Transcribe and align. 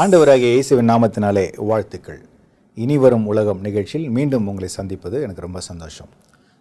ஆண்டவராகிய 0.00 0.50
இயேசுவின் 0.54 0.88
நாமத்தினாலே 0.90 1.42
வாழ்த்துக்கள். 1.68 2.18
இனி 2.82 2.96
வரும் 3.04 3.24
உலகம் 3.30 3.58
நிகழ்ச்சியில் 3.66 4.04
மீண்டும் 4.16 4.46
உங்களை 4.50 4.68
சந்திப்பது 4.76 5.16
எனக்கு 5.24 5.44
ரொம்ப 5.44 5.60
சந்தோஷம். 5.68 6.10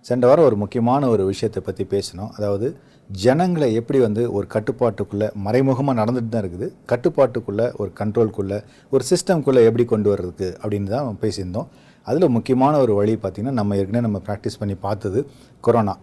சென்ற 0.05 0.23
வாரம் 0.29 0.47
ஒரு 0.47 0.57
முக்கியமான 0.61 1.09
ஒரு 1.13 1.23
விஷயத்தை 1.29 1.61
பற்றி 1.67 1.83
பேசினோம். 1.93 2.31
அதாவது 2.37 2.67
ஜனங்களை 3.09 3.69
எப்படி 3.79 3.99
வந்து 4.05 4.23
ஒரு 4.37 4.45
கட்டுப்பாட்டுக்குள்ளே 4.55 5.27
மறைமுகமாக 5.45 5.95
நடந்துட்டு 6.01 6.31
தான் 6.33 6.43
இருக்குது. 6.43 6.69
கட்டுப்பாட்டுக்குள்ளே 6.91 7.67
ஒரு 7.81 7.91
கண்ட்ரோல்குள்ளே 7.99 8.59
ஒரு 8.93 9.05
சிஸ்டம்குள்ளே 9.11 9.63
எப்படி 9.69 9.85
கொண்டு 9.93 10.11
வர்றதுக்கு 10.13 10.49
அப்படின்னு 10.61 10.91
தான் 10.95 11.23
பேசியிருந்தோம். 11.25 11.69
அதில் 12.07 12.33
முக்கியமான 12.37 12.79
ஒரு 12.85 12.95
வழி 13.01 13.15
பார்த்திங்கன்னா 13.25 13.57
நம்ம 13.61 13.77
ஏற்கனவே 13.81 14.05
நம்ம 14.09 14.21
ப்ராக்டிஸ் 14.29 14.61
பண்ணி 14.63 14.77
பார்த்தது 14.87 15.21
கொரோனா 15.67 15.95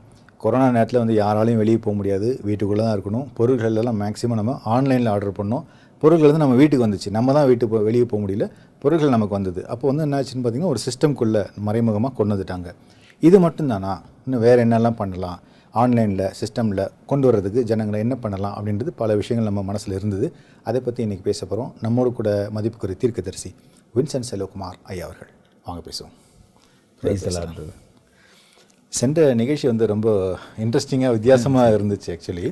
கொரோனா 0.44 0.66
நேரத்தில் 0.76 1.02
வந்து 1.02 1.14
யாராலையும் 1.24 1.60
வெளியே 1.62 1.78
போக 1.84 1.94
முடியாது. 1.98 2.28
வீட்டுக்குள்ளே 2.46 2.82
தான் 2.86 2.96
இருக்கணும். 2.96 3.26
பொருட்கள் 3.36 3.78
எல்லாம் 3.82 4.00
மேக்ஸிமம் 4.04 4.40
நம்ம 4.40 4.54
ஆன்லைனில் 4.76 5.10
ஆர்டர் 5.12 5.38
பண்ணோம். 5.38 5.64
பொருட்கள் 6.06 6.30
வந்து 6.30 6.44
நம்ம 6.44 6.58
வீட்டுக்கு 6.62 6.86
வந்துச்சு. 6.86 7.10
நம்ம 7.16 7.32
தான் 7.36 7.48
வீட்டுக்கு 7.50 7.82
வெளியே 7.88 8.06
போக 8.12 8.20
முடியல. 8.24 8.46
பொருட்கள் 8.82 9.14
நமக்கு 9.16 9.34
வந்தது. 9.38 9.60
அப்போ 9.72 9.84
வந்து 9.90 10.04
என்ன 10.06 10.18
ஆச்சுன்னு 10.18 10.44
பார்த்தீங்கன்னா 10.44 10.72
ஒரு 10.72 10.80
சிஸ்டம்குள்ளே 10.86 11.42
மறைமுகமாக 11.66 12.14
கொண்டு 12.18 12.34
வந்துட்டாங்க. 12.34 12.70
இது 13.22 13.36
மட்டும்தானா? 13.44 13.92
இன்னும் 14.26 14.42
வேறு 14.46 14.60
என்னெல்லாம் 14.64 14.98
பண்ணலாம்? 15.00 15.38
ஆன்லைனில் 15.82 16.26
சிஸ்டமில் 16.40 16.82
கொண்டு 17.10 17.26
வர்றதுக்கு 17.28 17.62
ஜனங்களை 17.70 17.98
என்ன 18.04 18.16
பண்ணலாம்? 18.24 18.54
அப்படின்றது 18.58 18.90
பல 19.00 19.16
விஷயங்கள் 19.20 19.48
நம்ம 19.50 19.64
மனசில் 19.70 19.94
இருந்தது. 19.98 20.26
அதை 20.68 20.80
பற்றி 20.86 21.00
இன்றைக்கி 21.06 21.24
பேச 21.30 21.40
போகிறோம் 21.46 21.72
நம்மோடு 21.84 22.12
கூட 22.18 22.30
மதிப்புக்குரிய 22.56 22.98
தீர்க்கதரிசி 23.02 23.50
வின்சென்ட் 23.96 24.28
செல்வகுமார் 24.30 24.78
ஐயா 24.92 25.04
அவர்கள். 25.08 25.32
வாங்க 25.66 25.82
பேசுவோம். 25.88 26.14
சென்ற 29.00 29.20
நிகழ்ச்சி 29.40 29.66
வந்து 29.72 29.86
ரொம்ப 29.94 30.08
இன்ட்ரெஸ்டிங்காக 30.64 31.14
வித்தியாசமாக 31.18 31.76
இருந்துச்சு 31.78 32.10
ஆக்சுவலி 32.14 32.46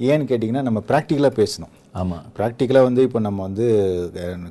ஏன்னு 0.00 0.24
கேட்டிங்கன்னா 0.30 0.62
நம்ம 0.68 0.80
ப்ராக்டிக்கலாக 0.88 1.34
பேசணும். 1.40 1.72
ஆமாம் 2.00 2.24
ப்ராக்டிக்கலாக 2.38 2.86
வந்து 2.88 3.02
இப்போ 3.08 3.20
நம்ம 3.26 3.42
வந்து 3.48 3.66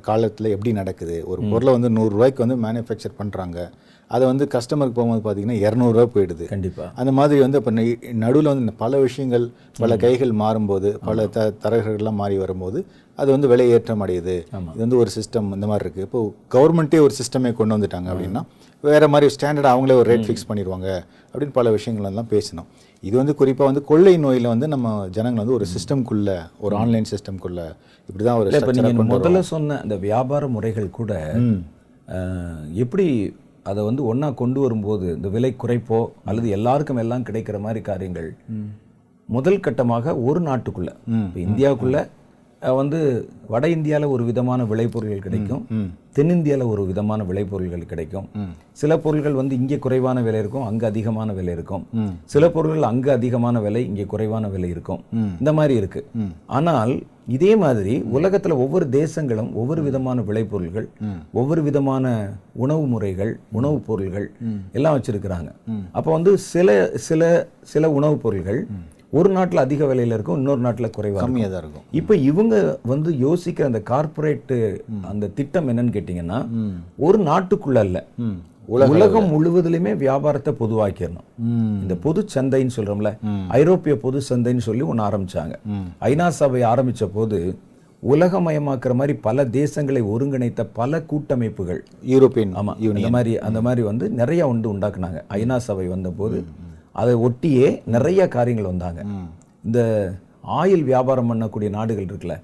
காலத்தில் 0.08 0.52
எப்படி 0.54 0.70
நடக்குது? 0.80 1.16
ஒரு 1.32 1.40
பொருளை 1.50 1.72
வந்து 1.76 1.90
நூறுரூவாய்க்கு 1.98 2.44
வந்து 2.44 2.56
மேனுஃபேக்சர் 2.64 3.18
பண்ணுறாங்க 3.20 3.58
அதை 4.10 4.24
வந்து 4.30 4.44
கஸ்டமருக்கு 4.54 4.96
போகும்போது 4.98 5.22
பார்த்தீங்கன்னா 5.24 5.58
இரநூறுவா 5.66 6.04
போயிடுது. 6.16 6.44
கண்டிப்பாக 6.52 6.90
அந்த 7.00 7.12
மாதிரி 7.18 7.40
வந்து 7.44 7.58
இப்போ 7.60 7.72
நடுவில் 8.24 8.50
வந்து 8.52 8.74
பல 8.82 8.98
விஷயங்கள் 9.06 9.46
பல 9.82 9.96
கைகள் 10.04 10.32
மாறும்போது 10.42 10.90
பல 11.08 11.26
த 11.36 11.46
தரகர்கள்லாம் 11.64 12.20
மாறி 12.22 12.36
வரும்போது 12.44 12.80
அது 13.18 13.28
வந்து 13.32 13.48
விலையேற்றம் 13.52 14.02
அடையுது 14.04 14.34
இது 14.72 14.80
வந்து 14.80 14.98
ஒரு 15.02 15.10
சிஸ்டம் 15.14 15.46
இந்த 15.52 15.66
மாதிரி 15.66 15.84
இருக்குது 15.84 16.06
இப்போ 16.06 16.20
கவர்மெண்ட்டே 16.50 16.98
ஒரு 16.98 17.14
சிஸ்டமே 17.18 17.50
கொண்டு 17.52 17.76
வந்துட்டாங்க 17.76 18.08
அப்படின்னா 18.12 18.42
வேறு 18.84 19.06
மாதிரி 19.08 19.28
ஸ்டாண்டர்ட் 19.34 19.70
அவங்களே 19.70 19.96
ஒரு 20.00 20.08
ரேட் 20.10 20.26
ஃபிக்ஸ் 20.26 20.48
பண்ணிடுவாங்க 20.48 20.88
அப்படின்னு 21.30 21.54
பல 21.54 21.70
விஷயங்கள் 21.70 22.08
எல்லாம் 22.10 22.30
பேசணும் 22.30 22.68
இது 23.02 23.14
வந்து 23.16 23.34
குறிப்பாக 23.34 23.68
வந்து 23.70 23.82
கொள்ளை 23.84 24.14
நோயில் 24.16 24.52
வந்து 24.52 24.66
நம்ம 24.68 24.92
ஜனங்கள் 25.08 25.42
வந்து 25.42 25.56
ஒரு 25.56 25.66
சிஸ்டம்குள்ள 25.72 26.30
ஒரு 26.60 26.74
ஆன்லைன் 26.76 27.08
சிஸ்டம்குள்ள 27.10 27.60
இப்படி 28.08 28.24
தான் 28.24 28.38
ஒரு 28.38 28.52
இப்போ 28.52 28.74
நீங்கள் 28.78 29.10
முதல்ல 29.12 29.42
சொன்ன 29.46 29.78
அந்த 29.80 29.96
வியாபார 30.04 30.48
முறைகள் 30.48 30.88
கூட 30.90 31.12
எப்படி 32.76 33.06
அதை 33.62 33.80
வந்து 33.84 34.02
ஒன்றா 34.06 34.28
கொண்டு 34.34 34.58
வரும்போது 34.60 35.06
இந்த 35.14 35.28
விலை 35.28 35.50
குறைப்போ 35.54 35.98
அல்லது 36.24 36.48
எல்லாருக்கும் 36.48 36.96
எல்லாம் 36.96 37.24
கிடைக்கிற 37.24 37.56
மாதிரி 37.58 37.80
காரியங்கள் 37.82 38.28
முதல் 39.28 39.60
கட்டமாக 39.60 40.14
ஒரு 40.24 40.40
நாட்டுக்குள்ள 40.40 40.90
இப்போ 41.18 41.40
இந்தியாவுக்குள்ள 41.40 42.00
வந்து 42.74 43.28
வட 43.48 43.68
இந்தியாவில் 43.68 44.08
ஒரு 44.08 44.24
விதமான 44.24 44.64
விளைபொருள்கள் 44.64 45.18
கிடைக்கும். 45.18 45.62
தென்னிந்தியாவில் 46.12 46.66
ஒரு 46.66 46.86
விதமான 46.86 47.24
விளைபொருள்கள் 47.24 47.86
கிடைக்கும். 47.86 48.26
சில 48.72 48.98
பொருள்கள் 48.98 49.32
வந்து 49.32 49.54
இங்கே 49.54 49.78
குறைவான 49.78 50.22
விலை 50.22 50.40
இருக்கும் 50.40 50.62
அங்கே 50.62 50.86
அதிகமான 50.86 51.32
விலை 51.32 51.52
இருக்கும். 51.52 51.86
சில 52.24 52.50
பொருள்கள் 52.50 52.82
அங்கே 52.82 53.10
அதிகமான 53.10 53.60
விலை 53.60 53.84
இங்கே 53.84 54.04
குறைவான 54.04 54.48
விலை 54.48 54.68
இருக்கும். 54.68 55.02
இந்த 55.40 55.52
மாதிரி 55.52 55.74
இருக்கு. 55.74 56.04
ஆனால் 56.46 57.02
இதே 57.28 57.56
மாதிரி 57.56 58.02
உலகத்துல 58.12 58.56
ஒவ்வொரு 58.56 58.86
தேசங்களும் 58.90 59.52
ஒவ்வொரு 59.54 59.82
விதமான 59.82 60.20
விளைபொருள்கள் 60.20 60.88
ஒவ்வொரு 61.32 61.62
விதமான 61.62 62.34
உணவு 62.52 62.86
முறைகள் 62.86 63.38
உணவுப் 63.52 63.86
பொருள்கள் 63.86 64.32
எல்லாம் 64.72 64.96
வச்சிருக்கிறாங்க. 64.98 65.50
அப்போ 65.92 66.12
வந்து 66.12 66.38
சில 66.38 66.90
சில 66.94 67.48
சில 67.62 67.90
உணவுப் 67.90 68.22
பொருள்கள் 68.22 68.66
ஒரு 69.16 69.28
நாட்டுல 69.36 69.64
அதிக 69.66 69.82
விலையில 69.90 70.16
இருக்கும் 70.16 70.38
இன்னொரு 70.40 70.60
நாட்டுல 70.66 70.88
குறைவா 70.96 71.18
இருக்கும். 71.18 71.34
கம்மியாக 71.34 71.52
தான் 71.54 71.62
இருக்கும். 71.64 71.84
இப்போ 72.00 72.14
இவங்க 72.30 72.54
வந்து 72.92 73.12
யோசிக்கிற 73.26 73.64
அந்த 73.70 73.80
கார்ப்பரேட் 73.92 74.54
அந்த 75.12 75.30
திட்டம் 75.38 75.70
என்னன்னு 75.72 75.94
கேட்டிங்கன்னா 75.96 76.40
ஒரு 77.06 77.20
நாட்டுக்குள்ள 77.30 77.84
இல்ல. 77.88 78.00
உலகம் 78.92 79.28
முழுவதிலுமே 79.32 79.92
வியாபாரத்தை 80.02 80.52
பொதுவாக்கிடணும். 80.60 81.26
இந்த 81.82 81.94
பொது 82.06 82.20
சந்தைன்னு 82.34 82.76
சொல்றோம்ல 82.76 83.10
ஐரோப்பிய 83.60 83.94
பொது 84.04 84.20
சந்தைன்னு 84.30 84.66
சொல்லி 84.68 84.84
ஒன்று 84.90 85.06
ஆரம்பிச்சாங்க. 85.08 85.54
ஐநா 86.10 86.28
சபை 86.40 86.62
ஆரம்பிச்ச 86.72 87.04
போது 87.16 87.38
உலகமயமாக்குற 88.02 88.92
மாதிரி 89.00 89.14
பல 89.26 89.44
தேசங்களை 89.60 90.00
ஒருங்கிணைத்த 90.14 90.64
பல 90.78 90.98
கூட்டமைப்புகள் 91.10 91.80
யூரோப்பியன் 92.12 92.52
ஆமா 92.60 92.72
இந்த 92.88 93.10
மாதிரி 93.14 93.32
அந்த 93.48 93.60
மாதிரி 93.66 93.82
வந்து 93.90 94.06
நிறைய 94.20 94.46
வந்து 94.52 94.68
உண்டாக்குனாங்க. 94.72 95.20
ஐநா 95.38 95.56
சபை 95.68 95.86
வந்தபோது 95.94 96.38
அதை 97.00 97.14
ஒட்டியே 97.26 97.68
நிறைய 97.96 98.28
காரியங்கள் 98.36 98.72
வந்தாங்க. 98.72 99.00
இந்த 99.66 99.80
ஆயில் 100.60 100.84
வியாபாரம் 100.90 101.28
பண்ணக்கூடிய 101.30 101.68
நாடுகள் 101.76 102.06
இருக்குல்ல 102.08 102.34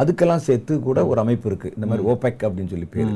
அதுக்கெல்லாம் 0.00 0.44
சேர்த்து 0.46 0.74
கூட 0.86 0.98
ஒரு 1.10 1.18
அமைப்பு 1.22 1.48
இருக்கு. 1.50 1.68
இந்த 1.76 1.86
மாதிரி 1.88 2.06
ஓபெக் 2.12 2.44
அப்படின்னு 2.46 2.72
சொல்லி 2.72 2.88
பேரு. 2.94 3.14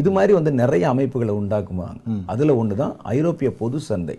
இது 0.00 0.10
மாதிரி 0.16 0.32
வந்து 0.38 0.52
நிறைய 0.62 0.84
அமைப்புகளை 0.94 1.34
உண்டாக்குவாங்க 1.40 2.16
அதுல 2.32 2.56
ஒன்று 2.62 2.76
தான் 2.82 2.94
ஐரோப்பிய 3.14 3.50
பொது 3.60 3.80
சந்தை. 3.90 4.16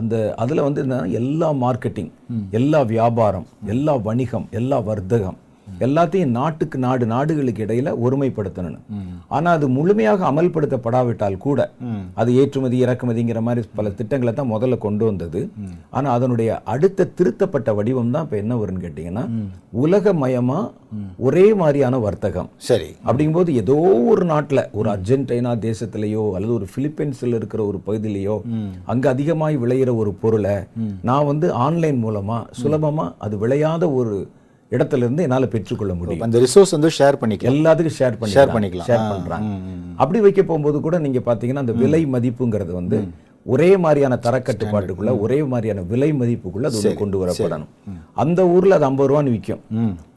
அந்த 0.00 0.14
அதுல 0.42 0.66
வந்து 0.68 0.82
எல்லா 1.20 1.48
மார்க்கெட்டிங் 1.64 2.12
எல்லா 2.60 2.82
வியாபாரம் 2.94 3.48
எல்லா 3.74 3.96
வணிகம் 4.08 4.46
எல்லா 4.60 4.78
வர்த்தகம் 4.90 5.38
எல்லாத்தையும் 5.84 6.34
நாட்டுக்கு 6.38 6.78
நாடு 6.78 7.04
நாடுகளுக்கு 7.06 7.64
இடையில 7.66 7.92
ஒருமைப்படுத்தணும் 8.04 8.84
ஆனா 9.28 9.48
அது 9.50 9.66
முழுமையாக 9.68 10.24
அமல்படுத்தப்படாவிட்டால் 10.30 11.36
கூட 11.36 11.60
அது 12.14 12.30
ஏற்றுமதி 12.40 12.76
இறக்குமதிங்கிற 12.84 13.40
மாதிரி 13.40 13.68
பல 13.78 13.90
திட்டங்களை 13.90 14.32
தான் 14.34 14.52
முதல்ல 14.52 14.78
கொண்டு 14.78 15.04
வந்தது. 15.04 15.40
ஆனா 15.90 16.08
அதனுடைய 16.10 16.50
அடுத்த 16.64 17.08
திருத்தப்பட்ட 17.18 17.72
வடிவம் 17.74 18.10
தான் 18.10 18.24
இப்ப 18.24 18.36
என்ன 18.36 18.54
வரும்னு 18.54 18.84
கேட்டீங்கன்னா 18.84 19.24
உலகமயமா 19.84 20.58
ஒரே 21.18 21.46
மாதிரியான 21.54 21.98
வர்த்தகம். 21.98 22.48
சரி. 22.68 22.88
அப்படிங்கும்போது 23.06 23.52
ஏதோ 23.62 23.76
ஒரு 24.12 24.24
நாட்டுல 24.24 24.60
ஒரு 24.72 24.88
அர்ஜென்டினா 24.94 25.52
தேசத்திலேயோ 25.66 26.24
அல்லது 26.36 26.52
ஒரு 26.52 26.68
பிலிப்பைன்ஸ்ல 26.74 27.38
இருக்கிற 27.40 27.60
ஒரு 27.66 27.80
பகுதியிலேயோ 27.86 28.36
அங்க 28.84 29.04
அதிகமாய் 29.08 29.56
விளையிற 29.56 29.90
ஒரு 29.96 30.12
பொருளை 30.22 30.56
நான் 31.02 31.28
வந்து 31.32 31.46
ஆன்லைன் 31.66 32.00
மூலமா 32.04 32.38
சுலபமா 32.62 33.06
அது 33.18 33.34
விளையாத 33.38 33.84
ஒரு 33.92 34.16
இடத்துல 34.72 35.04
இருந்து 35.06 35.24
என்னால 35.26 35.46
பெற்றுக்கொள்ள 35.46 35.92
முடியும். 35.94 36.24
அந்த 36.26 36.38
ரிசோர்ஸ் 36.38 36.74
வந்து 36.76 36.90
ஷேர் 36.98 37.20
பண்ணிக்கலாம். 37.20 37.52
எல்லாத்துக்கும் 37.52 37.98
ஷேர் 37.98 38.16
பண்ணி 38.20 38.34
Share 38.36 38.48
பண்ணிக்கலாம். 38.54 38.88
ஷேர் 38.88 39.04
ம். 39.48 39.92
அப்படி 40.02 40.20
வைக்க 40.20 40.42
போகும்போது 40.42 40.80
கூட 40.80 40.98
நீங்க 41.04 41.20
பாத்தீங்கன்னா 41.26 41.64
அந்த 41.64 41.76
விலை 41.82 42.02
மதிப்புங்கிறது 42.14 42.74
வந்து 42.80 42.98
ஒரே 43.46 43.68
மாதிரியான 43.76 44.14
தரக்கட்டுப்பாட்டுக்குள்ள 44.26 45.10
ஒரே 45.24 45.38
மாதிரியான 45.50 45.80
விலை 45.90 46.08
மதிப்புக்குள்ள 46.20 46.66
அது 46.70 46.78
கொண்டு 47.00 47.16
வரப்படணும். 47.22 47.70
அந்த 48.22 48.40
ஊர்ல 48.54 48.76
அது 48.78 48.86
ஐம்பது 48.88 49.10
ரூபான்னு 49.10 49.34
விற்கும் 49.34 49.62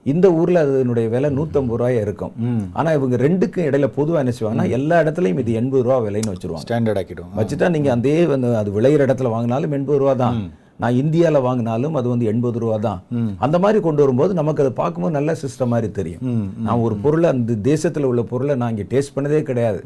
இந்த 0.05 0.27
ஊர்ல 0.39 0.61
அதனுடைய 0.65 1.07
விலை 1.13 1.29
நூத்தம்பது 1.37 1.79
ரூபாயா 1.81 2.01
இருக்கும். 2.05 2.33
ஆனா 2.73 2.89
இவங்க 2.97 3.15
ரெண்டுக்கும் 3.23 3.67
இடையில 3.69 3.89
பொதுவா 3.97 4.21
என்ன 4.23 4.33
செய்வாங்கன்னா 4.37 4.67
எல்லா 4.77 4.97
இடத்துலயும் 5.03 5.41
இது 5.43 5.57
எண்பது 5.61 5.83
ரூபா 5.83 5.97
விலைன்னு 6.05 6.33
வச்சிருவாங்க. 6.33 6.63
ஸ்டாண்டர்ட் 6.65 6.99
ஆக்கிடுவோம் 7.01 7.35
வச்சுட்டா 7.39 7.69
நீங்க 7.75 7.91
அதே 7.97 8.15
வந்து 8.31 8.51
அது 8.61 8.71
விளையிற 8.77 9.07
இடத்துல 9.07 9.33
வாங்கினாலும் 9.35 9.75
எண்பது 9.79 9.99
ரூபா 9.99 10.13
தான். 10.23 10.37
நான் 10.83 10.97
இந்தியால 11.01 11.37
வாங்கினாலும் 11.45 11.95
அது 11.99 12.07
வந்து 12.11 12.25
எண்பது 12.31 12.57
ரூபா 12.63 12.75
தான். 12.87 12.99
அந்த 13.45 13.57
மாதிரி 13.63 13.79
கொண்டு 13.85 14.01
வரும்போது 14.03 14.31
நமக்கு 14.39 14.63
அதை 14.63 14.71
பார்க்கும்போது 14.81 15.15
நல்ல 15.17 15.35
சிஸ்டம் 15.43 15.71
மாதிரி 15.73 15.89
தெரியும். 15.99 16.23
நான் 16.65 16.83
ஒரு 16.87 16.95
பொருளை 17.03 17.27
அந்த 17.33 17.57
தேசத்துல 17.69 18.09
உள்ள 18.11 18.23
பொருளை 18.31 18.55
நான் 18.61 18.73
இங்க 18.75 18.85
டேஸ்ட் 18.93 19.15
பண்ணதே 19.15 19.41
கிடையாது. 19.49 19.79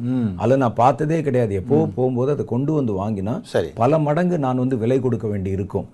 அல்ல 0.43 0.59
நான் 0.63 0.77
பார்த்ததே 0.81 1.19
கிடையாது. 1.27 1.53
எப்போ 1.61 1.79
போகும்போது 1.97 2.33
அதை 2.35 2.45
கொண்டு 2.53 2.71
வந்து 2.79 2.95
வாங்கினா 3.01 3.35
சரி. 3.53 3.71
பல 3.81 3.99
மடங்கு 4.07 4.39
நான் 4.45 4.63
வந்து 4.63 4.79
விலை 4.83 4.99
கொடுக்க 5.05 5.27
வேண்டி 5.33 5.51
இருக்கும். 5.57 5.87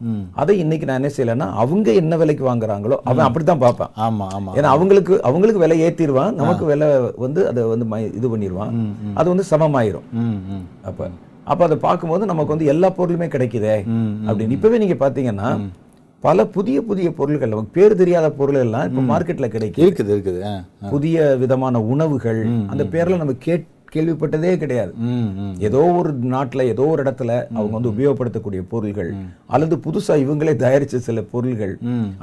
அதை 0.44 0.56
இன்னைக்கு 0.64 0.90
நான் 0.90 1.02
என்ன 1.02 1.12
செய்யலைன்னா 1.18 1.50
அவங்க 1.66 1.94
என்ன 2.02 2.18
விலைக்கு 2.24 2.46
வாங்குறாங்களோ 2.50 3.00
அவன் 3.10 3.26
அப்படித்தான் 3.28 3.64
பார்ப்பேன். 3.66 3.94
ஆமா 4.08 4.28
ஆமா 4.40 4.52
ஏன்னா 4.58 4.72
அவங்களுக்கு 4.78 5.14
அவங்களுக்கு 5.30 5.64
விலை 5.66 5.80
ஏத்திடுவான். 5.88 6.36
நமக்கு 6.42 6.66
விலை 6.72 6.90
வந்து 7.26 7.42
அதை 7.52 7.64
வந்து 7.74 7.86
இது 8.20 8.28
பண்ணிடுவான். 8.34 8.74
அது 9.20 9.28
வந்து 9.34 9.48
சமமாயிரும். 9.54 10.10
அப்ப 10.90 11.10
அப்ப 11.52 11.62
அதை 11.68 11.78
பார்க்கும்போது 11.88 12.30
நமக்கு 12.32 12.54
வந்து 12.56 12.72
எல்லா 12.74 12.90
பொருளுமே 12.98 13.28
கிடைக்குதே 13.36 13.76
அப்படின்னு. 14.28 14.56
இப்பவே 14.58 14.78
நீங்க 14.84 14.98
பாத்தீங்கன்னா 15.04 15.50
பல 16.24 16.46
புதிய 16.56 16.78
புதிய 16.90 17.08
பொருட்கள் 17.18 17.52
நமக்கு 17.54 17.76
பேர் 17.78 18.00
தெரியாத 18.02 18.28
பொருள் 18.40 18.62
எல்லாம் 18.64 18.86
இப்ப 18.90 19.02
மார்க்கெட்ல 19.12 19.48
கிடைக்கும் 19.56 19.84
இருக்குது 19.86 20.12
இருக்குது. 20.16 20.40
புதிய 20.94 21.26
விதமான 21.44 21.82
உணவுகள் 21.94 22.42
அந்த 22.72 22.84
பேர்ல 22.94 23.20
நம்ம 23.24 23.36
கேட் 23.48 23.66
கேள்விப்பட்டதே 23.96 24.52
கிடையாது. 24.64 24.92
ஏதோ 25.68 25.82
ஒரு 26.00 26.12
நாட்டுல 26.34 26.62
ஏதோ 26.74 26.86
ஒரு 26.94 27.02
இடத்துல 27.06 27.32
அவங்க 27.58 27.74
வந்து 27.78 27.92
உபயோகப்படுத்தக்கூடிய 27.94 28.62
பொருள்கள் 28.72 29.12
அல்லது 29.56 29.76
புதுசா 29.86 30.16
இவங்களே 30.24 30.54
தயாரிச்ச 30.64 31.02
சில 31.08 31.22
பொருள்கள் 31.34 31.74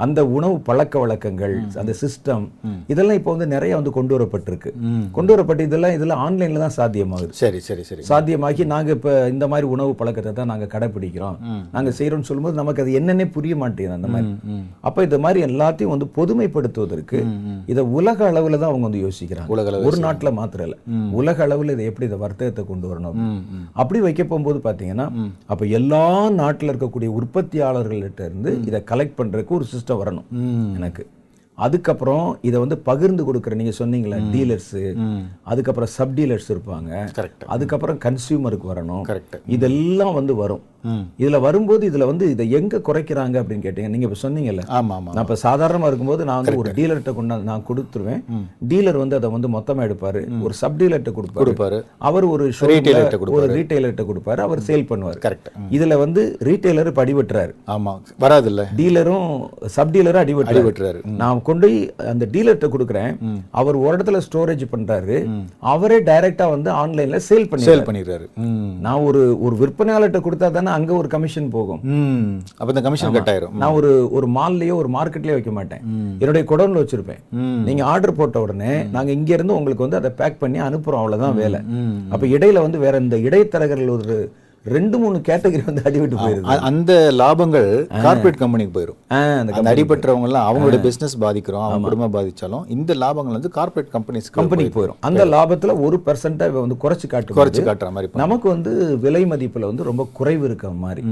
அந்த 0.05 0.19
உணவு 0.37 0.55
பழக்க 0.69 0.95
வழக்கங்கள் 1.03 1.55
அந்த 1.81 1.93
சிஸ்டம் 2.01 2.45
இதெல்லாம் 2.93 3.19
இப்போ 3.19 3.31
வந்து 3.35 3.47
நிறைய 3.55 3.73
வந்து 3.79 3.93
கொண்டு 3.97 4.13
வரப்பட்டிருக்கு. 4.15 4.71
கொண்டு 5.17 5.31
வரப்பட்டு 5.33 5.67
இதெல்லாம் 5.69 5.95
இதெல்லாம் 5.97 6.21
ஆன்லைன்ல 6.25 6.61
தான் 6.65 6.75
சாத்தியமாகுது. 6.79 7.31
சரி 7.41 7.59
சரி 7.67 7.83
சரி. 7.89 8.03
சாத்தியமாகி 8.09 8.65
நாங்க 8.73 8.91
இப்ப 8.97 9.11
இந்த 9.33 9.45
மாதிரி 9.53 9.67
உணவு 9.75 9.91
பழக்கத்தை 10.01 10.33
தான் 10.39 10.51
நாங்க 10.51 10.67
கடைபிடிக்கிறோம் 10.75 11.37
நாங்க 11.75 11.89
செய்யறோம்னு 11.99 12.29
சொல்லும்போது 12.29 12.59
நமக்கு 12.61 12.83
அது 12.85 12.97
என்னன்னே 12.99 13.27
புரிய 13.37 13.55
மாட்டேங்குது 13.63 13.97
அந்த 13.99 14.09
மாதிரி. 14.13 14.29
அப்ப 14.89 15.07
இந்த 15.07 15.19
மாதிரி 15.25 15.41
எல்லாத்தையும் 15.49 15.93
வந்து 15.95 16.09
பொதுமைப்படுத்துவதற்கு 16.19 17.19
இதை 17.73 17.83
உலக 17.99 18.19
அளவுல 18.31 18.59
தான் 18.61 18.71
அவங்க 18.71 18.85
வந்து 18.89 19.03
யோசிக்கிறாங்க. 19.05 19.49
ஒரு 19.89 19.97
நாட்டுல 20.05 20.31
மாத்திரம் 20.39 20.67
இல்ல. 20.67 20.77
உலக 21.21 21.37
அளவுல 21.45 21.53
இதை 21.73 21.85
எப்படி 21.89 22.07
இந்த 22.09 22.19
வர்த்தகத்தை 22.23 22.63
கொண்டு 22.71 22.87
வரணும்? 22.91 23.19
அப்படி 23.81 23.99
வைக்க 24.05 24.21
போகும்போது 24.23 24.59
பாத்தீங்கன்னா 24.67 25.07
அப்ப 25.53 25.65
எல்லா 25.79 26.05
நாட்டுல 26.39 26.73
இருக்கக்கூடிய 26.73 27.11
உற்பத்தியாளர்கள்ட்ட 27.19 28.29
இருந்து 28.29 28.51
இதை 28.69 28.81
கலெக்ட் 28.91 29.19
பண்றதுக்கு 29.19 29.57
ஒரு 29.59 29.67
சிஸ்டம் 29.73 30.01
வரணும் 30.03 30.29
எனக்கு. 30.79 31.05
அதுக்கப்புறம் 31.57 32.25
இதை 32.47 32.57
வந்து 32.63 32.77
பகிர்ந்து 32.87 33.23
கொடுக்குற 33.25 33.53
நீங்க 33.59 33.73
சொன்னீங்களே 33.77 34.17
டீலர்ஸ் 34.33 34.73
அதுக்கப்புறம் 35.51 35.91
சப் 35.97 36.15
டீலர்ஸ் 36.17 36.49
இருப்பாங்க. 36.53 36.91
கரெக்ட் 37.17 37.45
அதுக்கப்புறம் 37.53 37.99
கன்சியூமருக்கு 38.05 38.67
வரணும். 38.73 39.03
கரெக்ட் 39.09 39.37
இதெல்லாம் 39.55 40.15
வந்து 40.19 40.35
வரும். 40.41 40.63
இதுல 41.23 41.39
வரும்போது 41.45 41.83
இதுல 41.89 42.05
வந்து 42.11 42.25
இதை 42.33 42.45
எங்க 42.59 42.81
குறைக்கிறாங்க 42.87 43.35
அப்படின்னு 43.41 43.65
கேட்டீங்க. 43.67 43.89
நீங்க 43.93 44.07
இப்ப 44.07 44.19
சொன்னீங்கல்ல. 44.25 44.63
ஆமா 44.79 44.93
ஆமா 44.97 45.13
நான் 45.15 45.25
இப்ப 45.27 45.37
சாதாரணமா 45.43 45.89
இருக்கும்போது 45.89 46.25
நான் 46.29 46.41
வந்து 46.41 46.57
ஒரு 46.61 46.71
டீலர்கிட்ட 46.77 47.13
கொண்டாந்து 47.19 47.49
நான் 47.51 47.65
கொடுத்துருவேன். 47.69 48.21
டீலர் 48.71 49.01
வந்து 49.03 49.15
அதை 49.19 49.29
வந்து 49.35 49.49
மொத்தமா 49.55 49.83
எடுப்பாரு. 49.87 50.21
ஒரு 50.45 50.53
சப் 50.61 50.77
டீலர்கிட்ட 50.81 51.13
கொடுப்பாரு. 51.17 51.41
கொடுப்பாரு. 51.41 51.79
அவர் 52.09 52.25
ஒரு 52.33 52.43
ஒரு 53.37 53.47
ரீட்டைலர்கிட்ட 53.57 54.05
கொடுப்பாரு. 54.11 54.41
அவர் 54.47 54.65
சேல் 54.69 54.87
பண்ணுவார். 54.91 55.19
கரெக்ட் 55.25 55.49
இதுல 55.77 55.97
வந்து 56.03 56.23
ரீட்டைலர் 56.49 56.91
படிபட்டுறாரு 56.99 57.53
ஆமா. 57.75 57.93
வராதுல்ல. 58.25 58.63
டீலரும் 58.79 59.29
சப் 59.75 59.93
டீலரும் 59.95 60.23
அடிபட்டுறாரு. 60.23 60.61
அடிபட்டுறாரு. 60.61 61.01
நான் 61.21 61.41
கொண்டு 61.49 61.67
போய் 61.67 61.77
அந்த 62.11 62.25
டீலர்கிட்ட 62.33 62.67
கொடுக்குறேன். 62.75 63.13
அவர் 63.61 63.77
ஒரு 63.83 63.93
இடத்துல 63.97 64.19
ஸ்டோரேஜ் 64.27 64.63
பண்றாரு. 64.73 65.17
அவரே 65.73 65.97
டைரக்டா 66.09 66.45
வந்து 66.55 66.69
ஆன்லைன்ல 66.81 67.19
சேல் 67.29 67.49
பண்ணி 67.49 67.67
சேல் 67.69 67.85
பண்ணிடுறாரு. 67.87 68.25
நான் 68.85 69.05
ஒரு 69.09 69.21
ஒரு 69.45 69.55
விற்பனையாளர்கிட்ட 69.61 70.21
கொடுத்தா 70.25 70.47
தானே 70.57 70.71
அங்க 70.77 70.91
ஒரு 71.01 71.09
கமிஷன் 71.13 71.49
போகும். 71.55 71.81
அப்ப 72.59 72.69
இந்த 72.73 72.83
கமிஷன் 72.87 73.15
கட் 73.17 73.31
ஆயிரும். 73.33 73.57
நான் 73.61 73.75
ஒரு 73.79 73.91
ஒரு 74.17 74.29
மால்லயோ 74.37 74.75
ஒரு 74.81 74.89
மார்க்கெட்லயோ 74.97 75.35
வைக்க 75.37 75.53
மாட்டேன். 75.57 75.83
என்னுடைய 76.21 76.43
குடோன்ல 76.51 76.81
வச்சிருப்பேன். 76.83 77.21
நீங்க 77.67 77.83
ஆர்டர் 77.91 78.17
போட்ட 78.21 78.39
உடனே 78.45 78.73
நாங்க 78.95 79.11
இங்க 79.19 79.31
இருந்து 79.37 79.57
உங்களுக்கு 79.59 79.85
வந்து 79.87 80.01
அதை 80.01 80.11
பேக் 80.21 80.41
பண்ணி 80.45 80.59
அனுப்புறோம் 80.69 81.01
அவ்வளவுதான் 81.03 81.39
வேலை. 81.43 81.61
அப்ப 82.13 82.25
இடையில 82.35 82.65
வந்து 82.67 82.81
வேற 82.85 82.97
இந்த 83.05 83.17
இடைத்தரகர்கள் 83.27 83.95
ஒரு 83.97 84.17
ரெண்டு 84.73 84.97
மூணு 85.01 85.17
கேட்டகரி 85.27 85.63
வந்து 85.67 85.81
அடிவிட்டு 85.87 86.17
போயிருது. 86.21 86.53
அந்த 86.69 86.91
லாபங்கள் 87.21 87.67
கார்ப்பரேட் 88.05 88.39
கம்பெனிக்கு 88.43 88.73
போயிடும் 88.77 88.97
அந்த 89.51 89.71
அடிபட்டவங்க 89.71 90.27
எல்லாம் 90.29 90.47
அவங்களோட 90.49 90.77
பிசினஸ் 90.85 91.15
பாதிக்கிறோம் 91.23 91.65
அவங்க 91.65 91.87
குடும்பம் 91.87 92.13
பாதிச்சாலும் 92.15 92.63
இந்த 92.75 92.91
லாபங்கள் 93.03 93.37
வந்து 93.37 93.51
கார்ப்பரேட் 93.57 93.91
கம்பெனிஸ்க்கு 93.95 94.37
கம்பெனிக்கு 94.39 94.75
போயிடும் 94.77 94.99
அந்த 95.09 95.25
லாபத்துல 95.33 95.75
ஒரு 95.87 95.99
பெர்சென்ட்டா 96.07 96.49
வந்து 96.59 96.79
குறைச்சு 96.85 97.09
காட்டும் 97.13 97.39
குறைச்சு 97.41 97.63
காட்டுற 97.69 97.91
மாதிரி. 97.95 98.11
நமக்கு 98.23 98.47
வந்து 98.55 98.73
விலை 99.05 99.23
மதிப்புல 99.33 99.71
வந்து 99.71 99.89
ரொம்ப 99.91 100.05
குறைவு 100.19 100.45
இருக்க 100.49 100.69
மாதிரி. 100.85 101.03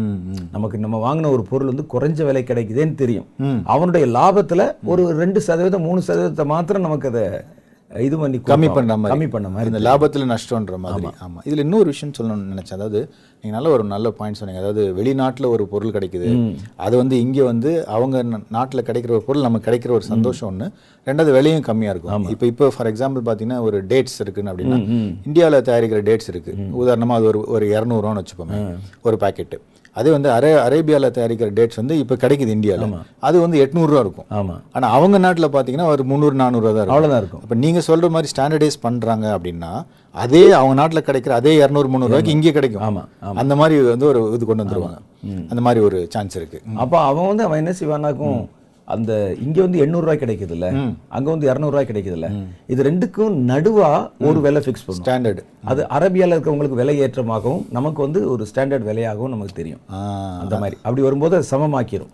நமக்கு 0.55 0.83
நம்ம 0.85 0.99
வாங்கின 1.07 1.31
ஒரு 1.37 1.45
பொருள் 1.51 1.71
வந்து 1.71 1.87
குறைஞ்ச 1.95 2.25
விலை 2.29 2.43
கிடைக்குதேன்னு 2.51 3.01
தெரியும். 3.03 3.27
அவனுடைய 3.75 4.05
லாபத்துல 4.17 4.61
ஒரு 4.93 5.03
ரெண்டு 5.23 5.41
சதவீதம் 5.49 5.85
மூணு 5.89 6.01
சதவீதத்தை 6.07 6.47
மாத்திரம் 6.53 6.87
நமக்கு 6.87 7.09
அதை 7.13 7.25
இது 7.99 8.17
பண்ணி 8.17 8.37
கம்மி. 8.37 8.73
பண்ற 8.73 8.97
மாதிரி. 8.97 9.13
கம்மி 9.13 9.31
பண்ண 9.31 9.49
மாதிரி. 9.49 9.69
இந்த 9.71 9.81
லாபத்துல 9.89 10.25
நஷ்டம்ன்ற 10.33 10.77
மாதிரி. 10.77 11.07
ஆமா. 11.25 11.39
இதுல 11.45 11.57
இன்னொரு 11.57 11.85
விஷயம் 11.85 12.13
சொல்லணும்னு 12.17 12.51
நினைச்சேன். 12.53 12.73
அதாவது 12.73 12.99
நீங்க 13.43 13.57
நல்ல 13.57 13.69
ஒரு 13.69 13.83
நல்ல 13.83 14.11
பாயிண்ட் 14.11 14.37
சொன்னீங்க. 14.37 14.61
அதாவது 14.61 14.93
வெளிநாட்டுல 14.93 15.47
ஒரு 15.47 15.67
பொருள் 15.67 15.91
கிடைக்குது. 15.91 16.55
அது 16.75 16.97
வந்து 16.97 17.19
இங்க 17.19 17.43
வந்து 17.43 17.87
அவங்க 17.87 18.23
நாட்டுல 18.23 18.83
கிடைக்கிற 18.89 19.09
ஒரு 19.09 19.23
பொருள் 19.23 19.41
நமக்கு 19.41 19.71
கிடைக்கிற 19.71 19.89
ஒரு 19.89 20.01
சந்தோஷம் 20.01 20.49
ஒண்ணு. 20.51 20.71
ரெண்டாவது 21.07 21.31
விலையும் 21.31 21.61
கம்மியா 21.61 21.91
இருக்கும். 21.91 22.29
இப்போ 22.29 22.45
இப்போ 22.45 22.71
ஃபார் 22.77 22.93
எக்ஸாம்பிள் 22.93 23.27
பாத்தீங்கன்னா 23.29 23.59
ஒரு 23.59 23.85
டேட்ஸ் 23.85 24.19
இருக்குன்னு 24.19 24.51
அப்படின்னா 24.51 24.79
இந்தியால 25.29 25.61
தயாரிக்கிற 25.69 26.01
டேட்ஸ் 26.09 26.27
இருக்கு. 26.27 26.53
உதாரணமா 26.83 27.11
அது 27.11 27.25
ஒரு 27.25 27.45
ஒரு 27.47 27.67
இரநூறுவான்னு 27.67 28.23
வச்சுப்போமே 28.23 28.77
ஒரு 29.01 29.17
பாக்கெட்டு 29.19 29.59
அதே 29.95 30.09
வந்து 30.15 30.29
அரே 30.35 30.51
அரேபியால 30.65 31.09
தயாரிக்கிற 31.15 31.49
டேட்ஸ் 31.57 31.79
வந்து 31.79 31.95
இப்போ 32.03 32.15
கிடைக்குது 32.23 32.53
இந்தியால. 32.57 32.85
அது 33.27 33.37
வந்து 33.43 33.57
எட்நூறுரூவா 33.65 34.01
இருக்கும். 34.05 34.27
ஆமா. 34.39 34.55
ஆனா 34.75 34.87
அவங்க 34.97 35.17
நாட்டுல 35.25 35.49
பாத்தீங்கன்னா 35.55 35.87
ஒரு 35.93 36.03
முந்நூறு 36.11 36.35
நானூறுவா 36.41 36.71
தான் 36.71 36.81
இருக்கும். 36.81 36.95
அவ்வளவுதான் 36.95 37.21
இருக்கும். 37.23 37.43
அப்போ 37.43 37.57
நீங்கள் 37.65 37.85
சொல்ற 37.89 38.09
மாதிரி 38.15 38.31
ஸ்டாண்டர்டைஸ் 38.33 38.77
பண்றாங்க 38.85 39.27
அப்படின்னா 39.37 39.71
அதே 40.15 40.43
அவங்க 40.59 40.75
நாட்டுல 40.81 41.03
கிடைக்கிற 41.09 41.35
அதே 41.41 41.53
இரநூறு 41.63 41.91
முந்நூறுவாய்க்கு 41.93 42.35
இங்கே 42.37 42.53
கிடைக்கும். 42.57 42.83
ஆமா 42.87 43.03
அந்த 43.43 43.55
மாதிரி 43.61 43.77
வந்து 43.93 44.09
ஒரு 44.11 44.21
இது 44.37 44.43
கொண்டு 44.49 44.65
வந்துருவாங்க. 44.65 44.99
அந்த 45.51 45.61
மாதிரி 45.67 45.81
ஒரு 45.89 45.99
சான்ஸ் 46.15 46.37
இருக்கு. 46.41 46.59
அப்ப 46.83 46.95
அவன் 47.11 47.29
வந்து 47.31 47.45
அவன் 47.47 47.61
என்ன 47.63 47.73
செய்வானாக்கும் 47.81 48.41
அந்த 48.93 49.11
இங்க 49.45 49.57
வந்து 49.65 49.79
800 49.83 50.03
ரூபாய் 50.03 50.21
கிடைக்குதுல்ல 50.21 50.67
அங்க 51.17 51.27
வந்து 51.33 51.47
200 51.49 51.71
ரூபாய் 51.73 51.89
கிடைக்குதுல்ல 51.89 52.29
இது 52.73 52.87
ரெண்டுக்கும் 52.87 53.35
நடுவா 53.51 53.89
ஒரு 54.29 54.39
விலை 54.45 54.61
ஃபிக்ஸ் 54.65 54.85
பண்ணும். 54.85 55.03
ஸ்டாண்டர்ட் 55.03 55.41
அது 55.71 55.81
அரபியால 55.97 56.35
இருக்கவங்களுக்கு 56.35 56.79
விலை 56.79 56.95
ஏற்றமாகவும் 57.03 57.61
நமக்கு 57.77 57.99
வந்து 58.05 58.21
ஒரு 58.31 58.43
ஸ்டாண்டர்ட் 58.49 58.87
விலையாகவும் 58.89 59.33
நமக்கு 59.33 59.53
தெரியும். 59.59 59.81
அந்த 60.43 60.55
மாதிரி. 60.63 60.77
அப்படி 60.85 61.03
வரும்போது 61.07 61.37
அது 61.37 61.47
சமமாக்கிரும். 61.51 62.11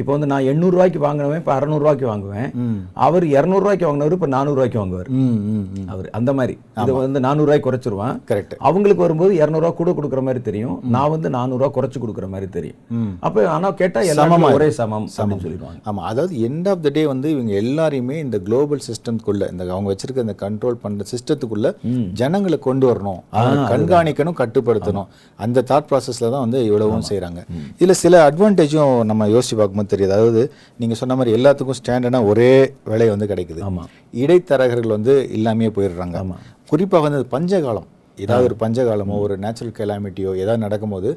இப்போ 0.00 0.10
வந்து 0.16 0.28
நான் 0.32 0.46
800 0.50 0.72
ரூபாய்க்கு 0.74 1.00
வாங்குனவன் 1.06 1.40
இப்போ 1.42 1.78
ரூபாய்க்கு 1.84 2.10
வாங்குவேன். 2.12 2.50
அவர் 3.06 3.26
200 3.30 3.62
ரூபாய்க்கு 3.64 3.88
வாங்கினவர் 3.88 4.16
இப்போ 4.18 4.30
ரூபாய்க்கு 4.58 4.80
வாங்குவார். 4.82 5.10
அவர் 5.94 6.08
அந்த 6.20 6.32
மாதிரி. 6.40 6.56
இது 6.82 6.98
வந்து 6.98 7.24
400 7.28 7.48
ரூபாய்க்கு 7.48 7.68
குறைச்சிருவான். 7.68 8.18
கரெக்ட் 8.32 8.54
அவங்களுக்கு 8.68 9.04
வரும்போது 9.06 9.32
200 9.40 9.64
ரூபாய் 9.64 9.78
கூட 9.80 9.92
கொடுக்குற 10.00 10.22
மாதிரி 10.28 10.42
தெரியும். 10.50 10.76
நான் 10.96 11.12
வந்து 11.16 11.30
400 11.38 11.60
ரூபாய் 11.62 11.74
குறைச்சு 11.78 12.04
கொடுக்குற 12.04 12.28
மாதிரி 12.34 12.50
தெரியும். 12.58 12.78
அப்போ 13.28 13.48
ஆனா 13.56 13.70
கேட்டா 13.82 14.02
எல்லாமே 14.12 14.52
ஒரே 14.58 14.70
சமம் 14.82 15.08
அப்படின்னு 15.16 15.44
சொல்லிடுவாங்க. 15.48 15.80
ஆமா 15.94 16.04
அதாவது 16.10 16.34
எண்ட் 16.46 16.68
ஆஃப் 16.70 16.82
த 16.84 16.90
டே 16.96 17.02
வந்து 17.10 17.28
இவங்க 17.34 17.52
எல்லாரையுமே 17.62 18.16
இந்த 18.24 18.36
குளோபல் 18.46 18.80
சிஸ்டம்குள்ள 18.86 19.42
இந்த 19.52 19.62
அவங்க 19.74 19.88
வச்சிருக்க 19.92 20.24
இந்த 20.26 20.36
கண்ட்ரோல் 20.44 20.78
பண்ற 20.84 21.04
சிஸ்டத்துக்குள்ள 21.10 21.68
ஜனங்களை 22.20 22.58
கொண்டு 22.66 22.84
வரணும். 22.90 23.20
கண்காணிக்கணும் 23.72 24.38
கட்டுப்படுத்தணும். 24.40 25.08
அந்த 25.44 25.64
தாட் 25.70 25.88
ப்ராசஸ்ல 25.90 26.30
தான் 26.34 26.44
வந்து 26.46 26.60
இவ்வளவும் 26.68 27.06
செய்றாங்க. 27.10 27.40
இதுல 27.80 27.96
சில 28.04 28.14
அட்வான்டேஜும் 28.28 28.94
நம்ம 29.10 29.28
யோசிச்சு 29.34 29.56
பார்க்கும்போது 29.60 29.92
தெரியுது. 29.94 30.16
அதாவது 30.18 30.42
நீங்க 30.82 30.96
சொன்ன 31.02 31.16
மாதிரி 31.20 31.36
எல்லாத்துக்கும் 31.38 31.78
ஸ்டாண்டர்டா 31.80 32.22
ஒரே 32.32 32.52
விலை 32.92 33.08
வந்து 33.14 33.28
கிடைக்குது. 33.32 33.62
இடைத்தரகர்கள் 34.22 34.96
வந்து 34.98 35.14
இல்லாமையே 35.38 35.72
போயிடுறாங்க. 35.78 36.16
குறிப்பா 36.72 37.00
வந்து 37.06 37.20
பஞ்சகாலம். 37.36 37.88
ஏதாவது 38.18 38.46
ஒரு 38.48 38.56
பஞ்சகாலமோ 38.60 39.14
ஒரு 39.26 39.34
நேச்சுரல் 39.44 39.76
கெலாமிட்டியோ 39.78 40.32
ஏதாவது 40.42 40.60
நடக்கும்போது 40.66 41.10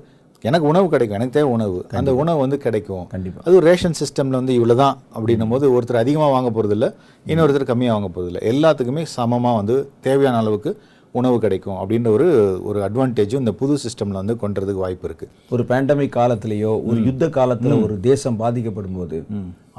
எனக்கு 0.50 0.68
உணவு 0.68 0.88
கிடைக்கும். 0.90 1.18
எனக்கு 1.20 1.38
தேவை 1.40 1.54
உணவு. 1.58 1.78
அந்த 2.00 2.14
உணவு 2.16 2.40
வந்து 2.40 2.58
கிடைக்கும். 2.66 3.06
கண்டிப்பா. 3.08 3.42
அது 3.46 3.60
ரேஷன் 3.60 3.98
சிஸ்டம்ல 4.02 4.38
வந்து 4.40 4.54
இவ்வளவுதான் 4.54 4.98
அப்படின்னும் 5.18 5.50
போது 5.50 5.66
ஒருத்தர் 5.78 6.04
அதிகமாக 6.04 6.32
வாங்க 6.32 6.52
போறதில்ல 6.56 6.88
இன்னொருத்தர் 7.32 7.70
கம்மியாக 7.72 7.96
வாங்க 7.98 8.10
போறதில்ல. 8.16 8.44
எல்லாத்துக்குமே 8.54 9.04
சமமா 9.18 9.56
வந்து 9.56 9.78
தேவையான 10.02 10.38
அளவுக்கு 10.38 10.72
உணவு 11.12 11.38
கிடைக்கும் 11.40 11.76
அப்படின்ற 11.76 12.08
ஒரு 12.08 12.28
ஒரு 12.64 12.80
அட்வான்டேஜும் 12.80 13.42
இந்த 13.44 13.52
புது 13.52 13.74
சிஸ்டம்ல 13.84 14.18
வந்து 14.22 14.36
கொண்டுறதுக்கு 14.42 14.84
வாய்ப்பு 14.84 15.06
இருக்கு. 15.08 15.28
ஒரு 15.50 15.64
பேண்டமிக் 15.70 16.16
காலத்திலேயோ 16.16 16.72
ஒரு 16.90 17.00
யுத்த 17.04 17.26
காலத்துல 17.28 17.84
ஒரு 17.84 17.96
தேசம் 18.00 18.36
பாதிக்கப்படும் 18.36 18.98
போது 18.98 19.18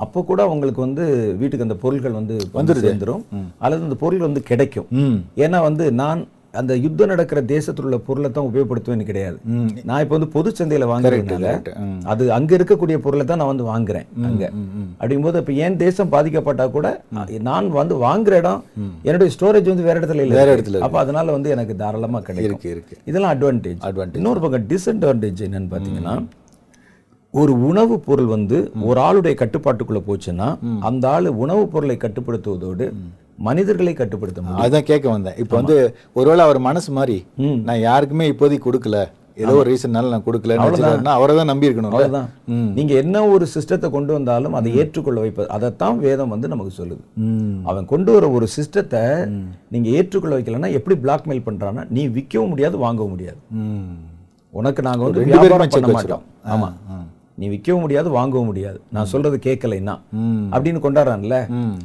அப்போ 0.05 0.21
கூட 0.23 0.41
உங்களுக்கு 0.49 0.81
வந்து 0.81 1.05
வீட்டுக்கு 1.39 1.67
அந்த 1.67 1.79
பொருட்கள் 1.85 2.19
வந்து 2.19 2.37
வந்து 2.53 2.75
சேர்ந்துரும். 2.75 3.23
அல்லது 3.59 3.83
அந்த 3.83 3.95
பொருள் 3.95 4.19
வந்து 4.19 4.43
கிடைக்கும். 4.51 4.87
ஏன்னா 5.37 5.61
வந்து 5.63 5.87
நான் 6.03 6.21
அந்த 6.55 6.73
யுத்தம் 6.83 7.11
நடக்கிற 7.11 7.39
தேசத்துல 7.51 7.87
உள்ள 7.89 7.97
பொருளை 8.07 8.29
தான் 8.31 8.47
உபயோகப்படுத்துவேன்னு 8.49 9.07
கிடையாது. 9.09 9.37
நான் 9.89 10.03
இப்போ 10.05 10.15
வந்து 10.17 10.29
பொது 10.37 10.51
சந்தையில 10.59 10.87
வாங்குறதுனால. 10.91 11.51
அது 12.13 12.25
அங்க 12.37 12.51
இருக்கக்கூடிய 12.59 12.97
பொருளை 13.05 13.25
தான் 13.27 13.41
நான் 13.43 13.53
வந்து 13.53 13.67
வாங்குறேன் 13.71 14.07
அங்க. 14.29 14.45
அப்படிங்கும்போது 15.01 15.41
இப்போ 15.43 15.55
ஏன் 15.65 15.77
தேசம் 15.85 16.13
பாதிக்கப்பட்டா 16.15 16.67
கூட 16.77 16.87
நான் 17.49 17.71
வந்து 17.75 17.97
வாங்குற 18.07 18.35
இடம் 18.43 18.63
என்னுடைய 19.09 19.31
ஸ்டோரேஜ் 19.37 19.71
வந்து 19.73 19.87
வேற 19.89 19.97
இடத்துல 20.01 20.25
இல்லை. 20.27 20.39
வேற 20.41 20.49
இடத்துல 20.57 20.83
அப்ப 20.87 20.99
அதனால 21.05 21.37
வந்து 21.37 21.53
எனக்கு 21.57 21.77
தாராளமா 21.83 22.21
கிடைக்கும். 22.29 22.65
இருக்கு 22.75 22.99
இதெல்லாம் 23.11 23.35
அட்வான்டேஜ் 23.37 23.81
Advantage. 23.91 24.19
இன்னொரு 24.21 24.43
பக்கம் 24.47 24.67
டிஸ்அட்வான்டேஜ் 24.73 25.47
என்னன்னு 25.49 25.73
பார்த்தீங்கன்னா 25.75 26.17
ஒரு 27.35 27.53
உணவுப் 27.69 28.05
பொருள் 28.07 28.29
வந்து 28.29 28.59
ஒரு 28.89 28.99
ஆளுடைய 29.01 29.35
கட்டுப்பாட்டுக்குள்ள 29.41 30.01
போச்சுன்னா 30.07 30.47
அந்த 30.89 31.05
ஆளு 31.09 31.31
உணவுப் 31.45 31.73
பொருளை 31.73 31.97
கட்டுப்படுத்துவதோடு 32.05 32.87
மனிதர்களை 33.47 33.93
கட்டுப்படுத்த 33.95 34.41
முடியும். 34.43 34.63
அதுதான் 34.63 34.89
கேட்க 34.91 35.07
வந்தேன். 35.15 35.39
இப்போ 35.43 35.55
வந்து 35.61 35.77
ஒருவேளை 36.19 36.43
அவர் 36.47 36.67
மனசு 36.69 36.91
மாதிரி 36.99 37.17
நான் 37.69 37.87
யாருக்குமே 37.89 38.27
இப்போதைக்கு 38.33 38.67
கொடுக்கல. 38.67 38.99
ஏதோ 39.43 39.53
ஒரு 39.59 39.69
ரீசன்னால 39.73 40.11
நான் 40.13 40.25
கொடுக்கலன்னு 40.27 41.11
அவரை 41.17 41.35
தான் 41.39 41.51
நம்பி 41.51 41.69
இருக்கணும் 41.69 41.91
அவ்வளவுதான். 41.91 42.29
நீங்க 42.77 42.93
என்ன 43.03 43.23
ஒரு 43.35 43.45
சிஸ்டத்தை 43.53 43.89
கொண்டு 43.97 44.13
வந்தாலும் 44.17 44.57
அதை 44.61 44.71
ஏற்றுக்கொள்ள 44.83 45.19
வைப்பது 45.25 45.49
அதைத்தான் 45.57 46.01
வேதம் 46.07 46.33
வந்து 46.35 46.51
நமக்கு 46.53 46.73
சொல்லுது. 46.81 47.03
அவன் 47.71 47.87
கொண்டு 47.93 48.13
வர 48.15 48.31
ஒரு 48.39 48.49
சிஸ்டத்தை 48.57 49.03
நீங்க 49.75 49.89
ஏற்றுக்கொள்ள 49.99 50.35
வைக்கலன்னா 50.39 50.71
எப்படி 50.79 50.97
பிளாக்மெயில் 51.05 51.47
பண்றான்னா 51.49 51.85
நீ 51.99 52.05
விற்கவும் 52.17 52.53
முடியாது 52.55 52.79
வாங்கவும் 52.87 53.15
முடியாது. 53.15 53.41
உனக்கு 54.55 54.83
நாங்க 54.89 55.05
வந்து 55.07 55.29
வியாபாரம் 55.31 55.73
பண்ண. 55.77 55.95
மாட்டோம். 55.99 56.27
ஆமா. 56.55 56.71
நீ 57.41 57.47
விற்கவும் 57.53 57.83
முடியாது 57.85 58.09
வாங்கவும் 58.11 58.49
முடியாது. 58.51 58.79
நான் 58.95 59.09
சொல்றது 59.11 59.37
கேட்கலைன்னா. 59.45 59.95
அப்படின்னு 60.55 60.81
கொண்டாடுறான்ல. 60.85 61.37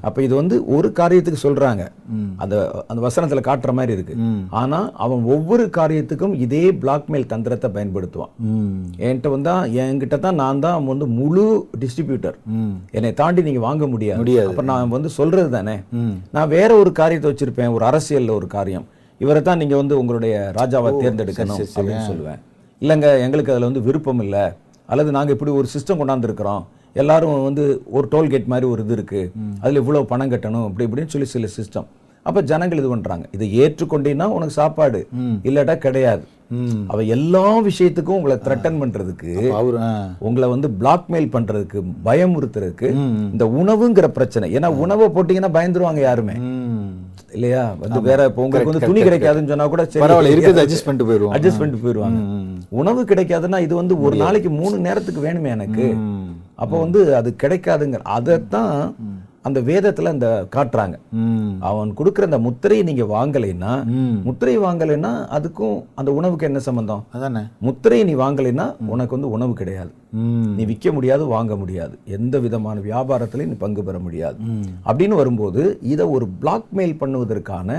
அப்ப 0.08 0.24
இது 0.28 0.34
வந்து 0.40 0.56
ஒரு 0.76 0.88
காரியத்துக்கு 1.00 1.40
சொல்றாங்க. 1.46 1.84
அந்த 2.44 2.56
அந்த 2.90 3.00
வசனத்துல 3.08 3.42
காட்டுற 3.48 3.74
மாதிரி 3.80 3.96
இருக்கு. 3.98 4.16
ஆனா 4.62 4.80
அவன் 5.06 5.22
ஒவ்வொரு 5.36 5.66
காரியத்துக்கும் 5.78 6.34
இதே 6.46 6.64
பிளாக்மெயில் 6.82 7.30
தந்திரத்தை 7.34 7.70
பயன்படுத்துவான். 7.76 8.34
என்கிட்ட 9.04 9.30
வந்தா 9.36 9.56
என்கிட்ட 9.84 10.20
தான் 10.26 10.40
நான் 10.44 10.64
தான் 10.66 10.90
வந்து 10.92 11.08
முழு 11.20 11.46
டிஸ்ட்ரிபியூட்டர் 11.84 12.40
என்னை 12.98 13.14
தாண்டி 13.22 13.44
நீங்க 13.50 13.64
வாங்க 13.68 13.88
முடியாது. 13.94 14.22
முடியாது. 14.24 14.50
அப்ப 14.54 14.66
நான் 14.72 14.96
வந்து 14.96 15.12
சொல்றது 15.20 15.52
தானே. 15.58 15.78
நான் 16.38 16.52
வேற 16.58 16.72
ஒரு 16.84 16.92
காரியத்தை 17.02 17.30
வச்சிருப்பேன். 17.32 17.74
ஒரு 17.78 17.86
அரசியல்ல 17.92 18.34
ஒரு 18.40 18.50
காரியம். 18.58 18.88
இவரை 19.22 19.42
தான் 19.42 19.62
நீங்க 19.62 19.76
வந்து 19.76 19.96
உங்களுடைய 20.02 20.36
ராஜாவை 20.60 20.90
தேர்ந்தெடுக்கணும் 21.02 21.64
அப்படின்னு 21.76 22.04
சொல்லுவேன். 22.10 22.42
இல்லைங்க 22.82 23.10
எங்களுக்கு 23.26 23.52
அதுல 23.54 23.68
வந்து 23.70 23.88
விருப்பம் 23.88 24.22
இல்லை. 24.26 24.44
அல்லது 24.90 25.12
நாங்க 25.18 25.32
இப்படி 25.36 25.52
ஒரு 25.60 25.68
சிஸ்டம் 25.76 26.00
கொண்டாந்துருக்கிறோம். 26.02 26.64
எல்லாரும் 27.02 27.44
வந்து 27.48 27.64
ஒரு 27.98 28.08
டோல்கேட் 28.12 28.52
மாதிரி 28.54 28.66
ஒரு 28.74 28.82
இது 28.86 28.94
இருக்கு. 28.98 29.22
அதுல 29.64 29.82
இவ்வளவு 29.84 30.10
பணம் 30.14 30.32
கட்டணும் 30.32 30.66
அப்படி 30.70 30.88
இப்படின்னு 30.88 31.14
சொல்லி 31.16 31.28
சில 31.36 31.48
சிஸ்டம் 31.58 31.90
அப்ப 32.26 32.42
ஜனங்கள் 32.50 32.80
இது 32.82 32.90
பண்றாங்க. 32.92 33.26
இதை 33.36 33.48
ஏற்றுக்கொண்டீங்கன்னா 33.62 34.28
உனக்கு 34.36 34.56
சாப்பாடு. 34.60 35.00
இல்லாட்டா 35.48 35.76
கிடையாது. 35.86 36.24
அவ 36.92 37.04
எல்லா 37.16 37.44
விஷயத்துக்கும் 37.68 38.18
உங்களை 38.20 38.36
த்ரெட்டன் 38.46 38.80
பண்றதுக்கு 38.82 39.32
உங்களை 40.28 40.48
வந்து 40.54 40.68
பிளாக்மெயில் 40.82 41.30
பண்றதுக்கு 41.36 41.80
பயமுறுத்துறதுக்கு. 42.08 42.90
இந்த 43.34 43.46
உணவுங்கிற 43.62 44.08
பிரச்சனை. 44.18 44.48
ஏன்னா 44.58 44.70
உணவை 44.84 45.08
போட்டீங்கன்னா 45.16 45.52
பயந்துருவாங்க 45.58 46.02
யாருமே. 46.08 46.36
இல்லையா? 47.34 47.64
வந்து 47.82 48.00
வேற 48.08 48.26
இப்போ 48.30 48.42
உங்களுக்கு 48.46 48.72
வந்து 48.72 48.88
துணி 48.90 49.02
கிடைக்காதுன்னு 49.06 49.52
சொன்னா 49.52 49.68
கூட 49.74 49.84
பரவாயில்ல 49.96 50.34
இருக்குது 50.34 50.62
அட்ஜஸ்ட் 50.64 50.88
பண்ணிட்டு 50.88 51.08
போயிடுவோம். 51.10 51.34
அட்ஜஸ்ட் 51.36 51.62
பண்ணிட்டு 51.62 51.84
போயிடுவாங்க 51.86 52.20
உணவு 52.82 53.02
கிடைக்காதுன்னா 53.12 53.60
இது 53.66 53.74
வந்து 53.82 53.96
ஒரு 54.06 54.16
நாளைக்கு 54.24 54.52
மூணு 54.60 54.76
நேரத்துக்கு 54.88 55.26
வேணுமே 55.28 55.52
எனக்கு. 55.58 55.88
அப்போ 56.64 56.76
வந்து 56.86 57.00
அது 57.20 57.30
கிடைக்காதுங்கிற 57.44 58.04
அதைத்தான் 58.18 58.76
அந்த 59.48 59.60
வேதத்துல 59.70 60.12
அந்த 60.16 60.28
காட்டுறாங்க. 60.56 60.96
அவன் 61.70 61.90
கொடுக்குற 62.00 62.30
அந்த 62.30 62.40
முத்திரையை 62.46 62.84
நீங்க 62.90 63.06
வாங்கலைன்னா 63.16 63.74
முத்திரை 64.28 64.56
வாங்கலைன்னா 64.68 65.12
அதுக்கும் 65.38 65.76
அந்த 66.02 66.10
உணவுக்கு 66.20 66.50
என்ன 66.50 66.62
சம்பந்தம்? 66.70 67.04
அதானே. 67.18 67.44
முத்திரையை 67.68 68.06
நீ 68.10 68.16
வாங்கலைன்னா 68.24 68.68
உனக்கு 68.94 69.16
வந்து 69.18 69.34
உணவு 69.38 69.54
கிடையாது. 69.62 69.92
நீ 70.58 70.64
விற்க 70.70 70.88
முடியாது 70.96 71.24
வாங்க 71.34 71.54
முடியாது. 71.60 71.96
எந்த 72.18 72.36
விதமான 72.46 72.82
வியாபாரத்திலையும் 72.88 73.52
நீ 73.52 73.58
பங்கு 73.64 73.82
பெற 73.88 73.98
முடியாது. 74.06 74.38
அப்படின்னு 74.88 75.16
வரும்போது 75.20 75.62
இதை 75.94 76.06
ஒரு 76.16 76.26
பிளாக்மெயில் 76.42 76.94
பண்ணுவதற்கான 77.02 77.70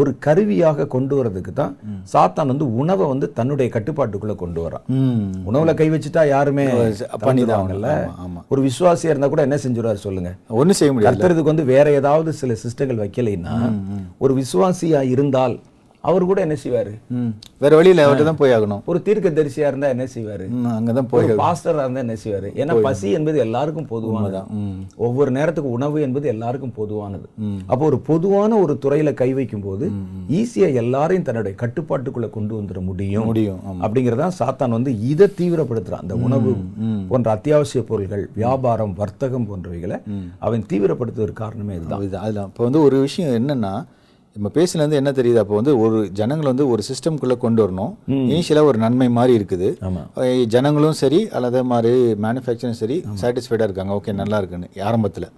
ஒரு 0.00 0.10
கருவியாக 0.26 0.86
கொண்டு 0.94 1.14
வரதுக்கு 1.18 1.52
தான் 1.60 1.74
சாத்தான் 2.12 2.50
வந்து 2.52 2.68
உணவை 2.82 3.06
வந்து 3.12 3.28
தன்னுடைய 3.38 3.68
கட்டுப்பாட்டுக்குள்ள 3.76 4.36
கொண்டு 4.42 4.60
வரான் 4.64 4.84
உணவுல 5.48 5.74
கை 5.80 5.88
வச்சுட்டா 5.94 6.24
யாருமே 6.34 6.66
பண்ணிதான் 6.68 7.26
பண்ணிடுவாங்கல்ல. 7.26 7.90
ஒரு 8.52 8.62
விசுவாசியா 8.68 9.12
இருந்தா 9.12 9.30
கூட 9.34 9.42
என்ன 9.48 9.58
செஞ்சுருவாரு 9.64 10.00
சொல்லுங்க. 10.06 10.32
ஒன்றும் 10.60 10.78
செய்ய 10.80 10.92
முடியாது. 10.92 11.01
கர்த்தருக்கு 11.04 11.42
வந்து 11.42 11.64
வேற 11.64 11.86
ஏதாவது 11.92 12.32
சில 12.32 12.54
சிஸ்டங்கள் 12.64 13.02
வைக்கலைன்னா 13.04 13.56
ஒரு 14.18 14.34
விசுவாசியா 14.34 15.02
இருந்தால் 15.14 15.54
அவர் 16.08 16.24
கூட 16.28 16.38
என்ன 16.44 16.54
செய்வாரு? 16.62 16.92
வேற 17.62 17.72
வழியில் 17.78 18.02
அவர்கிட்ட 18.04 18.24
தான் 18.28 18.38
போய் 18.40 18.54
ஆகணும். 18.54 18.80
ஒரு 18.90 18.98
தீர்க்க 19.06 19.30
தரிசியா 19.36 19.66
இருந்தா 19.70 19.88
என்ன 19.94 20.04
செய்வாரு? 20.14 20.46
அங்கே 20.76 20.92
தான் 20.98 21.08
போய் 21.10 21.26
ஒரு 21.26 21.36
பாஸ்டரா 21.42 21.82
இருந்தா 21.84 22.02
என்ன 22.06 22.16
செய்வாரு? 22.22 22.48
ஏன்னா 22.60 22.74
பசி 22.86 23.10
என்பது 23.18 23.38
எல்லாருக்கும் 23.44 23.88
பொதுவானது. 23.92 24.40
ஒவ்வொரு 25.06 25.30
நேரத்துக்கு 25.38 25.70
உணவு 25.78 26.00
என்பது 26.06 26.26
எல்லாருக்கும் 26.34 26.74
பொதுவானது. 26.80 27.26
அப்போ 27.70 27.84
ஒரு 27.90 28.00
பொதுவான 28.10 28.58
ஒரு 28.64 28.76
துறையில 28.86 29.12
கை 29.22 29.30
வைக்கும் 29.38 29.64
போது 29.68 29.88
ஈஸியா 30.40 30.70
எல்லாரையும் 30.82 31.26
தன்னுடைய 31.28 31.54
கட்டுப்பாட்டுக்குள்ள 31.62 32.30
கொண்டு 32.38 32.54
வந்துட 32.60 32.82
முடியும் 32.90 33.28
முடியும். 33.30 33.60
அப்படிங்கறதான் 33.84 34.36
சாத்தான் 34.40 34.76
வந்து 34.78 34.92
இதை 35.12 35.28
தீவிரப்படுத்துறான். 35.40 36.04
அந்த 36.06 36.16
உணவு 36.28 36.52
போன்ற 37.12 37.30
அத்தியாவசிய 37.36 37.82
பொருட்கள் 37.92 38.26
வியாபாரம் 38.40 38.94
வர்த்தகம் 39.02 39.48
போன்றவைகளை 39.50 39.98
அவன் 40.46 40.68
தீவிரப்படுத்துவதற்கு 40.72 41.42
காரணமே 41.44 41.74
இதுதான். 41.78 42.00
அதுதான். 42.26 42.50
இப்போ 42.52 42.64
வந்து 42.68 42.82
ஒரு 42.86 42.98
விஷயம் 43.08 43.34
என்னன்னா 43.40 43.74
நம்ம 44.36 44.50
பேசுனது 44.56 44.94
என்ன 44.98 45.10
தெரியுது? 45.16 45.38
அப்போ 45.42 45.54
வந்து 45.58 45.72
ஒரு 45.84 45.96
ஜனங்கள் 46.18 46.50
வந்து 46.50 46.64
ஒரு 46.72 46.82
சிஸ்டம்குள்ளே 46.88 47.36
கொண்டு 47.42 47.60
வரணும். 47.64 47.90
இனிஷியலாக 48.34 48.70
ஒரு 48.70 48.78
நன்மை 48.84 49.08
மாதிரி 49.16 49.32
இருக்குது. 49.38 49.68
ஜனங்களும் 50.54 50.96
சரி 51.00 51.20
அல்லது 51.38 51.60
மாதிரி 51.72 51.98
மேனுஃபேக்சரும் 52.24 52.78
சரி 52.82 52.96
சாட்டிஸ்ஃபைடாக 53.22 53.68
இருக்காங்க. 53.68 53.92
ஓகே 53.98 54.14
நல்லா 54.20 54.38
இருக்குன்னு 54.42 54.70
ஆரம்பத்தில். 54.90 55.28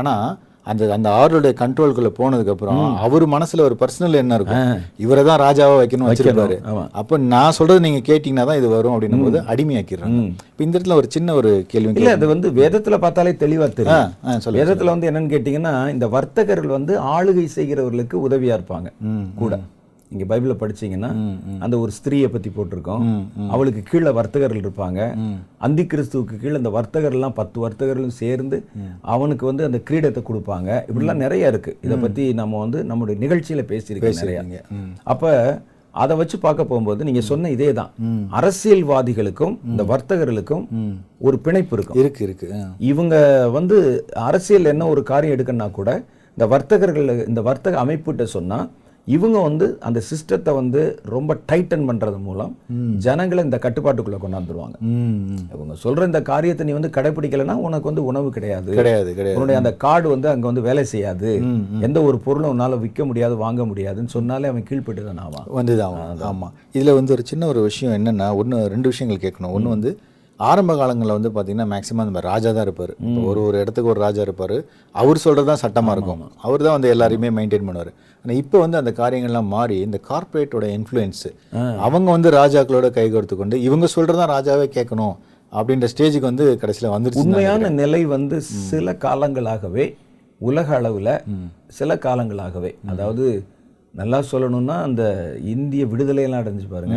ஆனால் 0.00 0.26
அந்த 0.70 0.88
அந்த 0.96 1.08
ஆர்டருடைய 1.18 1.52
கண்ட்ரோலுக்குள்ளே 1.60 2.10
போனதுக்கப்புறம் 2.18 2.80
அவர் 3.06 3.24
மனசுல 3.34 3.64
ஒரு 3.68 3.76
பர்சனல் 3.82 4.20
என்ன 4.22 4.38
இருக்கும். 4.38 4.80
இவரை 5.04 5.22
தான் 5.28 5.40
ராஜாவா 5.44 5.74
வைக்கணும். 5.80 6.08
வச்சிருப்பாரு. 6.10 6.56
அப்போ 7.00 7.16
நான் 7.34 7.56
சொல்றது 7.58 7.84
நீங்க 7.86 8.00
கேட்டிங்கன்னா 8.10 8.46
தான் 8.50 8.60
இது 8.60 8.70
வரும் 8.76 8.94
அப்படின்னும் 8.94 9.24
போது 9.26 9.40
அடிமையாக்கிடுறாங்க. 9.52 10.20
இப்போ 10.50 10.64
இந்த 10.66 10.74
இடத்துல 10.76 10.98
ஒரு 11.02 11.10
சின்ன 11.16 11.34
ஒரு 11.40 11.52
கேள்வி 11.72 11.92
இல்ல 12.02 12.16
அது 12.18 12.32
வந்து 12.34 12.50
வேதத்துல 12.60 12.98
பார்த்தாலே 13.06 13.34
தெளிவா 13.44 13.68
தெரியும். 13.78 14.12
வேதத்துல 14.60 14.94
வந்து 14.94 15.10
என்னன்னு 15.12 15.32
கேட்டீங்கன்னா 15.36 15.74
இந்த 15.94 16.08
வர்த்தகர்கள் 16.18 16.76
வந்து 16.78 16.94
ஆளுகை 17.14 17.46
செய்கிறவர்களுக்கு 17.58 18.18
உதவியா 18.28 18.58
இருப்பாங்க 18.58 18.90
கூட. 19.42 19.54
நீங்க 20.10 20.24
பைபிள 20.30 20.54
படிச்சீங்கன்னா 20.62 21.10
அந்த 21.64 21.74
ஒரு 21.82 21.92
ஸ்திரீயை 21.98 22.28
பத்தி 22.32 22.50
போட்டிருக்கோம். 22.56 23.04
அவளுக்கு 23.54 23.80
கீழே 23.90 24.10
வர்த்தகர்கள் 24.18 24.62
இருப்பாங்க. 24.64 25.00
அந்தி 25.66 25.84
கிறிஸ்துவுக்கு 25.92 26.40
கீழே 26.42 26.56
இந்த 26.62 26.72
வர்த்தகர் 26.78 27.16
எல்லாம் 27.18 27.36
பத்து 27.40 27.60
வர்த்தகர்களும் 27.64 28.18
சேர்ந்து 28.22 28.58
அவனுக்கு 29.14 29.46
வந்து 29.50 29.66
அந்த 29.68 29.80
கிரீடத்தை 29.90 30.22
கொடுப்பாங்க. 30.28 30.68
இப்படிலாம் 30.88 31.24
நிறைய 31.24 31.52
இருக்கு. 31.52 31.74
இதை 31.86 31.98
பத்தி 32.04 32.26
நம்ம 32.42 32.60
வந்து 32.64 32.80
நம்முடைய 32.90 33.16
நிகழ்ச்சியில 33.24 33.64
பேசியிருக்கோம் 33.72 34.20
நிறைய. 34.24 34.62
அப்ப 35.14 35.32
அதை 35.94 36.14
வச்சு 36.20 36.36
பார்க்க 36.44 36.70
போகும்போது 36.70 37.06
நீங்க 37.08 37.20
சொன்ன 37.28 37.50
இதே 37.56 37.68
தான். 37.78 37.90
அரசியல்வாதிகளுக்கும் 38.38 39.54
இந்த 39.70 39.82
வர்த்தகர்களுக்கும் 39.92 40.64
ஒரு 41.26 41.36
பிணைப்பு 41.44 41.74
இருக்கும். 41.76 41.98
இருக்கு 42.02 42.22
இருக்கு. 42.26 42.48
இவங்க 42.90 43.14
வந்து 43.58 43.76
அரசியல் 44.28 44.70
என்ன 44.72 44.88
ஒரு 44.94 45.02
காரியம் 45.12 45.36
எடுக்கணும்னா 45.36 45.68
கூட 45.78 45.90
இந்த 46.36 46.46
வர்த்தகர்கள் 46.54 47.08
இந்த 47.30 47.42
வர்த்தக 47.48 47.78
அமைப்புகிட்ட 47.84 48.24
சொன்னா 48.36 48.58
இவங்க 49.14 49.38
வந்து 49.48 49.66
அந்த 49.88 49.98
சிஸ்டத்தை 50.08 50.52
வந்து 50.58 50.80
ரொம்ப 51.14 51.32
டைட்டன் 51.50 51.84
பண்றது 51.88 52.18
மூலம் 52.28 52.52
ஜனங்களை 53.04 53.42
இந்த 53.44 53.58
கட்டுப்பாட்டுக்குள்ள 53.64 54.18
கொண்டாந்துருவாங்க. 54.22 54.76
இவங்க 55.54 55.74
சொல்ற 55.84 56.08
இந்த 56.10 56.20
காரியத்தை 56.30 56.66
நீ 56.68 56.72
வந்து 56.78 56.90
கடைபிடிக்கலைன்னா 56.96 57.56
உனக்கு 57.66 57.90
வந்து 57.90 58.04
உணவு 58.10 58.30
கிடையாது. 58.36 58.70
கிடையாது 58.80 59.10
கிடையாது. 59.18 59.36
உன்னுடைய 59.38 59.60
அந்த 59.62 59.72
கார்டு 59.84 60.08
வந்து 60.14 60.28
அங்க 60.32 60.46
வந்து 60.50 60.66
வேலை 60.68 60.84
செய்யாது. 60.94 61.30
எந்த 61.88 62.02
ஒரு 62.08 62.18
பொருளும் 62.26 62.52
உன்னால 62.54 62.80
விற்க 62.84 63.04
முடியாது 63.04 63.36
வாங்க 63.44 63.64
முடியாதுன்னு 63.64 64.14
சொன்னாலே 64.16 64.50
அவன் 64.52 64.68
கீழ்பட்டு 64.70 65.04
தான் 65.10 65.22
ஆவான். 65.26 65.48
வந்துதான் 65.58 65.96
ஆகும். 66.02 66.26
ஆமா. 66.32 66.50
இதுல 66.78 66.94
வந்து 66.98 67.14
ஒரு 67.16 67.24
சின்ன 67.32 67.46
ஒரு 67.46 67.62
விஷயம் 67.70 67.96
என்னன்னா 67.98 68.28
ஒன்று 68.42 68.66
ரெண்டு 68.74 68.90
விஷயங்கள் 68.94 69.24
கேட்கணும். 69.26 69.54
ஒன்று 69.58 69.74
வந்து 69.76 69.92
ஆரம்ப 70.40 70.72
காலங்களில் 70.76 71.16
வந்து 71.16 71.30
பார்த்தீங்கன்னா 71.34 71.68
மேக்ஸிமம் 71.72 72.08
அந்த 72.10 72.20
ராஜா 72.30 72.48
தான் 72.52 72.66
இருப்பார். 72.68 72.90
ஒரு 73.28 73.40
ஒரு 73.48 73.56
இடத்துக்கு 73.62 73.92
ஒரு 73.92 74.00
ராஜா 74.00 74.20
இருப்பார். 74.26 74.56
அவர் 74.94 75.22
சொல்கிறது 75.22 75.48
தான் 75.50 75.62
சட்டமாக 75.62 75.94
இருக்கும். 75.96 76.24
அவர் 76.46 76.64
தான் 76.66 76.76
வந்து 76.76 76.90
எல்லாரையுமே 76.94 77.30
மெயின்டைன் 77.38 77.66
பண்ணுவார். 77.68 77.92
ஆனால் 78.26 78.38
இப்போ 78.42 78.58
வந்து 78.62 78.78
அந்த 78.78 78.92
காரியங்கள்லாம் 79.00 79.50
மாறி 79.52 79.74
இந்த 79.86 79.98
கார்ப்பரேட்டோட 80.08 80.64
இன்ஃப்ளூயன்ஸு 80.76 81.30
அவங்க 81.86 82.08
வந்து 82.14 82.30
ராஜாக்களோட 82.36 82.86
கைகோர்த்து 82.96 83.34
கொண்டு 83.40 83.56
இவங்க 83.66 83.86
சொல்கிறது 83.92 84.18
தான் 84.20 84.32
ராஜாவே 84.32 84.66
கேட்கணும் 84.76 85.14
அப்படின்ற 85.52 85.88
ஸ்டேஜுக்கு 85.92 86.28
வந்து 86.30 86.46
கடைசியில் 86.62 86.94
வந்துருச்சு 86.94 87.22
உண்மையான 87.24 87.68
நிலை 87.80 88.00
வந்து 88.14 88.36
சில 88.70 88.94
காலங்களாகவே 89.04 89.84
உலக 90.40 90.68
அளவுல 90.80 91.10
சில 91.78 91.98
காலங்களாகவே 92.06 92.72
அதாவது 92.92 93.26
நல்லா 93.94 94.20
சொல்லணும்னா 94.32 94.78
அந்த 94.88 95.02
இந்திய 95.54 95.82
விடுதலையெல்லாம் 95.92 96.42
அடைஞ்சு 96.42 96.66
பாருங்க. 96.74 96.96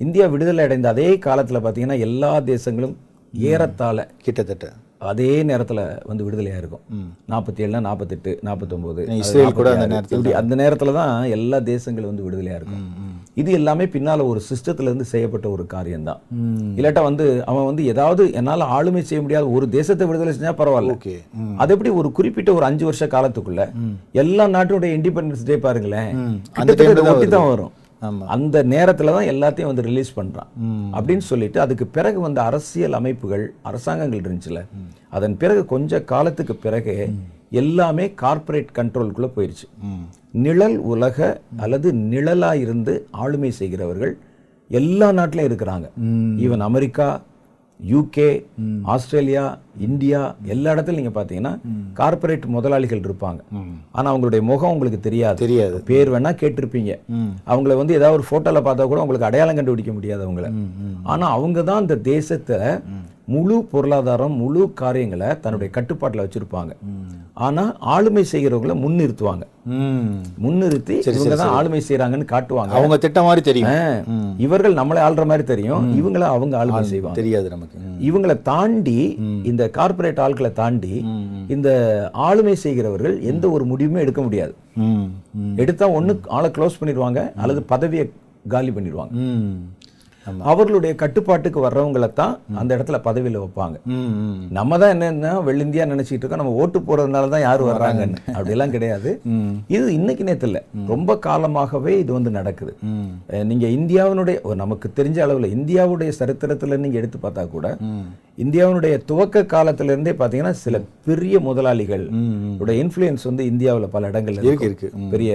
இந்தியா 0.00 0.26
விடுதலை 0.34 0.64
அடைந்த 0.66 0.88
அதே 0.94 1.10
காலத்துல 1.26 1.60
பார்த்தீங்கன்னா 1.64 1.98
எல்லா 2.08 2.30
தேசங்களும் 2.52 2.94
ஏறத்தாழ 3.34 4.06
கிட்டத்தட்ட. 4.26 4.66
அதே 5.10 5.32
நேரத்துல 5.48 5.80
வந்து 6.10 6.24
விடுதலையா 6.26 6.56
இருக்கும். 6.60 6.82
நாற்பத்தி 7.32 7.62
ஏழுனா 7.64 7.80
நாற்பத்தெட்டு 7.86 8.30
நாற்பத்தொம்போது 8.46 9.02
இஸ்ரேல் 9.22 9.56
கூட 9.58 9.68
அந்த 9.74 9.86
நேரத்துல 9.92 10.32
அந்த 10.40 10.54
நேரத்துல 10.62 10.94
தான் 10.98 11.12
எல்லா 11.36 11.58
தேசங்களும் 11.70 12.10
வந்து 12.10 12.26
விடுதலையா 12.26 12.56
இருக்கும். 12.60 12.84
இது 13.40 13.50
எல்லாமே 13.58 13.84
பின்னால 13.94 14.26
ஒரு 14.30 14.40
சிஸ்டத்துல 14.48 14.90
இருந்து 14.90 15.06
செய்யப்பட்ட 15.12 15.46
ஒரு 15.54 15.64
காரியம்தான் 15.74 16.20
இல்லாட்டா 16.78 17.02
வந்து 17.08 17.26
அவன் 17.50 17.68
வந்து 17.70 17.82
ஏதாவது 17.92 18.24
என்னால 18.40 18.70
ஆளுமை 18.76 19.02
செய்ய 19.10 19.20
முடியாத 19.24 19.46
ஒரு 19.58 19.68
தேசத்தை 19.76 20.06
விடுதலை 20.08 20.34
செஞ்சா 20.36 20.54
பரவாயில்ல. 20.62 20.96
ஓகே. 20.98 21.16
அது 21.62 21.72
எப்படி 21.76 21.92
ஒரு 22.00 22.10
குறிப்பிட்ட 22.18 22.52
ஒரு 22.58 22.66
அஞ்சு 22.70 22.86
வருஷ 22.88 23.06
காலத்துக்குள்ள 23.16 23.64
எல்லா 24.24 24.46
நாட்டோட 24.56 24.86
இண்டிபெண்டன்ஸ் 24.98 25.48
டே 25.50 25.58
பாருங்களேன். 25.66 26.12
ஒட்டி 27.12 27.28
தான் 27.36 27.50
வரும். 27.52 27.72
அந்த 28.34 28.56
நேரத்துல 28.72 29.12
தான் 29.16 29.30
எல்லாத்தையும் 29.32 29.70
வந்து 29.70 29.84
ரிலீஸ் 29.88 30.10
பண்றான். 30.18 30.50
அப்படின்னு 30.96 31.24
சொல்லிட்டு 31.30 31.58
அதுக்கு 31.60 31.86
பிறகு 31.96 32.20
வந்த 32.20 32.40
அரசியல் 32.42 32.92
அமைப்புகள் 32.92 33.44
அரசாங்கங்கள் 33.62 34.20
இருந்துச்சுல. 34.22 34.60
அதன் 35.16 35.36
பிறகு 35.36 35.62
கொஞ்ச 35.74 36.00
காலத்துக்கு 36.12 36.56
பிறகு 36.66 36.94
எல்லாமே 37.62 38.06
கார்ப்பரேட் 38.22 38.70
கண்ட்ரோலுக்குள்ள 38.78 39.28
போயிருச்சு. 39.36 39.66
நிழல் 40.44 40.78
உலக 40.92 41.40
அல்லது 41.56 41.88
நிழலா 42.12 42.52
இருந்து 42.64 42.94
ஆளுமை 43.10 43.50
செய்கிறவர்கள் 43.60 44.14
எல்லா 44.70 45.08
நாட்டிலும் 45.18 45.48
இருக்கிறாங்க. 45.50 45.86
Even 46.44 46.64
America 46.70 47.08
UK 47.80 48.30
Australia 48.94 49.44
India 49.86 50.20
எல்லா 50.54 50.72
இடத்துலயும் 50.74 51.00
நீங்க 51.02 51.14
பாத்தீங்கன்னா 51.20 51.52
கார்ப்பரேட் 51.98 52.46
முதலாளிகள் 52.56 53.04
இருப்பாங்க. 53.06 53.40
ஆனா 53.92 54.06
அவங்களுடைய 54.12 54.42
முகம் 54.50 54.74
உங்களுக்கு 54.74 55.00
தெரியாது. 55.08 55.38
தெரியாது. 55.44 55.78
பேர் 55.90 56.12
வேணா 56.14 56.32
கேட்டிருப்பீங்க. 56.42 56.94
அவங்கள 57.52 57.76
வந்து 57.82 57.98
ஏதாவது 57.98 58.18
ஒரு 58.18 58.26
போட்டோல 58.30 58.62
பார்த்தா 58.68 58.88
கூட 58.92 59.02
உங்களுக்கு 59.04 59.30
அடையாளம் 59.30 59.60
கண்டுபிடிக்க 59.60 59.92
முடியாது 59.98 60.24
அவங்கள. 60.28 60.48
ஆனா 61.02 61.26
அவங்க 61.30 61.62
தான் 61.62 61.80
இந்த 61.80 61.98
தேசத்தை 62.12 62.60
முழு 63.32 63.56
பொருளாதாரம் 63.70 64.36
முழு 64.40 64.60
காரியங்களை 64.80 65.26
தன்னுடைய 65.40 65.68
கட்டுப்பாட்டுல 65.74 66.24
வச்சிருப்பாங்க. 66.24 66.72
ஆனா 67.46 67.64
ஆளுமை 67.94 68.22
செய்கிறவங்கள 68.30 68.74
முன்னிறுத்துவாங்க. 68.84 69.44
முன்னிறுத்தி 70.44 70.94
இவங்க 71.14 71.36
தான் 71.40 71.52
ஆளுமை 71.56 71.80
செய்றாங்கன்னு 71.88 72.26
காட்டுவாங்க. 72.32 72.72
அவங்க 72.78 72.96
திட்டம் 73.02 73.26
மாதிரி 73.28 73.42
தெரியும். 73.48 73.74
இவர்கள் 74.46 74.78
நம்மளை 74.78 75.00
ஆள்ற 75.06 75.24
மாதிரி 75.30 75.44
தெரியும். 75.52 75.84
இவங்கள 76.00 76.24
அவங்க 76.36 76.56
ஆளுமை 76.60 76.82
செய்வாங்க. 76.92 77.18
தெரியாது 77.20 77.48
நமக்கு. 77.54 77.84
இவங்களை 78.08 78.36
தாண்டி 78.50 78.98
இந்த 79.50 79.67
கார்ப்பரேட் 79.76 80.20
ஆட்களை 80.24 80.50
தாண்டி 80.60 80.94
இந்த 81.54 81.68
ஆளுமை 82.26 82.54
செய்கிறவர்கள் 82.64 83.16
எந்த 83.30 83.44
ஒரு 83.56 83.64
முடிவுமே 83.72 84.02
எடுக்க 84.04 84.22
முடியாது. 84.26 84.54
எடுத்தா 85.62 85.86
ஒண்ணு 85.98 86.14
ஆளை 86.38 86.50
க்ளோஸ் 86.56 86.78
பண்ணிடுவாங்க 86.80 87.22
அல்லது 87.42 87.62
பதவியை 87.72 88.06
காலி 88.54 88.70
பண்ணிடுவாங்க. 88.76 89.12
அவர்களுடைய 90.50 90.92
கட்டுப்பாட்டுக்கு 91.02 91.60
வர்றவங்களை 91.66 92.08
தான் 92.20 92.34
அந்த 92.60 92.70
இடத்துல 92.76 92.98
பதவியில 93.06 93.40
வைப்பாங்க. 93.42 93.76
நம்ம 94.58 94.78
தான் 94.82 94.92
என்னன்னா 94.94 95.32
வெள்ளிந்தியா 95.48 95.86
நினைச்சிட்டு 95.92 96.22
இருக்கோம் 96.22 96.42
நம்ம 96.42 96.54
ஓட்டு 96.62 96.80
போறதுனால 96.88 97.30
தான் 97.34 97.44
யார் 97.46 97.62
வர்றாங்கன்னு. 97.70 98.20
அப்படியெல்லாம் 98.36 98.74
கிடையாது. 98.76 99.10
இது 99.76 99.86
இன்னைக்கு 99.98 100.26
நேத்து 100.28 100.48
இல்ல 100.50 100.60
ரொம்ப 100.92 101.18
காலமாகவே 101.28 101.94
இது 102.02 102.12
வந்து 102.18 102.32
நடக்குது. 102.38 102.74
நீங்க 103.50 103.66
இந்தியாவினுடைய 103.78 104.54
நமக்கு 104.64 104.88
தெரிஞ்ச 105.00 105.20
அளவுல 105.26 105.50
இந்தியாவுடைய 105.58 106.12
சரித்திரத்துல 106.20 106.80
நீங்க 106.84 106.98
எடுத்து 107.02 107.20
பார்த்தா 107.24 107.44
கூட 107.56 107.66
இந்தியாவினுடைய 108.44 108.94
துவக்க 109.10 109.46
காலத்துல 109.52 109.92
இருந்தே 109.94 110.12
பாத்தீங்கன்னா 110.18 110.56
சில 110.64 110.76
பெரிய 111.06 111.36
முதலாளிகள் 111.46 112.04
உடைய 112.62 112.76
இன்ஃப்ளூயன்ஸ் 112.84 113.28
வந்து 113.30 113.44
இந்தியாவுல 113.52 113.86
பல 113.94 114.10
இடங்கள்ல. 114.10 114.42
இருக்கு 114.66 114.88
பெரிய 115.14 115.32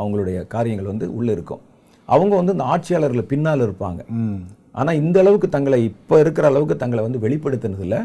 அவங்களுடைய 0.00 0.38
காரியங்கள் 0.54 0.92
வந்து 0.92 1.06
உள்ள 1.18 1.28
இருக்கும். 1.36 1.62
அவங்க 2.06 2.36
வந்து 2.36 2.52
இந்த 2.52 2.64
ஆட்சியாளர்கள் 2.64 3.24
பின்னால் 3.24 3.60
இருப்பாங்க. 3.60 4.08
ம். 4.08 4.38
ஆனா 4.72 4.92
இந்த 4.92 5.20
அளவுக்கு 5.20 5.48
தங்களை 5.48 5.84
இப்ப 5.84 6.20
இருக்கிற 6.20 6.48
அளவுக்கு 6.48 6.76
தங்களை 6.76 7.04
வந்து 7.04 7.28
வெளிப்படுத்தினது 7.28 7.80
இல்ல 7.80 7.96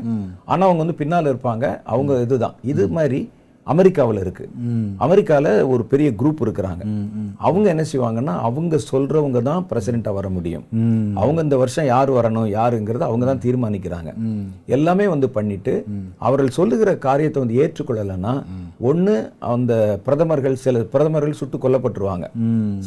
ஆனா 0.46 0.66
அவங்க 0.68 0.84
வந்து 0.84 1.06
பின்னால 1.06 1.34
இருப்பாங்க. 1.34 1.82
அவங்க 1.84 2.22
இதுதான். 2.22 2.56
இது 2.64 2.88
மாதிரி 2.88 3.30
அமெரிக்காவுல 3.68 4.22
இருக்கு. 4.26 4.46
அமெரிக்கால 5.06 5.46
ஒரு 5.74 5.84
பெரிய 5.92 6.10
குரூப் 6.20 6.42
இருக்கிறாங்க. 6.46 6.84
அவங்க 7.48 7.68
என்ன 7.74 7.84
செய்வாங்கன்னா 7.92 8.34
அவங்க 8.48 8.80
சொல்றவங்க 8.92 9.42
தான் 9.50 9.66
பிரசிடென்ட்டா 9.70 10.12
வர 10.18 10.30
முடியும். 10.38 10.66
அவங்க 11.22 11.40
இந்த 11.48 11.58
வருஷம் 11.62 11.90
யார் 11.92 12.12
வரணும் 12.18 12.48
யாருங்கிறத 12.58 13.06
அவங்க 13.10 13.26
தான் 13.32 13.44
தீர்மானிக்கிறாங்க. 13.46 14.12
எல்லாமே 14.78 15.08
வந்து 15.14 15.30
பண்ணிட்டு 15.38 15.76
அவர்கள் 16.28 16.58
சொல்லுகிற 16.60 16.92
காரியத்தை 17.08 17.40
வந்து 17.44 17.60
ஏற்றுக்கொள்ளலைன்னா 17.64 18.34
ஒண்ணு 18.92 19.16
அந்த 19.54 19.74
பிரதமர்கள் 20.06 20.62
சில 20.66 20.84
பிரதமர்கள் 20.94 21.40
சுட்டு 21.42 21.58
கொல்லப்பட்டுருவாங்க. 21.64 22.28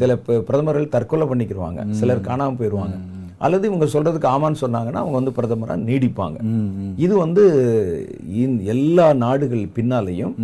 சில 0.01 0.17
பிரதமர்கள் 0.49 0.93
தற்கொலை 0.95 1.29
பண்ணிக்கிருவாங்க. 1.33 1.81
சிலர் 2.01 2.27
காணாம 2.31 2.57
போயிடுவாங்க 2.61 2.97
அல்லது 3.45 3.65
இவங்க 3.71 3.87
சொல்றதுக்கு 3.95 4.29
ஆமான்னு 4.33 4.63
சொன்னாங்கன்னா 4.63 5.01
அவங்க 5.03 5.17
வந்து 5.21 5.35
பிரதமரா 5.39 5.75
நீடிப்பாங்க. 5.89 6.39
இது 7.05 7.15
வந்து 7.25 7.45
எல்லா 8.75 9.07
நாடுகள் 9.25 9.65
பின்னாலேயும் 9.77 10.35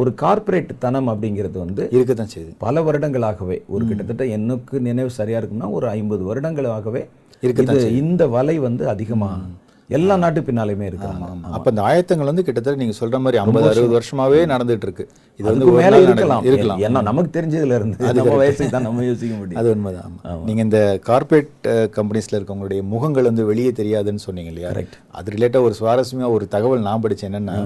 ஒரு 0.00 0.12
கார்ப்பரேட் 0.22 0.72
தனம் 0.84 1.10
அப்படிங்கிறது 1.12 1.58
வந்து 1.64 1.84
இருக்கத்தான் 1.96 2.32
செய்யுது. 2.34 2.52
பல 2.66 2.82
வருடங்களாகவே 2.88 3.58
ஒரு 3.74 3.84
கிட்டத்தட்ட 3.90 4.26
எனக்கு 4.38 4.80
நினைவு 4.88 5.12
சரியா 5.20 5.40
இருக்குன்னா 5.40 5.70
ஒரு 5.78 5.88
ஐம்பது 5.98 6.24
வருடங்களாகவே 6.30 7.04
இருக்கத்தான் 7.44 7.80
இது 7.80 8.00
இந்த 8.02 8.22
வலை 8.36 8.58
வந்து 8.66 8.84
அதிகமா 8.94 9.30
எல்லா 9.90 10.14
நாட்டு 10.22 10.40
பின்னாலையுமே 10.46 10.86
இருக்காங்க 10.88 11.26
அப்ப 11.56 11.66
இந்த 11.72 11.82
ஆயத்தங்கள் 11.88 12.28
வந்து 12.30 12.44
கிட்டத்தட்ட 12.46 12.80
நீங்க 12.82 12.94
சொல்ற 13.00 13.18
மாதிரி 13.24 13.38
ஐம்பது 13.42 13.68
அறுபது 13.70 13.96
வருஷமாவே 13.96 14.40
நடந்துட்டு 14.52 14.86
இருக்கு 14.88 15.04
இது 15.40 15.46
வந்து 15.48 15.66
மேல 15.76 16.00
இருக்கலாம். 16.04 16.44
இருக்கலாம். 16.48 16.80
ஏன்னா 16.86 17.02
நமக்கு 17.08 17.30
தெரிஞ்சதுல 17.36 17.76
இருந்து 17.78 17.98
நம்ம 18.18 18.36
வயசுக்கு 18.40 18.74
தான் 18.74 18.86
நம்ம 18.88 19.04
யோசிக்க 19.04 19.34
முடியும். 19.34 19.60
அது 19.60 19.70
உண்மைதான். 19.74 20.16
ஆமா. 20.24 20.42
நீங்க 20.48 20.62
இந்த 20.66 20.80
கார்ப்பரேட் 21.08 21.52
கம்பெனிஸ்ல 21.98 22.38
இருக்கவங்களுடைய 22.38 22.82
முகங்கள் 22.94 23.28
வந்து 23.30 23.44
வெளியே 23.50 23.72
தெரியாதுன்னு 23.80 24.24
சொன்னீங்க 24.26 24.52
இல்லையா? 24.54 24.72
அது 25.18 25.36
ரிலேட்டா 25.36 25.62
ஒரு 25.68 25.76
சுவாரஸ்யமா 25.80 26.32
ஒரு 26.38 26.46
தகவல் 26.56 26.86
நான் 26.88 27.04
படிச்சேன் 27.06 27.30
என்னன்னா 27.32 27.56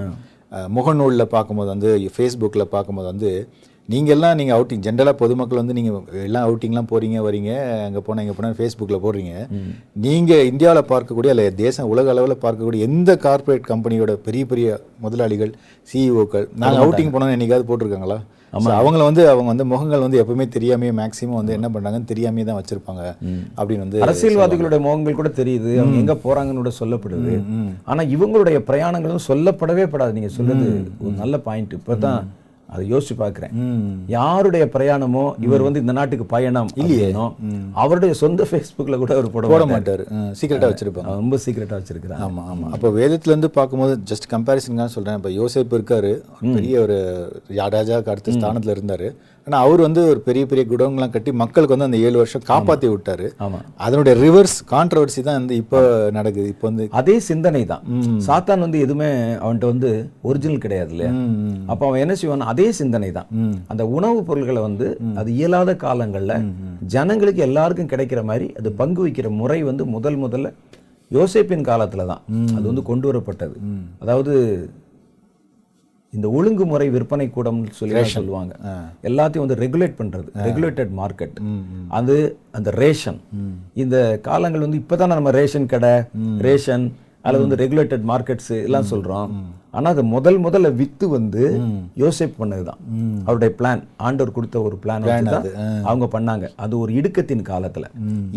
முகநூல்ல 0.75 1.23
பார்க்கும்போது 1.33 1.69
வந்து 1.73 1.89
ஃபேஸ்புக்ல 2.15 2.63
பார்க்கும்போது 2.71 3.07
வந்து 3.07 3.29
நீங்க 3.89 4.11
எல்லாம் 4.11 4.35
நீங்க 4.39 4.53
அவுட்டிங் 4.57 4.83
ஜென்ரலா 4.85 5.13
பொதுமக்கள் 5.21 5.59
வந்து 5.61 5.75
நீங்க 5.77 5.91
எல்லாம் 6.23 6.45
அவுட்டிங்லாம் 6.47 6.89
போறீங்க 6.91 7.17
வரீங்க 7.27 7.51
அங்க 7.85 8.01
போனா 8.01 8.21
இங்க 8.21 8.33
போனா 8.33 8.49
ஃபேஸ்புக்ல 8.59 8.97
போடுறீங்க. 9.05 9.33
நீங்க 10.05 10.33
இந்தியாவில் 10.43 10.89
பார்க்கக்கூடிய 10.91 11.31
அல்ல 11.33 11.45
தேசம் 11.63 11.89
உலக 11.93 12.13
அளவுல 12.13 12.35
பார்க்கக்கூடிய 12.43 12.87
எந்த 12.89 13.17
கார்ப்பரேட் 13.25 13.65
கம்பெனியோட 13.71 14.13
பெரிய 14.27 14.45
பெரிய 14.45 14.77
முதலாளிகள் 15.05 15.51
சிஇஓக்கள் 15.89 16.47
நாங்க 16.63 16.79
அவுட்டிங் 16.85 17.11
போனோம்னு 17.15 17.37
என்னைக்காவது 17.37 17.67
போட்டிருக்காங்களா? 17.71 18.19
So, 18.53 18.71
அவங்கள 18.77 19.03
வந்து 19.07 19.23
அவங்க 19.29 19.49
வந்து 19.51 19.65
முகங்கள் 19.65 20.03
வந்து 20.05 20.19
எப்பவுமே 20.21 20.45
தெரியாமே 20.55 20.87
மேக்ஸிமம் 20.91 21.37
வந்து 21.39 21.53
என்ன 21.57 21.67
பண்றாங்கன்னு 21.73 22.09
தெரியாமே 22.09 22.43
தான் 22.47 22.57
வச்சிருப்பாங்க 22.57 23.03
அப்படின்னு 23.57 23.83
வந்து 23.85 24.01
அரசியல்வாதிகளுடைய 24.05 24.79
முகங்கள் 24.87 25.17
கூட 25.19 25.29
தெரியுது 25.37 25.71
அவங்க 25.81 25.97
எங்க 26.03 26.15
போறாங்கன்னு 26.25 26.61
கூட 26.61 26.73
சொல்லப்படுது. 26.79 27.33
ஆனா 27.91 28.03
இவங்களுடைய 28.15 28.59
பிரயாணங்களும் 28.69 29.25
சொல்லப்படவே 29.29 29.85
படாது. 29.93 30.15
நீங்க 30.17 30.31
சொல்றது 30.37 30.67
ஒரு 31.05 31.15
நல்ல 31.21 31.37
பாயிண்ட் 31.47 31.75
இப்பதான் 31.79 32.21
அதை 32.73 32.83
யோசிச்சு 32.91 33.15
பார்க்கிறேன். 33.21 33.53
யாருடைய 34.15 34.63
பிரயாணமோ 34.75 35.23
இவர் 35.45 35.65
வந்து 35.65 35.81
இந்த 35.83 35.93
நாட்டுக்கு 35.97 36.25
பயணம் 36.33 36.69
இல்லையோ. 36.81 37.25
அவருடைய 37.83 38.13
சொந்த 38.21 38.47
ஃபேஸ்புக்ல 38.49 38.97
கூட 39.01 39.11
அவர் 39.17 39.27
போட 39.33 39.47
போட 39.53 39.65
மாட்டாரு. 39.71 40.03
மாட்டாரு. 40.11 40.35
சீக்கிரட்டா 40.39 40.69
வச்சிருப்பாங்க. 40.71 41.15
ரொம்ப 41.21 41.39
சீக்கிரட்டா 41.45 41.79
வச்சிருக்கிறாங்க 41.79 42.27
ஆமா 42.27 42.43
ஆமா. 42.53 42.69
அப்போ 42.75 42.89
வேதத்துல 42.99 43.33
இருந்து 43.35 43.49
பார்க்கும்போது 43.57 43.95
ஜஸ்ட் 44.11 44.29
கம்பேரிசனுக்காக 44.35 44.91
சொல்றேன். 44.97 45.19
இப்போ 45.21 45.33
யோசேப்பு 45.39 45.77
இருக்காரு. 45.79 46.13
பெரிய 46.55 46.77
ஒரு 46.85 46.97
ராஜாவுக்கு 47.77 48.13
அடுத்த 48.15 48.37
ஸ்தானத்துல 48.37 48.75
இருந்தாரு. 48.77 49.09
ஆனா 49.47 49.57
அவர் 49.65 49.81
வந்து 49.85 50.01
ஒரு 50.09 50.19
பெரிய 50.25 50.43
பெரிய 50.49 50.63
குடோன்லாம் 50.71 51.13
கட்டி 51.13 51.31
மக்களுக்கு 51.41 51.73
வந்து 51.75 51.87
அந்த 51.87 51.99
ஏழு 52.07 52.17
வருஷம் 52.21 52.43
காப்பாத்தி 52.49 52.87
விட்டாரு. 52.91 53.27
ஆமா. 53.45 53.59
அதனுடைய 53.85 54.13
ரிவர்ஸ் 54.23 54.55
கான்ட்ரவர்சி 54.71 55.21
தான் 55.27 55.39
வந்து 55.39 55.55
இப்போ 55.61 55.79
நடக்குது. 56.17 56.47
இப்போ 56.53 56.65
வந்து 56.69 56.83
அதே 56.99 57.15
சிந்தனை 57.29 57.63
தான். 57.71 57.83
சாத்தான் 58.27 58.63
வந்து 58.65 58.79
எதுவுமே 58.85 59.09
அவன்கிட்ட 59.43 59.67
வந்து 59.73 59.89
ஒரிஜினல் 60.29 60.63
கிடையாது 60.65 60.91
இல்லையா? 60.95 61.13
அப்ப 61.71 61.81
அவன் 61.87 62.03
என்ன 62.05 62.15
செய்வான் 62.21 62.49
அதே 62.53 62.67
சிந்தனை 62.81 63.09
தான். 63.19 63.29
அந்த 63.73 63.85
உணவுப் 63.97 64.27
பொருள்களை 64.29 64.63
வந்து 64.67 64.89
அது 65.21 65.31
இயலாத 65.39 65.75
காலங்கள்ல 65.85 66.35
ஜனங்களுக்கு 66.95 67.41
எல்லாருக்கும் 67.49 67.91
கிடைக்கிற 67.93 68.23
மாதிரி 68.31 68.49
அது 68.61 68.71
பங்கு 68.83 69.03
வைக்கிற 69.07 69.29
முறை 69.41 69.59
வந்து 69.71 69.85
முதல் 69.95 70.19
முதல்ல 70.25 70.51
யோசேப்பின் 71.11 71.67
காலத்துல 71.71 72.05
தான். 72.11 72.21
அது 72.57 72.65
வந்து 72.71 72.83
கொண்டு 72.89 73.07
வரப்பட்டது. 73.09 73.55
அதாவது 74.03 74.33
இந்த 76.13 76.27
ஒழுங்குமுறை 76.37 76.87
விற்பனை 76.89 77.25
கூடம்னு 77.35 77.77
சொல்லி 77.79 77.93
சொல்லுவாங்க. 78.15 78.53
எல்லாத்தையும் 79.09 79.43
வந்து 79.45 79.57
ரெகுலேட் 79.63 79.95
பண்றது 79.99 80.29
ரெகுலேட்டட் 80.47 80.91
மார்க்கெட் 80.99 81.37
அது 81.99 82.15
அந்த 82.51 82.69
ரேஷன் 82.83 83.19
இந்த 83.83 83.95
காலங்கள் 84.29 84.65
வந்து 84.67 84.81
இப்பதான் 84.83 85.15
நம்ம 85.15 85.31
ரேஷன் 85.31 85.69
கடை 85.75 85.93
ரேஷன் 86.39 86.85
அல்லது 87.23 87.43
வந்து 87.43 87.59
ரெகுலேட்டட் 87.63 88.05
மார்க்கெட்ஸ் 88.11 88.51
எல்லாம் 88.67 88.87
சொல்றோம். 88.91 89.31
ஆனா 89.71 89.89
அது 89.89 90.03
முதல் 90.13 90.37
முதல்ல 90.45 90.69
வித்து 90.79 91.05
வந்து 91.09 91.43
யோசேப் 92.01 92.33
பண்ணதுதான். 92.39 92.79
அவருடைய 93.25 93.55
பிளான் 93.59 93.81
ஆண்டவர் 93.97 94.33
கொடுத்த 94.37 94.61
ஒரு 94.61 94.75
பிளான் 94.83 95.05
தான் 95.29 95.45
அவங்க 95.89 96.05
பண்ணாங்க. 96.15 96.45
அது 96.55 96.73
ஒரு 96.79 96.91
இடுக்கத்தின் 96.93 97.45
காலத்துல. 97.51 97.85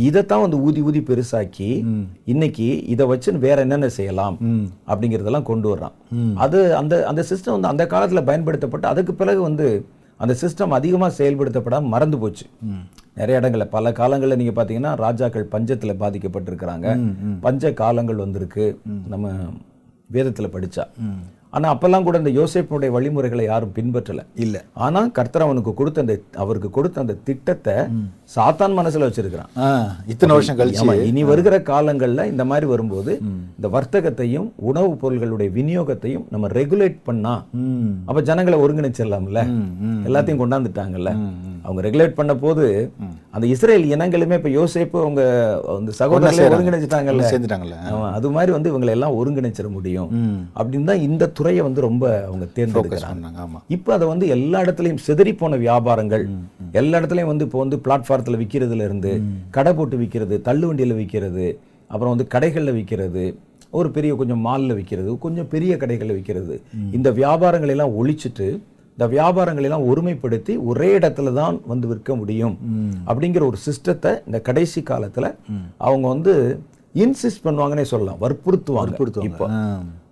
இதைத்தான் 0.09 0.45
வந்து 0.45 0.61
ஊதி 0.61 0.83
ஊதி 0.83 1.01
பெருசாக்கி 1.01 1.71
இன்னைக்கு 2.25 2.69
இதை 2.95 3.07
வச்சு 3.07 3.39
வேற 3.47 3.61
என்னென்ன 3.61 3.89
செய்யலாம் 3.99 4.37
அப்படிங்கறதெல்லாம் 4.91 5.49
கொண்டு 5.51 5.69
வர்றான். 5.75 5.97
அது 6.45 6.61
அந்த 6.77 6.95
அந்த 7.13 7.25
சிஸ்டம் 7.31 7.57
வந்து 7.57 7.73
அந்த 7.73 7.87
காலத்துல 7.95 8.23
பயன்படுத்தப்பட்டு 8.25 8.89
அதுக்கு 8.89 9.15
பிறகு 9.15 9.43
வந்து 9.43 9.69
அந்த 10.17 10.37
சிஸ்டம் 10.43 10.77
அதிகமா 10.79 11.07
செயல்படுத்தப்படாம 11.19 11.89
மறந்து 11.95 12.19
போச்சு. 12.19 12.47
நிறைய 13.15 13.41
இடங்கள்ல. 13.41 13.65
பல 13.65 13.91
காலங்கள்ல 13.91 14.37
நீங்க 14.37 14.65
பாத்தீங்கன்னா 14.65 14.97
ராஜாக்கள் 14.97 15.49
பஞ்சத்துல 15.53 15.95
பாதிக்கப்பட்டிருக்கிறாங்க. 16.01 16.87
பஞ்ச 17.41 17.73
காலங்கள் 17.73 18.23
வந்திருக்கு. 18.25 18.67
நம்ம 19.09 19.31
வேதத்துல 20.13 20.49
படிச்சா. 20.57 20.85
ஆனா 21.51 21.75
அப்பெல்லாம் 21.75 22.03
கூட 22.03 22.19
இந்த 22.19 22.31
யோசேப்புடைய 22.31 22.89
வழிமுறைகளை 22.91 23.45
யாரும் 23.45 23.73
பின்பற்றல. 23.75 24.19
இல்ல. 24.35 24.65
ஆனா 24.75 25.07
கர்த்தர் 25.07 25.43
அவனுக்கு 25.43 25.75
கொடுத்த 25.75 26.01
அந்த 26.01 26.21
அவருக்கு 26.35 26.71
கொடுத்த 26.71 27.01
அந்த 27.01 27.17
திட்டத்தை 27.25 27.75
சாத்தான் 28.37 28.77
மனசுல 28.79 29.05
வச்சிருக்கிறான். 29.05 29.51
இத்தனை 30.07 30.35
வருஷம் 30.35 30.59
கழிச்சு. 30.59 31.03
இனி 31.03 31.25
வருகிற 31.25 31.59
காலங்கள்ல 31.61 32.25
இந்த 32.27 32.45
மாதிரி 32.45 32.67
வரும்போது 32.67 33.21
இந்த 33.57 33.69
வர்த்தகத்தையும் 33.77 34.51
உணவுப் 34.57 35.07
பொருள்களுடைய 35.07 35.49
விநியோகத்தையும் 35.59 36.25
நம்ம 36.31 36.49
ரெகுலேட் 36.49 36.99
பண்ணா 37.05 37.45
அப்ப 38.05 38.23
ஜனங்களை 38.23 38.59
ஒருங்கிணைச்சிடலாம்ல. 38.59 39.39
எல்லாத்தையும் 40.07 40.43
கொண்டாந்துட்டாங்கல்ல. 40.43 41.11
அவங்க 41.65 41.81
ரெகுலேட் 41.87 42.17
பண்ண 42.19 42.33
போது 42.43 42.65
அந்த 43.35 43.45
இஸ்ரேல் 43.53 43.85
இனங்களுமே 43.95 44.37
இப்ப 44.41 44.51
யோசேப்பு 44.57 44.99
அவங்க 45.05 45.23
அந்த 45.77 45.93
சகோதரர்களை. 46.01 46.49
ஒருங்கிணைச்சிட்டாங்கல்ல 46.55 47.29
சேர்ந்துட்டாங்கல்ல. 47.33 47.77
அது 48.17 48.31
மாதிரி 48.37 48.53
வந்து 48.57 48.71
இவங்களை 48.73 48.93
எல்லாம் 48.97 49.17
ஒருங்கிணைச்சிட 49.21 49.71
முடியும் 49.77 50.11
அப்படின்னு 50.59 50.91
தான் 50.91 51.05
இந்த 51.09 51.31
துறையை 51.39 51.63
வந்து 51.69 51.87
ரொம்ப 51.89 52.05
அவங்க 52.29 52.49
தேர்ந்தெடுக்கிறாங்க. 52.59 53.63
இப்போ 53.77 53.93
அதை 53.97 54.09
வந்து 54.13 54.29
எல்லா 54.37 54.61
இடத்துலையும் 54.67 55.03
சிதறி 55.07 55.35
போன 55.43 55.59
வியாபாரங்கள் 55.65 56.27
எல்லா 56.83 56.99
இடத்துலையும் 57.01 57.33
வந்து 57.33 57.47
இப்போ 57.49 57.61
வந்து 57.65 57.79
பிளாட்ஃபாரத்தில் 57.87 58.41
விற்கிறதுல 58.43 58.87
இருந்து 58.91 59.15
கடை 59.59 59.73
போட்டு 59.81 59.99
விற்கிறது 60.03 60.37
தள்ளு 60.51 60.69
வண்டியில் 60.69 60.99
விற்கிறது 61.01 61.49
அப்புறம் 61.91 62.15
வந்து 62.15 62.29
கடைகளில் 62.35 62.77
விற்கிறது 62.79 63.25
ஒரு 63.79 63.89
பெரிய 63.97 64.13
கொஞ்சம் 64.19 64.43
மாலில் 64.47 64.77
விற்கிறது 64.79 65.11
கொஞ்சம் 65.25 65.49
பெரிய 65.53 65.73
கடைகளில் 65.83 66.17
விற்கிறது 66.17 66.55
இந்த 66.97 67.09
வியாபாரங்களை 67.19 67.73
எல்லாம் 67.75 67.97
ஒழிச்சிட்டு 68.01 68.49
இந்த 68.99 69.07
வியாபாரங்களை 69.07 69.65
எல்லாம் 69.65 69.87
ஒருமைப்படுத்தி 69.87 70.55
ஒரே 70.65 70.89
இடத்துல 70.99 71.33
தான் 71.33 71.57
வந்து 71.67 71.87
விற்க 71.89 72.13
முடியும் 72.17 72.55
அப்படிங்கிற 73.07 73.43
ஒரு 73.47 73.59
சிஸ்டத்தை 73.67 74.13
இந்த 74.27 74.39
கடைசி 74.41 74.81
காலத்துல 74.83 75.29
அவங்க 75.79 76.07
வந்து 76.09 76.35
இன்சிஸ்ட் 76.95 77.45
பண்ணுவாங்கன்னே 77.45 77.83
சொல்லலாம். 77.83 78.19
வற்புறுத்துவாங்க. 78.21 78.91
வற்புறுத்துவாங்க. 78.91 79.25
இப்போ. 79.25 79.47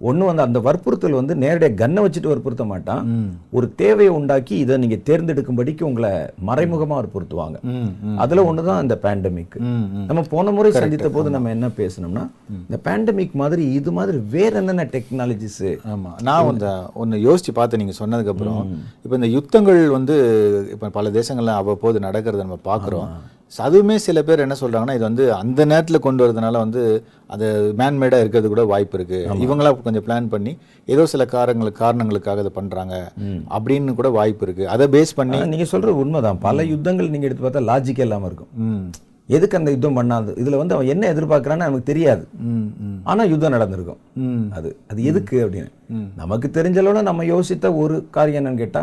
ஒண்ணு 0.03 0.25
வந்து 0.25 0.42
அந்த 0.42 0.61
வற்புறுத்தல் 0.61 1.11
வந்து 1.11 1.37
நேரடியாக 1.37 1.87
கன்னை 1.87 2.01
வச்சுட்டு 2.05 2.27
வற்புறுத்த 2.27 2.64
மாட்டான். 2.64 3.03
ஒரு 3.51 3.75
தேவையை 3.75 4.14
உண்டாக்கி 4.14 4.57
இதை 4.57 4.77
நீங்க 4.77 4.95
தேர்ந்தெடுக்கும்படிக்கு 4.95 5.83
உங்களை 5.83 6.11
மறைமுகமா 6.47 6.97
வற்புறுத்துவாங்க. 7.01 7.59
அதுல 8.16 8.53
ஒண்ணுதான் 8.53 8.83
இந்த 8.83 8.99
பேண்டமிக். 9.03 9.57
நம்ம 10.07 10.23
போன 10.31 10.51
முறை 10.51 10.73
சந்தித்த 10.73 11.09
போது 11.09 11.31
நம்ம 11.31 11.49
என்ன 11.49 11.68
பேசணும்னா 11.77 12.25
இந்த 12.68 12.81
பேண்டமிக் 12.85 13.33
மாதிரி 13.33 13.73
இது 13.73 13.92
மாதிரி 13.92 14.18
வேற 14.31 14.59
என்னென்ன 14.59 14.85
டெக்னாலஜிஸ் 14.85 15.62
ஆமா. 15.88 16.11
நான் 16.23 16.49
அந்த 16.49 16.90
ஒன்று 16.95 17.18
யோசிச்சு 17.18 17.53
பார்த்தேன் 17.55 17.87
நீங்க 17.87 17.97
சொன்னதுக்கு 17.99 18.29
அப்புறம் 18.29 18.61
இப்போ 19.05 19.14
இந்த 19.14 19.27
யுத்தங்கள் 19.27 19.90
வந்து 19.90 20.16
இப்போ 20.73 20.88
பல 20.88 21.11
தேசங்கள்ல 21.11 21.55
அவ்வப்போது 21.55 21.99
நடக்கிறத 21.99 22.37
நம்ம 22.37 22.59
பார்க்குறோம். 22.64 23.07
அதுவுமே 23.59 23.95
சில 23.95 24.23
பேர் 24.23 24.38
என்ன 24.38 24.55
சொல்றாங்கன்னா 24.61 24.95
இது 24.95 24.99
வந்து 24.99 25.35
அந்த 25.35 25.67
நேரத்துல 25.67 25.99
கொண்டு 25.99 26.23
வரதுனால 26.25 26.53
வந்து 26.53 26.83
அது 27.27 27.47
மேன்மேடா 27.79 28.19
இருக்கிறது 28.19 28.49
கூட 28.49 28.65
வாய்ப்பு 28.65 28.97
இருக்கு. 28.99 29.19
இவங்களா 29.45 29.83
கொஞ்சம் 29.83 30.05
பிளான் 30.05 30.29
பண்ணி 30.29 30.53
ஏதோ 30.87 31.07
சில 31.07 31.25
காரணங்களுக்கு 31.25 31.81
காரணங்களுக்காக 31.83 32.41
இதை 32.41 32.53
பண்றாங்க. 32.55 32.97
அப்படின்னு 33.51 33.95
கூட 33.95 34.09
வாய்ப்பு 34.09 34.47
இருக்கு. 34.47 34.69
அதை 34.69 34.88
பேஸ் 34.88 35.17
பண்ணி 35.17 35.41
நீங்க 35.47 35.65
சொல்றது 35.65 35.97
உண்மைதான். 35.97 36.38
பல 36.38 36.65
யுத்தங்கள் 36.65 37.11
நீங்க 37.11 37.27
எடுத்து 37.27 37.47
பார்த்தா 37.47 37.65
லாஜிக்கே 37.65 37.99
இல்லாம 37.99 38.27
இருக்கும். 38.27 38.91
எதுக்கு 39.29 39.57
அந்த 39.57 39.71
யுத்தம் 39.71 39.97
பண்ணாது? 39.97 40.31
இதுல 40.43 40.57
வந்து 40.57 40.75
அவன் 40.75 40.87
என்ன 40.87 41.12
எதிர்பார்க்கறான்னு 41.12 41.65
நமக்கு 41.65 41.83
தெரியாது. 41.83 42.29
ம் 42.41 42.67
ம். 42.87 42.99
ஆனா 43.05 43.23
யுத்தம் 43.23 43.51
நடந்திருக்கும். 43.51 44.01
அது 44.51 44.77
அது 44.88 45.05
எதுக்கு 45.05 45.49
அப்படின்னு. 45.49 45.71
நமக்கு 46.17 46.51
தெரிஞ்சளவுல 46.53 47.03
நம்ம 47.03 47.25
யோசித்த 47.25 47.77
ஒரு 47.77 48.07
காரியம் 48.11 48.47
என்னன்னு 48.47 48.57
கேட்டா 48.57 48.83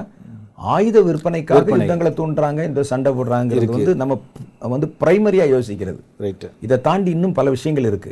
ஆயுத 0.75 0.97
விற்பனைக்காக 1.07 1.75
யுத்தங்களை 1.79 2.11
தூண்டுறாங்க 2.19 2.61
இந்த 2.69 2.81
சண்டை 2.91 3.11
போடுறாங்கிறது 3.17 3.73
வந்து 3.75 3.93
நம்ம 4.01 4.19
வந்து 4.73 4.87
பிரைமரியா 5.01 5.45
யோசிக்கிறது. 5.53 5.99
இதை 6.65 6.77
தாண்டி 6.87 7.09
இன்னும் 7.15 7.35
பல 7.37 7.49
விஷயங்கள் 7.55 7.87
இருக்கு. 7.89 8.11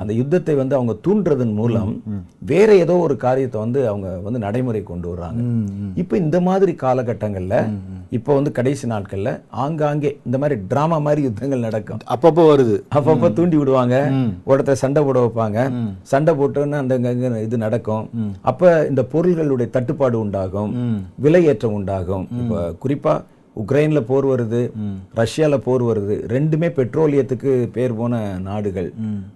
அந்த 0.00 0.12
யுத்தத்தை 0.20 0.54
வந்து 0.60 0.74
அவங்க 0.78 0.94
தூண்டுறதன் 1.06 1.54
மூலம் 1.58 1.90
வேற 2.50 2.70
ஏதோ 2.84 2.94
ஒரு 3.06 3.16
காரியத்தை 3.24 3.58
வந்து 3.64 3.80
அவங்க 3.90 4.08
வந்து 4.26 4.40
நடைமுறை 4.46 4.82
கொண்டு 4.90 5.08
வர்றாங்க. 5.12 5.42
இப்போ 6.02 6.14
இந்த 6.24 6.40
மாதிரி 6.48 6.74
காலகட்டங்கள்ல 6.84 7.58
இப்போ 8.18 8.30
வந்து 8.38 8.50
கடைசி 8.58 8.86
நாட்கள்ல 8.94 9.30
ஆங்காங்கே 9.64 10.10
இந்த 10.28 10.36
மாதிரி 10.40 10.56
டிராமா 10.70 10.96
மாதிரி 11.06 11.20
யுத்தங்கள் 11.26 11.66
நடக்கும். 11.66 12.00
அப்பப்போ 12.14 12.42
வருது. 12.52 12.76
அப்பப்போ 12.96 13.28
தூண்டி 13.38 13.56
விடுவாங்க. 13.60 13.96
ஒருத்தர் 14.52 14.82
சண்டை 14.84 15.02
போட 15.06 15.18
வைப்பாங்க. 15.24 15.58
சண்டை 16.12 16.34
போட்டோன்னு 16.40 16.80
அந்த 16.82 16.94
இது 17.46 17.58
நடக்கும். 17.66 18.04
அப்ப 18.52 18.72
இந்த 18.90 19.04
பொருள்களுடைய 19.14 19.68
தட்டுப்பாடு 19.76 20.18
உண்டாகும். 20.24 20.72
விலையேற்றம் 21.26 21.76
உண்டாகும். 21.82 22.26
இப்போ 22.42 22.58
குறிப்பா 22.84 23.14
உக்ரைன்ல 23.56 24.00
போர் 24.08 24.26
வருது 24.30 24.60
ரஷ்யால 25.18 25.54
போர் 25.64 25.82
வருது. 25.88 26.14
ரெண்டுமே 26.34 26.68
பெட்ரோலியத்துக்கு 26.76 27.50
பேர் 27.74 27.96
போன 27.98 28.20
நாடுகள். 28.46 28.88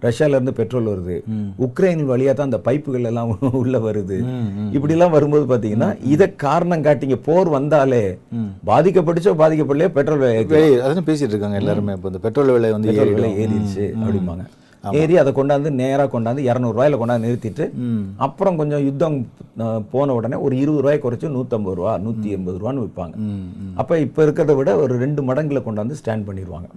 ரஷ்யால 0.05 0.37
இருந்து 0.37 0.55
பெட்ரோல் 0.61 0.89
வருது. 0.93 1.17
உக்ரைன் 1.67 2.03
வழியா 2.11 2.33
தான் 2.39 2.49
அந்த 2.51 2.61
பைப்புகள் 2.69 3.09
எல்லாம் 3.11 3.33
உள்ள 3.63 3.79
வருது. 3.89 4.19
இப்படி 4.77 4.97
எல்லாம் 4.97 5.15
வரும்போது 5.17 5.45
பாத்தீங்கன்னா 5.53 5.91
இத 6.15 6.31
காரணம் 6.47 6.87
காட்டிங்க 6.87 7.19
போர் 7.29 7.51
வந்தாலே 7.57 8.03
பாதிக்கப்பட்டுச்சோ 8.71 9.35
பாதிக்கப்படலையோ 9.43 9.91
பெட்ரோல் 9.99 10.23
விலை 10.23 10.71
அதான் 10.87 11.09
பேசிட்டு 11.11 11.35
இருக்காங்க 11.35 11.61
எல்லாருமே. 11.63 11.97
இப்போ 11.99 12.11
இந்த 12.13 12.23
பெட்ரோல் 12.29 12.55
விலை 12.57 12.71
வந்து 12.77 12.95
விலை. 13.17 13.33
ஏறிடுச்சு 13.43 13.87
அப்படிம்பாங்க. 14.05 14.47
ஏறி 15.01 15.15
அதை 15.23 15.31
கொண்டாந்து 15.39 15.71
நேரா 15.81 16.05
கொண்டாந்து 16.15 16.47
இரநூறுவாயில 16.49 16.99
கொண்டாந்து 17.01 17.27
நிறுத்திட்டு 17.27 17.65
அப்புறம் 18.27 18.59
கொஞ்சம் 18.61 18.85
யுத்தம் 18.89 19.17
போன 19.93 20.15
உடனே 20.19 20.37
ஒரு 20.47 20.55
இருபது 20.63 20.83
ரூபாய் 20.85 21.03
குறைச்சு 21.05 21.33
நூற்றம்பது 21.37 21.77
ரூபா 21.79 21.93
நூற்றி 22.05 22.29
எண்பது 22.37 22.61
ரூபான்னு 22.61 22.85
விற்பாங்க 22.85 23.17
அப்ப 23.83 23.99
இப்ப 24.07 24.25
இருக்கிறத 24.27 24.55
விட 24.59 24.71
ஒரு 24.85 24.95
ரெண்டு 25.05 25.23
மடங்குல 25.29 25.63
கொண்டாந்து 25.67 25.99
ஸ்டாண்ட் 26.01 26.27
பண்ணிடுவாங்க. 26.29 26.69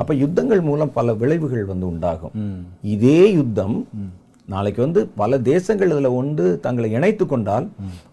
அப்ப 0.00 0.14
யுத்தங்கள் 0.22 0.66
மூலம் 0.68 0.92
பல 0.98 1.14
விளைவுகள் 1.22 1.70
வந்து 1.70 1.86
உண்டாகும். 1.92 2.34
இதே 2.94 3.20
யுத்தம் 3.38 3.76
நாளைக்கு 4.48 4.80
வந்து 4.84 5.00
பல 5.20 5.38
தேசங்கள் 5.50 5.92
இதுல 5.94 6.08
ஒன்று 6.20 6.46
தங்களை 6.62 6.88
இணைத்து 6.96 7.24
கொண்டால் 7.26 7.66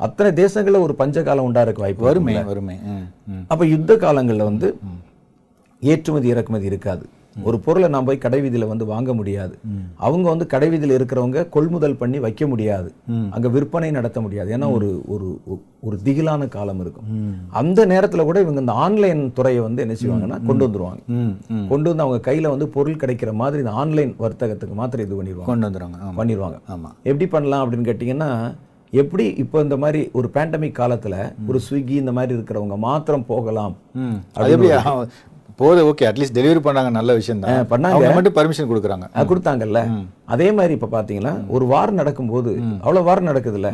அத்தனை 0.05 0.31
தேசங்கள்ல 0.41 0.81
ஒரு 0.87 0.95
பஞ்சகாலம் 0.99 1.47
உண்டாறதுக்கு 1.49 1.85
வாய்ப்பு 1.85 2.07
வறுமை 2.07 2.33
வருமே. 2.33 2.49
வறுமை 2.51 2.75
அப்ப 3.53 3.65
யுத்த 3.73 3.97
காலங்கள்ல 4.03 4.49
வந்து 4.51 4.69
ஏற்றுமதி 5.81 6.27
இறக்குமதி 6.33 6.65
இருக்காது. 6.71 7.05
ஒரு 7.43 7.59
பொருளை 7.59 7.89
நான் 7.89 8.05
போய் 8.05 8.17
கடை 8.17 8.39
வீதியில 8.41 8.67
வந்து 8.67 8.85
வாங்க 8.85 9.13
முடியாது. 9.13 9.55
அவங்க 9.97 10.29
வந்து 10.29 10.45
கடை 10.45 10.69
வீதியில 10.69 10.97
இருக்கிறவங்க 10.97 11.49
கொள்முதல் 11.49 11.97
பண்ணி 11.97 12.19
வைக்க 12.19 12.47
முடியாது. 12.47 12.89
அங்க 13.31 13.47
விற்பனை 13.49 13.91
நடத்த 13.91 14.21
முடியாது. 14.21 14.49
ஏன்னா 14.57 14.71
ஒரு 14.71 14.89
ஒரு 15.07 15.27
ஒரு 15.83 15.97
திகிலான 16.05 16.47
காலம் 16.47 16.79
இருக்கும். 16.79 17.09
அந்த 17.49 17.85
நேரத்துல 17.85 18.23
கூட 18.23 18.39
இவங்க 18.41 18.59
இந்த 18.59 18.71
ஆன்லைன் 18.71 19.33
துறையை 19.33 19.61
வந்து 19.61 19.81
என்ன 19.81 19.93
செய்வாங்கன்னா 19.93 20.39
கொண்டு 20.47 20.67
வந்துருவாங்க. 20.67 21.01
கொண்டு 21.69 21.89
வந்து 21.89 22.03
அவங்க 22.03 22.31
கையில 22.31 22.49
வந்து 22.49 22.67
பொருள் 22.69 23.01
கிடைக்கிற 23.03 23.33
மாதிரி 23.33 23.59
இந்த 23.59 23.71
ஆன்லைன் 23.71 24.15
வர்த்தகத்துக்கு 24.19 24.73
மாத்திரம் 24.73 25.05
இது 25.05 25.19
பண்ணிடுவாங்க 25.19 25.49
கொண்டு 25.51 25.67
வந்துடுவாங்க 25.67 25.99
ஆமாம் 26.01 26.17
பண்ணிடுவாங்க 26.17 26.59
ஆமா. 26.69 26.91
எப்படி 27.03 27.27
பண்ணலாம் 27.27 27.63
அப்படின்னு 27.63 27.89
கேட்டிங்கன்னா 27.91 28.31
எப்படி 28.93 29.25
இப்போ 29.37 29.57
இந்த 29.61 29.77
மாதிரி 29.77 30.09
ஒரு 30.13 30.27
பேண்டமிக் 30.33 30.79
காலத்துல 30.79 31.15
ஒரு 31.47 31.59
ஸ்விக்கி 31.69 31.95
இந்த 32.03 32.11
மாதிரி 32.11 32.33
இருக்கிறவங்க 32.37 32.77
மாத்திரம் 32.77 33.25
போகலாம் 33.25 33.75
ம் 35.59 35.75
அது 35.75 35.81
எப்படி 35.81 35.83
அவன் 35.83 35.83
போது 35.83 35.89
ஓகே 35.89 36.07
அட்லீஸ்ட் 36.09 36.37
டெலிவரி 36.37 36.61
பண்ணாங்க 36.65 36.91
நல்ல 36.91 37.11
விஷயம் 37.13 37.41
தான் 37.41 37.69
பண்ணாங்க. 37.71 37.95
அவங்க 37.95 38.11
மட்டும் 38.17 38.35
பர்மிஷன் 38.37 38.69
கொடுக்குறாங்க. 38.69 39.05
கொடுத்தாங்கல்ல. 39.29 39.79
அதே 40.27 40.51
மாதிரி 40.51 40.73
இப்ப 40.73 40.89
பாத்தீங்கன்னா 40.91 41.33
ஒரு 41.49 41.65
வாரம் 41.65 41.95
நடக்கும்போது 41.95 42.51
அவ்வளவு 42.81 43.05
வாரம் 43.05 43.29
நடக்குதுல்ல. 43.29 43.71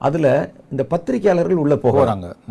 அதுல 0.00 0.26
இந்த 0.70 0.82
பத்திரிகையாளர்கள் 0.90 1.62
உள்ள 1.62 1.74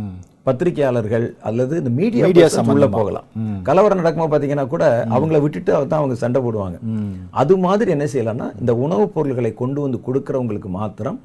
ம். 0.03 0.15
பத்திரிகையாளர்கள் 0.47 1.25
அல்லது 1.49 1.73
இந்த 1.81 1.91
மீடியா 1.99 2.23
persons 2.27 2.71
உள்ள 2.73 2.87
போகலாம். 2.97 3.27
கலவரம் 3.67 3.99
நடக்கும்போது 4.01 4.33
பாத்தீங்கன்னா 4.33 4.65
கூட 4.73 4.83
அவங்கள 5.15 5.39
விட்டுட்டு 5.45 5.71
தான் 5.91 5.99
அவங்க 6.01 6.15
சண்டை 6.23 6.39
போடுவாங்க. 6.45 6.77
அது 7.41 7.53
மாதிரி 7.65 7.91
என்ன 7.95 8.07
செய்யலாம்னா 8.13 8.47
இந்த 8.61 8.75
உணவுப் 8.85 9.13
பொருள்களை 9.15 9.51
கொண்டு 9.61 9.79
வந்து 9.85 9.99
கொடுக்கறவங்களுக்கு 10.07 10.71
மாத்திரம் 10.79 11.19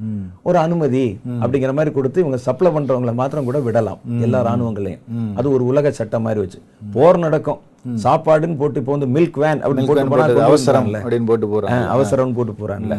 ஒரு 0.48 0.58
அனுமதி 0.64 1.04
அப்படிங்கிற 1.42 1.72
மாதிரி 1.78 1.94
கொடுத்து 1.98 2.22
இவங்க 2.24 2.40
சப்ளை 2.48 2.72
பண்றவங்களை 2.76 3.14
மாத்திரம் 3.22 3.48
கூட 3.50 3.60
விடலாம். 3.68 4.00
எல்லா 4.28 4.42
ராணுவங்களையும் 4.50 5.02
அது 5.40 5.48
ஒரு 5.56 5.64
உலக 5.72 5.92
சட்டம் 6.00 6.26
மாதிரி 6.28 6.42
வச்சு. 6.44 6.60
போர் 6.96 7.24
நடக்கும். 7.26 7.60
சாப்பாடுன்னு 8.04 8.56
போட்டு 8.60 8.80
இப்போ 8.80 8.92
வந்து 8.96 9.08
மில்க் 9.16 9.38
வேன் 9.42 9.60
அப்படின்னு 9.64 9.86
போட்டு 10.10 10.42
அவசரம். 10.48 10.88
அப்படின்னு 10.94 11.28
போட்டு 11.30 11.46
போறாங்க. 11.52 11.78
அவசரம்னு 11.94 12.36
போட்டு 12.38 12.54
போறாங்கல்ல. 12.60 12.96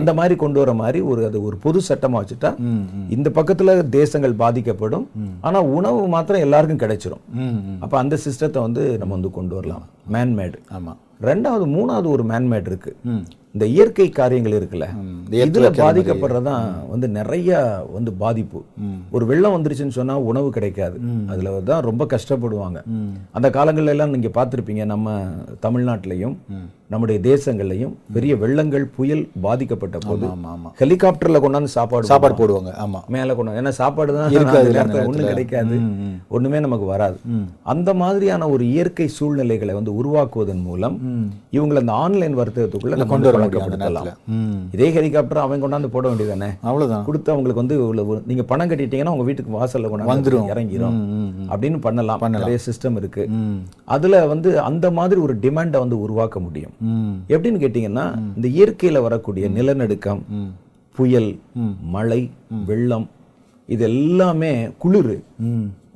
அந்த 0.00 0.14
மாதிரி 0.14 0.36
கொண்டு 0.36 0.58
வர 0.58 0.72
மாதிரி 0.82 1.00
ஒரு 1.10 1.24
அது 1.28 1.38
ஒரு 1.42 1.56
பொது 1.56 1.80
சட்டமா 1.88 2.20
வச்சுட்டா 2.20 2.50
இந்த 3.16 3.30
பக்கத்துல 3.38 3.88
தேசங்கள் 3.98 4.34
பாதிக்கப்படும். 4.44 5.08
ஆனா 5.40 5.60
உணவு 5.78 6.00
மாத்திரம் 6.14 6.44
எல்லாருக்கும் 6.46 6.82
கிடைச்சிரும். 6.84 7.24
அப்ப 7.80 7.98
அந்த 7.98 8.18
சிஸ்டத்தை 8.26 8.60
வந்து 8.66 8.84
நம்ம 8.98 9.14
வந்து 9.14 9.30
கொண்டு 9.30 9.54
வரலாம். 9.54 9.84
மேன்மேடு 10.12 10.58
ஆமா. 10.78 10.94
ரெண்டாவது 11.22 11.66
மூணாவது 11.76 12.08
ஒரு 12.16 12.24
மேன்மேட் 12.24 12.68
இருக்கு. 12.72 12.92
இந்த 13.58 13.68
இயற்கை 13.76 14.08
காரியங்கள் 14.18 14.56
இருக்குல்ல 14.56 14.86
இதுல 15.44 15.68
பாதிக்கப்படுறதான் 15.78 16.66
வந்து 16.90 17.06
நிறைய 17.16 17.56
வந்து 17.96 18.10
பாதிப்பு. 18.22 18.60
ஒரு 19.16 19.24
வெள்ளம் 19.30 19.54
வந்துருச்சுன்னு 19.56 19.96
சொன்னா 19.96 20.14
உணவு 20.30 20.48
கிடைக்காது. 20.56 20.96
அதுல 21.32 21.54
தான் 21.70 21.86
ரொம்ப 21.88 22.04
கஷ்டப்படுவாங்க. 22.14 22.78
அந்த 23.36 23.48
காலங்கள்ல 23.56 23.94
எல்லாம் 23.94 24.14
நீங்க 24.16 24.30
பார்த்திருப்பீங்க 24.36 24.84
நம்ம 24.94 25.16
தமிழ்நாட்டிலையும் 25.66 26.36
நம்முடைய 26.88 27.20
தேசங்கள்லையும் 27.20 27.92
பெரிய 28.12 28.34
வெள்ளங்கள் 28.34 28.88
புயல் 28.96 29.28
பாதிக்கப்பட்ட 29.40 29.98
போது 30.06 30.26
ஹெலிகாப்டர்ல 30.78 31.38
கொண்டாந்து 31.40 31.64
சாப்பாடு 31.64 32.06
சாப்பாடு 32.06 32.34
போடுவாங்க. 32.34 32.68
ஆமா. 32.86 33.06
மேல 33.08 33.34
கொண்டு 33.34 33.52
வந்து- 33.52 33.54
ஏன்னா 33.54 33.68
சாப்பாடு 33.68 34.14
தான் 34.14 34.30
நேரத்துல. 34.30 35.26
கிடைக்காது. 35.26 35.76
ஒண்ணுமே 36.28 36.60
நமக்கு 36.60 36.84
வராது. 36.84 37.18
அந்த 37.62 37.94
மாதிரியான 37.94 38.48
ஒரு 38.48 38.66
இயற்கை 38.68 39.08
சூழ்நிலைகளை 39.08 39.74
வந்து 39.74 40.04
உருவாக்குவதன் 40.04 40.62
மூலம் 40.62 40.98
இவங்களை 41.52 41.76
அந்த 41.76 41.92
ஆன்லைன் 41.92 42.38
வர்த்தகத்துக்குள்ள 42.38 43.06
கொண்டு 43.06 43.32
வர 43.32 43.44
இதே 44.72 44.90
ஹெலிகாப்டர் 44.90 45.38
அவன் 45.38 45.64
கொண்டாந்து 45.64 45.86
போட 45.86 46.08
வேண்டியதானே 46.08 46.58
அவ்வளவுதான். 46.60 47.04
கொடுத்து 47.04 47.32
அவங்களுக்கு 47.32 47.84
வந்து 47.84 48.22
நீங்க 48.26 48.42
பணம் 48.42 48.68
கட்டிட்டீங்கன்னா 48.68 49.08
உங்க 49.08 49.22
வீட்டுக்கு 49.22 49.64
வாசல்ல 49.64 49.82
கொண்டாந்து 49.82 50.06
வந்துரும். 50.08 50.48
இறங்கிரும். 50.54 50.90
ம், 50.90 50.94
ம், 50.94 51.52
அப்படின்னு 51.52 51.80
பண்ணலாம். 51.80 52.18
நிறைய 52.38 52.58
சிஸ்டம் 52.66 52.96
இருக்கு. 52.96 53.26
அதுல 53.84 54.26
வந்து 54.26 54.60
அந்த 54.60 54.90
மாதிரி 54.90 55.20
ஒரு 55.20 55.36
டிமாண்டை 55.36 55.78
வந்து 55.78 56.00
உருவாக்க 56.00 56.40
முடியும். 56.40 56.70
எப்படின்னு 57.32 57.62
கேட்டிங்கன்னா 57.64 58.06
இந்த 58.36 58.48
இயற்கையில் 58.58 59.04
வரக்கூடிய 59.06 59.48
நிலநடுக்கம் 59.58 60.22
புயல் 60.96 61.30
மழை 61.94 62.20
வெள்ளம் 62.66 63.06
இது 63.74 63.84
எல்லாமே 63.92 64.52
குளிர். 64.82 65.16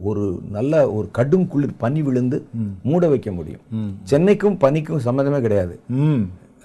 ஒரு 0.09 0.25
நல்ல 0.57 0.73
ஒரு 0.97 1.07
கடும் 1.19 1.49
குளிர் 1.53 1.81
பனி 1.83 2.01
விழுந்து 2.03 2.39
மூட 2.83 3.09
வைக்க 3.13 3.31
முடியும். 3.33 3.63
சென்னைக்கும் 4.11 4.57
பனிக்கும் 4.65 5.05
சம்மந்தமே 5.07 5.41
கிடையாது. 5.41 5.75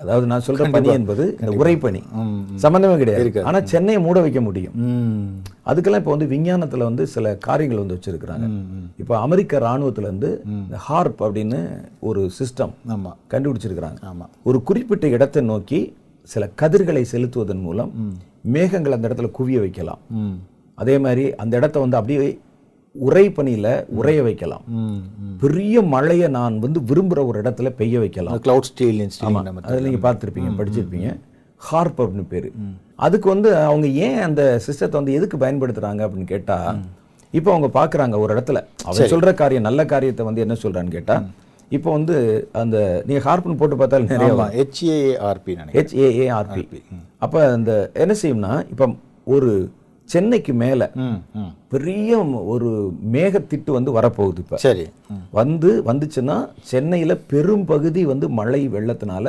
அதாவது 0.01 0.25
நான் 0.31 0.43
சொல்ற 0.47 0.65
பனி 0.75 0.89
என்பது 0.95 1.23
இந்த 1.39 1.51
உறைபனி 1.61 2.01
சம்மந்தமே 2.63 2.95
கிடையாது. 3.01 3.43
ஆனா 3.49 3.59
சென்னையை 3.71 3.99
மூட 4.05 4.17
வைக்க 4.25 4.41
முடியும். 4.47 4.75
அதுக்கெல்லாம் 5.69 6.01
இப்போ 6.03 6.13
வந்து 6.15 6.27
விஞ்ஞானத்துல 6.33 6.87
வந்து 6.89 7.03
சில 7.13 7.35
காரியங்கள் 7.47 7.81
வந்து 7.83 7.97
வச்சிருக்கிறாங்க. 7.97 8.47
இப்போ 9.01 9.13
அமெரிக்க 9.25 9.61
ராணுவத்துல 9.67 10.09
இருந்து 10.09 10.31
ஹார்ப் 10.87 11.21
அப்படின்னு 11.27 11.61
ஒரு 12.09 12.23
சிஸ்டம் 12.39 12.73
கண்டுபிடிச்சிருக்கிறாங்க. 13.33 14.27
ஒரு 14.49 14.59
குறிப்பிட்ட 14.69 15.07
இடத்தை 15.15 15.43
நோக்கி 15.51 15.81
சில 16.33 16.43
கதிர்களை 16.61 17.03
செலுத்துவதன் 17.13 17.63
மூலம் 17.67 17.91
மேகங்கள் 18.55 18.95
அந்த 18.97 19.05
இடத்துல 19.09 19.29
குவிய 19.39 19.59
வைக்கலாம். 19.65 20.01
அதே 20.77 20.95
மாதிரி 21.05 21.25
அந்த 21.43 21.53
இடத்த 21.59 21.77
வந்து 21.83 21.97
அப்படியே 21.99 22.27
உரை 23.05 23.23
பனியில 23.37 23.67
உறைய 23.99 24.19
வைக்கலாம். 24.27 24.63
பெரிய 25.43 25.81
மழையை 25.93 26.27
நான் 26.37 26.55
வந்து 26.65 26.79
விரும்புற 26.89 27.19
ஒரு 27.29 27.37
இடத்துல 27.43 27.69
பெய்ய 27.79 27.95
வைக்கலாம். 28.03 28.35
கிளவுட் 28.47 28.69
ஸ்டீல் 28.69 29.01
அதில் 29.67 29.85
நீங்கள் 29.87 30.05
பார்த்துருப்பீங்க 30.07 30.51
படிச்சிருப்பீங்க. 30.59 31.09
ஹார்ப் 31.61 31.99
அப்படின்னு 32.03 32.27
பேர். 32.33 32.49
அதுக்கு 33.05 33.27
வந்து 33.33 33.49
அவங்க 33.69 33.87
ஏன் 34.07 34.19
அந்த 34.27 34.43
சிஸ்டத்தை 34.67 34.97
வந்து 34.99 35.17
எதுக்கு 35.19 35.37
பயன்படுத்துறாங்க 35.43 36.01
அப்படின்னு 36.05 36.31
கேட்டா 36.33 36.57
இப்போ 37.33 37.49
அவங்க 37.53 37.69
பார்க்குறாங்க 37.79 38.15
ஒரு 38.23 38.31
இடத்துல. 38.35 38.59
அவங்க 38.85 39.07
சொல்ற 39.13 39.31
காரியம் 39.41 39.67
நல்ல 39.69 39.81
காரியத்தை 39.93 40.25
வந்து 40.29 40.43
என்ன 40.45 40.57
சொல்றான்னு 40.63 40.95
கேட்டா 40.97 41.17
இப்போ 41.77 41.89
வந்து 41.97 42.15
அந்த 42.61 42.77
நீங்க 43.07 43.21
ஹார்ப்னு 43.27 43.57
போட்டு 43.61 43.77
பார்த்தாலும் 43.79 44.11
நிறைய 44.11 44.33
நினைக்கிறேன். 45.61 45.79
ஹெச்ஏஏஆர்பி 45.79 46.63
அப்போ 47.25 47.39
அந்த 47.57 47.71
என்ன 48.03 48.15
செய்யும்னா 48.21 48.53
இப்போ 48.73 48.85
ஒரு 49.35 49.49
சென்னைக்கு 50.09 50.53
மேலே 50.61 50.85
பெரிய 51.71 52.11
ஒரு 52.45 52.69
மேகத்திட்டு 53.13 53.71
வந்து 53.71 53.91
வரப்போகுது 53.91 54.41
இப்போ. 54.43 54.57
சரி. 54.57 54.83
வந்து 55.31 55.69
வந்துச்சுன்னா 55.85 56.35
சென்னையில 56.63 57.15
பெரும் 57.31 57.65
பகுதி 57.65 58.05
வந்து 58.05 58.29
மழை 58.29 58.69
வெள்ளத்தினால 58.69 59.25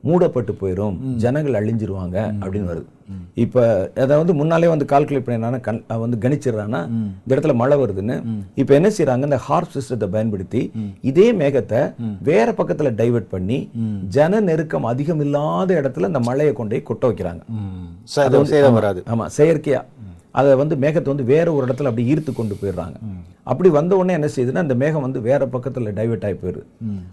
மூடப்பட்டு 0.00 0.52
போயிடும் 0.52 0.96
ஜனங்கள் 1.16 1.58
அழிஞ்சிருவாங்க 1.60 2.16
அப்படின்னு 2.40 2.70
வருது. 2.70 2.88
இப்ப 3.34 3.58
அதை 3.96 4.14
வந்து 4.16 4.34
முன்னாலே 4.34 4.68
வந்து 4.68 4.84
கால்குலேட் 4.84 5.26
பண்ணினா 5.26 5.60
கண் 5.60 5.78
வந்து 6.02 6.16
கணிச்சிடுறான்னா 6.24 6.80
இந்த 7.18 7.32
இடத்துல 7.34 7.54
மழை 7.54 7.78
வருதுன்னு 7.78 8.16
இப்ப 8.54 8.74
என்ன 8.74 8.88
செய்றாங்க? 8.88 9.28
இந்த 9.28 9.40
ஹார்ப் 9.46 9.74
சிஸ்டத்தை 9.76 10.08
பயன்படுத்தி 10.08 10.62
இதே 11.02 11.32
மேகத்தை 11.32 11.80
வேற 12.22 12.52
பக்கத்துல 12.52 12.92
டைவர்ட் 13.00 13.30
பண்ணி 13.30 13.58
ஜன 14.08 14.40
நெருக்கம் 14.40 14.84
அதிகம் 14.84 15.20
இல்லாத 15.20 15.80
இடத்துல 15.82 16.10
இந்த 16.12 16.20
மழையை 16.20 16.52
கொண்டு 16.52 16.74
போய் 16.76 16.88
கொட்ட 16.90 17.04
வைக்கிறாங்க. 17.10 17.42
வராது. 18.72 19.02
ஆமா 19.12 19.26
செயற்கையா. 19.38 19.82
அதை 20.38 20.50
வந்து 20.60 20.74
மேகத்தை 20.82 21.08
வந்து 21.12 21.26
வேற 21.32 21.46
ஒரு 21.56 21.64
இடத்துல 21.66 21.90
அப்படி 21.90 22.04
ஈர்த்து 22.12 22.32
கொண்டு 22.38 22.54
போயிடுறாங்க. 22.60 22.96
அப்படி 23.50 23.68
வந்த 23.76 23.92
உடனே 23.98 24.16
என்ன 24.18 24.28
செய்யுதுன்னா 24.32 24.62
அந்த 24.64 24.74
மேகம் 24.82 25.04
வந்து 25.06 25.20
வேற 25.26 25.42
பக்கத்துல 25.54 25.92
டைவர்ட் 25.98 26.24
ஆகி 26.28 26.36
போயிடுது. 26.40 26.64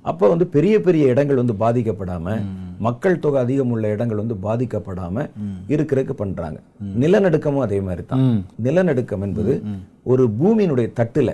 அப்போ 0.10 0.26
வந்து 0.34 0.46
பெரிய 0.56 0.76
பெரிய 0.88 1.12
இடங்கள் 1.14 1.42
வந்து 1.42 1.56
பாதிக்கப்படாம 1.64 2.36
மக்கள் 2.88 3.22
தொகை 3.24 3.40
அதிகம் 3.44 3.72
உள்ள 3.74 3.92
இடங்கள் 3.96 4.22
வந்து 4.22 4.36
பாதிக்கப்படாம 4.46 5.26
இருக்கிறதுக்கு 5.74 6.16
பண்றாங்க. 6.22 6.58
நிலநடுக்கமும் 7.04 7.66
அதே 7.68 7.80
மாதிரி 7.88 8.04
தான் 8.12 8.26
நிலநடுக்கம் 8.66 9.24
என்பது 9.28 9.54
ஒரு 10.14 10.26
பூமியினுடைய 10.40 10.88
தட்டுல 11.00 11.30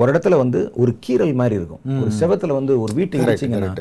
ஒரு 0.00 0.08
இடத்துல 0.12 0.36
வந்து 0.42 0.60
ஒரு 0.82 0.94
கீறல் 1.06 1.34
மாதிரி 1.40 1.56
இருக்கும். 1.60 1.82
ஒரு 2.02 2.12
செவத்துல 2.20 2.58
வந்து 2.58 2.74
ஒரு 2.84 2.92
வீட்டு 2.98 3.22
இடிச்சிங்கன்னா 3.22 3.72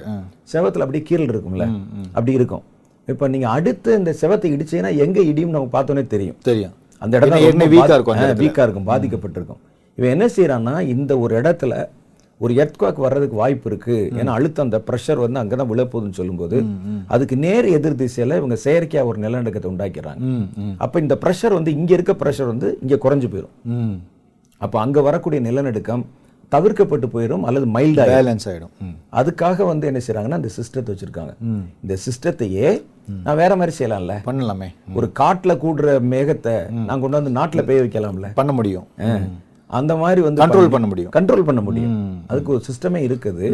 செவத்துல 0.53 0.85
அப்படியே 0.85 1.05
கீறல் 1.09 1.33
இருக்கும்ல? 1.33 1.67
அப்படி 2.15 2.33
இருக்கும். 2.39 2.63
இப்போ 3.07 3.25
நீங்க 3.33 3.47
அடுத்து 3.57 3.89
இந்த 3.99 4.11
செவத்தை 4.21 4.49
இடிச்சீங்கன்னா 4.53 4.91
எங்க 5.03 5.19
இடியும் 5.31 5.53
நமக்கு 5.55 5.75
பார்த்தோன்னே 5.75 6.03
தெரியும். 6.13 6.37
தெரியும். 6.49 6.73
அந்த 7.03 7.15
ஏற்கனவே 7.17 7.69
weak 7.73 7.91
ஆ 7.91 7.95
இருக்கும் 7.97 8.15
அந்த 8.17 8.35
வீக்கா 8.41 8.63
இருக்கும் 8.65 8.87
பாதிக்கப்பட்டிருக்கும். 8.91 9.61
இவன் 9.97 10.13
என்ன 10.15 10.25
செய்யறான்னா 10.35 10.73
இந்த 10.93 11.11
ஒரு 11.23 11.33
இடத்துல 11.41 11.73
ஒரு 12.41 12.53
எர்த்குவாக் 12.61 13.03
வர்றதுக்கு 13.03 13.35
வாய்ப்பு 13.41 13.67
இருக்கு. 13.69 13.97
ஏன்னா 14.19 14.31
அழுத்தம் 14.37 14.65
அந்த 14.67 14.79
ப்ரெஷர் 14.87 15.21
வந்து 15.23 15.39
அங்கதான் 15.41 15.69
விழப்போகுதுன்னு 15.71 16.19
சொல்லும்போது 16.19 16.57
அதுக்கு 17.15 17.35
நேர் 17.45 17.67
எதிர் 17.77 17.99
திசையில 18.01 18.37
இவங்க 18.41 18.57
செயற்கையா 18.65 19.03
ஒரு 19.11 19.19
நிலநடுக்கத்தை 19.25 19.69
உண்டாக்கிறாங்க. 19.73 20.19
அப்ப 20.85 20.99
இந்த 21.05 21.17
ப்ரெஷர் 21.23 21.57
வந்து 21.57 21.73
இங்க 21.79 21.91
இருக்க 21.97 22.15
ப்ரெஷர் 22.23 22.51
வந்து 22.53 22.69
இங்க 22.83 22.97
குறைஞ்சு 23.05 23.29
போயிடும் 23.33 23.95
அப்ப 24.61 24.75
அங்க 24.85 25.01
வரக்கூடிய 25.07 25.41
நிலநடுக்கம் 25.47 26.05
தவிர்க்கப்பட்டு 26.49 27.07
போயிடும் 27.07 27.41
அல்லது 27.41 27.65
மைல்டா 27.65 28.05
பேலன்ஸ் 28.11 28.45
ஆயிடும். 28.45 28.73
ம். 28.79 28.95
அதுக்காக 29.11 29.65
வந்து 29.65 29.87
என்ன 29.87 29.99
செய்றாங்கன்னா 30.07 30.35
இந்த 30.35 30.49
சிஸ்டத்தை 30.57 30.91
வச்சிருக்காங்க. 30.93 31.33
இந்த 31.83 31.97
சிஸ்டத்தையே 32.05 32.67
நான் 33.23 33.35
வேற 33.35 33.55
மாதிரி 33.55 33.73
செய்யலாம்ல. 33.79 34.13
பண்ணலாமே. 34.25 34.67
ஒரு 34.93 35.11
காட்டுல 35.19 35.53
கூடுற 35.63 35.97
மேகத்தை 36.13 36.69
நான் 36.69 37.01
கொண்டு 37.01 37.21
வந்து 37.21 37.39
நாட்டுல 37.39 37.65
பெய்ய 37.65 37.81
வைக்கலாம்ல. 37.81 38.29
பண்ண 38.33 38.51
முடியும். 38.51 38.87
அந்த 39.69 39.95
மாதிரி 39.95 40.21
வந்து 40.21 40.41
கண்ட்ரோல் 40.41 40.69
பண்ண 40.69 40.87
முடியும். 40.87 41.11
கண்ட்ரோல் 41.15 41.43
பண்ண 41.43 41.61
முடியும். 41.61 41.93
அதுக்கு 42.27 42.51
ஒரு 42.51 42.61
சிஸ்டமே 42.67 42.99
இருக்குது. 43.05 43.47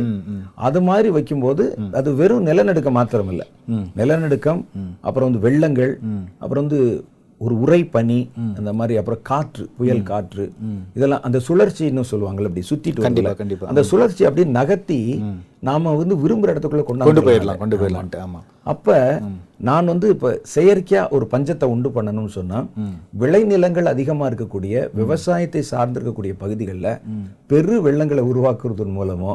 அது 0.56 0.82
மாதிரி 0.82 1.10
வைக்கும்போது 1.10 1.64
அது 1.92 2.16
வெறும் 2.16 2.44
நிலநடுக்கம் 2.44 2.94
மாத்திரம் 2.94 3.30
இல்ல 3.30 3.48
நிலநடுக்கம் 3.96 4.62
அப்புறம் 5.02 5.30
வந்து 5.32 5.42
வெள்ளங்கள் 5.48 5.94
அப்புறம் 6.40 6.68
வந்து 6.68 6.80
ஒரு 7.42 7.54
உறை 7.64 7.82
பனி 7.94 8.18
அந்த 8.58 8.72
மாதிரி 8.80 8.96
அப்புறம் 9.00 9.22
காற்று 9.30 9.64
புயல் 9.78 10.04
காற்று. 10.10 10.46
இதெல்லாம் 10.98 11.24
அந்த 11.28 11.38
சுழற்சின்னு 11.48 12.10
சொல்லுவாங்கல்ல 12.12 12.50
அப்படி 12.50 12.66
சுத்திட்டு 12.72 13.06
கண்டிப்பா 13.06 13.30
வரும்ல. 13.30 13.40
கண்டிப்பா 13.42 13.70
அந்த 13.72 13.84
சுழற்சி 13.92 14.26
அப்படியே 14.28 14.48
நகர்த்தி 14.58 15.00
நாம 15.68 15.94
வந்து 16.02 16.16
விரும்புற 16.22 16.52
இடத்துக்குள்ள 16.54 16.84
கொண்டு 16.86 17.02
கொண்டாந்து 17.02 17.28
போயிடலாம் 17.28 17.62
கொண்டு 17.62 17.80
போயிடலான்ட்டு 17.80 18.20
ஆமா. 18.24 18.40
அப்ப 18.72 18.96
நான் 19.68 19.90
வந்து 19.92 20.08
இப்ப 20.14 20.30
செயற்கையா 20.54 21.02
ஒரு 21.16 21.26
பஞ்சத்தை 21.34 21.68
உண்டு 21.74 21.90
பண்ணணும்னு 21.96 22.32
சொன்னா 22.38 22.60
விளைநிலங்கள் 23.22 23.92
அதிகமா 23.94 24.26
இருக்கக்கூடிய 24.30 24.84
விவசாயத்தை 25.00 25.62
சார்ந்திருக்கக்கூடிய 25.72 26.34
பகுதிகளில் 26.44 26.90
பெரு 27.52 27.78
வெள்ளங்களை 27.88 28.24
உருவாக்குறதன் 28.32 28.96
மூலமோ 28.98 29.34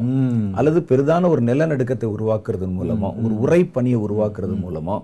அல்லது 0.61 0.81
பெரிதான 0.91 1.29
ஒரு 1.35 1.43
நிலநடுக்கத்தை 1.51 2.09
உருவாக்குறதன் 2.17 2.77
மூலமோ 2.79 3.11
ஒரு 3.25 3.35
உறைப்பனியை 3.45 4.01
உருவாக்குறது 4.07 4.57
மூலமோ 4.65 4.99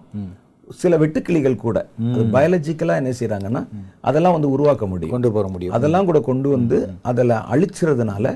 சில 0.80 0.96
வெட்டுக்கிளிகள் 1.02 1.62
கூட 1.64 1.78
அது 2.14 2.24
பயாலஜிக்கலா 2.34 2.96
என்ன 3.00 3.14
செய்றாங்கன்னா 3.20 3.62
அதெல்லாம் 4.08 4.36
வந்து 4.36 4.50
உருவாக்க 4.56 4.84
முடியும். 4.92 5.14
கொண்டு 5.14 5.32
போக 5.36 5.48
முடியும். 5.54 5.74
அதெல்லாம் 5.78 6.08
கூட 6.10 6.20
கொண்டு 6.28 6.48
வந்து 6.56 6.78
அதில் 7.10 7.34
அழிச்சிறதுனால 7.54 8.26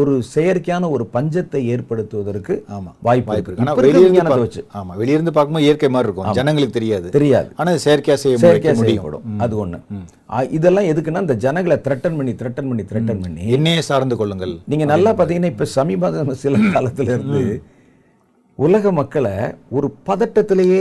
ஒரு 0.00 0.12
செயற்கையான 0.34 0.88
ஒரு 0.94 1.04
பஞ்சத்தை 1.14 1.60
ஏற்படுத்துவதற்கு 1.72 2.54
ஆமா 2.74 2.90
வாய்ப்பு 3.06 3.30
வாய்ப்பு 3.30 3.50
இருக்கு. 3.50 3.82
வெளியிருந்து 3.86 4.42
வச்சு. 4.42 4.62
ஆமா 4.78 4.92
வெளியிருந்து 5.00 5.32
பார்க்கும்போது 5.36 5.66
இயற்கை 5.66 5.88
மாதிரி 5.94 6.08
இருக்கும். 6.08 6.36
ஜனங்களுக்கு 6.38 6.76
தெரியாது. 6.78 7.08
தெரியாது. 7.16 7.48
ஆனா 7.60 7.72
இது 7.74 7.82
செயற்கையா 7.86 8.16
செய்ய 8.24 8.36
செயற்கையா 8.44 8.74
செய்யப்படும் 8.82 9.40
அது 9.46 9.56
ஒண்ணு. 9.64 9.80
இதெல்லாம் 10.58 10.88
எதுக்குன்னா 10.92 11.24
இந்த 11.26 11.36
ஜனங்களை 11.46 11.78
த்ரெட்டன் 11.86 12.18
பண்ணி 12.20 12.34
த்ரெட்டன் 12.42 12.68
பண்ணி 12.70 12.84
த்ரெட்டன் 12.90 13.22
பண்ணி 13.24 13.44
என்னையே 13.56 13.82
சார்ந்து 13.90 14.18
கொள்ளுங்கள். 14.20 14.54
நீங்க 14.72 14.86
நல்லா 14.94 15.12
பாத்தீங்கன்னா 15.20 15.52
இப்ப 15.54 15.68
சமீப 15.78 16.12
சில 16.44 16.54
காலத்துல 16.76 17.10
இருந்து 17.16 17.42
உலக 18.60 18.92
மக்களை 18.92 19.34
ஒரு 19.70 19.88
பதட்டத்திலேயே 20.06 20.78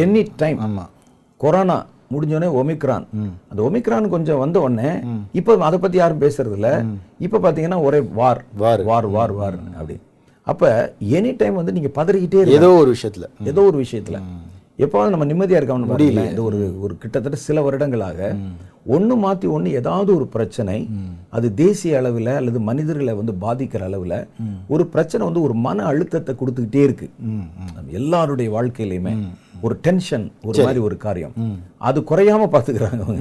எனி 0.00 0.22
டைம் 0.36 0.58
ஆமா. 0.60 0.84
கொரோனா 1.40 1.76
முடிஞ்சோடனே 2.10 2.48
ஒமிக்ரான். 2.56 3.04
அந்த 3.48 3.60
ஒமிக்ரான் 3.62 4.08
கொஞ்சம் 4.08 4.38
வந்த 4.38 4.60
உடனே 4.60 4.90
இப்ப 5.32 5.56
அதை 5.60 5.78
பத்தி 5.78 5.96
யாரும் 5.98 6.20
பேசுறது 6.20 6.52
இல்ல 6.52 6.68
இப்ப 7.18 7.38
பாத்தீங்கன்னா 7.38 7.82
ஒரே 7.82 8.00
வார். 8.14 8.42
வார். 8.54 8.82
வார் 8.84 9.06
வார் 9.08 9.32
வார் 9.32 9.56
அப்படி 9.74 9.96
அப்ப 10.46 10.64
எனி 11.12 11.36
டைம் 11.36 11.54
வந்து 11.54 11.72
நீங்க 11.72 11.90
பதறிக்கிட்டே 11.94 12.42
ஏதோ 12.56 12.68
ஒரு 12.74 12.90
விஷயத்துல. 12.92 13.26
ஏதோ 13.44 13.60
ஒரு 13.62 13.78
விஷயத்துல. 13.82 14.18
எப்போது 14.84 15.12
நம்ம 15.12 15.26
நிம்மதியா 15.28 15.58
இருக்கணும் 15.58 15.90
முடியல. 15.92 16.22
இது 16.32 16.42
ஒரு 16.48 16.58
ஒரு 16.84 16.94
கிட்டத்தட்ட 17.02 17.38
சில 17.44 17.60
வருடங்களாக 17.66 18.18
ஒண்ணு 18.96 19.14
மாத்தி 19.22 19.46
ஒண்ணு 19.56 19.68
ஏதாவது 19.78 20.10
ஒரு 20.16 20.26
பிரச்சனை 20.34 20.76
அது 21.36 21.46
தேசிய 21.60 22.00
அளவுல 22.00 22.34
அல்லது 22.40 22.58
மனிதர்களை 22.68 23.12
வந்து 23.20 23.32
பாதிக்கிற 23.44 23.82
அளவுல 23.88 24.16
ஒரு 24.74 24.84
பிரச்சனை 24.94 25.22
வந்து 25.28 25.42
ஒரு 25.46 25.54
மன 25.66 25.84
அழுத்தத்தை 25.90 26.32
கொடுத்துக்கிட்டே 26.40 26.82
இருக்கு. 26.88 27.06
எல்லாருடைய 28.00 28.50
வாழ்க்கையிலையுமே 28.56 29.14
ஒரு 29.66 29.74
டென்ஷன் 29.86 30.26
ஒரு 30.48 30.64
மாதிரி 30.66 30.82
ஒரு 30.88 30.96
காரியம். 31.06 31.34
அது 31.88 31.98
குறையாம 32.10 32.48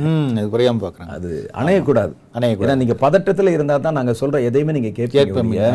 ம் 0.09 0.35
இது 0.41 0.47
குறையாம 0.55 0.83
பார்க்குறாங்க 0.83 1.15
அது 1.19 1.31
அணையக்கூடாது. 1.61 2.13
அணையக்கூடாது. 2.37 2.69
ஏன்னா 2.69 2.81
நீங்க 2.81 2.97
பதட்டத்துல 3.05 3.53
இருந்தா 3.55 3.77
தான் 3.87 3.97
நாங்க 3.99 4.15
சொல்ற 4.21 4.43
எதையுமே 4.49 4.77
நீங்க 4.79 4.93
கேட்பீங்க. 4.99 5.71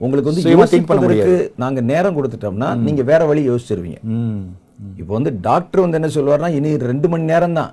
உங்களுக்கு 0.00 0.30
வந்து 0.30 0.46
யோசிப்பதற்கு 0.54 1.34
நாங்க 1.64 1.80
நேரம் 1.92 2.16
கொடுத்துட்டோம்னா 2.20 2.70
நீங்க 2.86 3.02
வேற 3.12 3.24
வழி 3.32 3.44
யோசிச்சிருவீங்க. 3.50 4.00
இப்போ 4.96 5.14
வந்து 5.14 5.38
டாக்டர் 5.40 5.80
வந்து 5.80 6.00
என்ன 6.00 6.08
சொல்லுவாருன்னா 6.14 6.50
இனி 6.50 6.76
ரெண்டு 6.76 7.08
மணி 7.08 7.22
நேரம் 7.22 7.52
தான் 7.52 7.72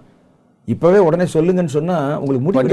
இப்பவே 0.65 0.97
உடனே 0.97 1.23
சொல்லுங்கன்னு 1.23 1.65
சொன்னா 1.65 2.19
உங்களுக்கு 2.19 2.45
முடிவு 2.45 2.63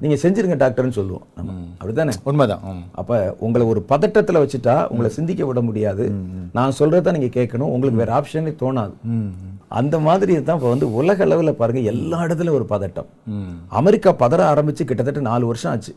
நீங்க 0.00 0.28
செஞ்சிருங்க 0.28 0.56
டாக்டர்னு 0.56 0.88
சொல்லுவோம். 0.88 1.22
நம்ம. 1.36 1.52
அப்படித்தானே? 1.72 2.12
உண்மைதான். 2.22 2.60
அப்ப 2.92 3.36
உங்களை 3.38 3.66
ஒரு 3.66 3.84
பதட்டத்துல 3.88 4.48
வச்சுட்டா 4.48 4.86
உங்களை 4.86 5.10
சிந்திக்க 5.10 5.44
விட 5.44 5.60
முடியாது. 5.60 6.12
நான் 6.52 6.72
சொல்றதை 6.78 7.18
நீங்க 7.18 7.42
கேட்கணும். 7.42 7.72
உங்களுக்கு 7.74 8.04
வேற 8.04 8.20
ஆப்ஷனே 8.20 8.54
தோணாது. 8.62 8.92
அந்த 9.70 9.96
மாதிரி 10.06 10.32
தான் 10.48 10.58
இப்போ 10.58 10.70
வந்து 10.72 10.86
உலக 10.98 11.24
அளவுல 11.26 11.52
பாருங்க 11.60 11.80
எல்லா 11.92 12.18
இடத்துலயும் 12.26 12.58
ஒரு 12.58 12.66
பதட்டம். 12.72 13.08
அமெரிக்கா 13.80 14.10
பதற 14.22 14.40
ஆரம்பிச்சு 14.52 14.86
கிட்டத்தட்ட 14.88 15.20
நாலு 15.28 15.44
வருஷம் 15.50 15.70
ஆச்சு. 15.72 15.92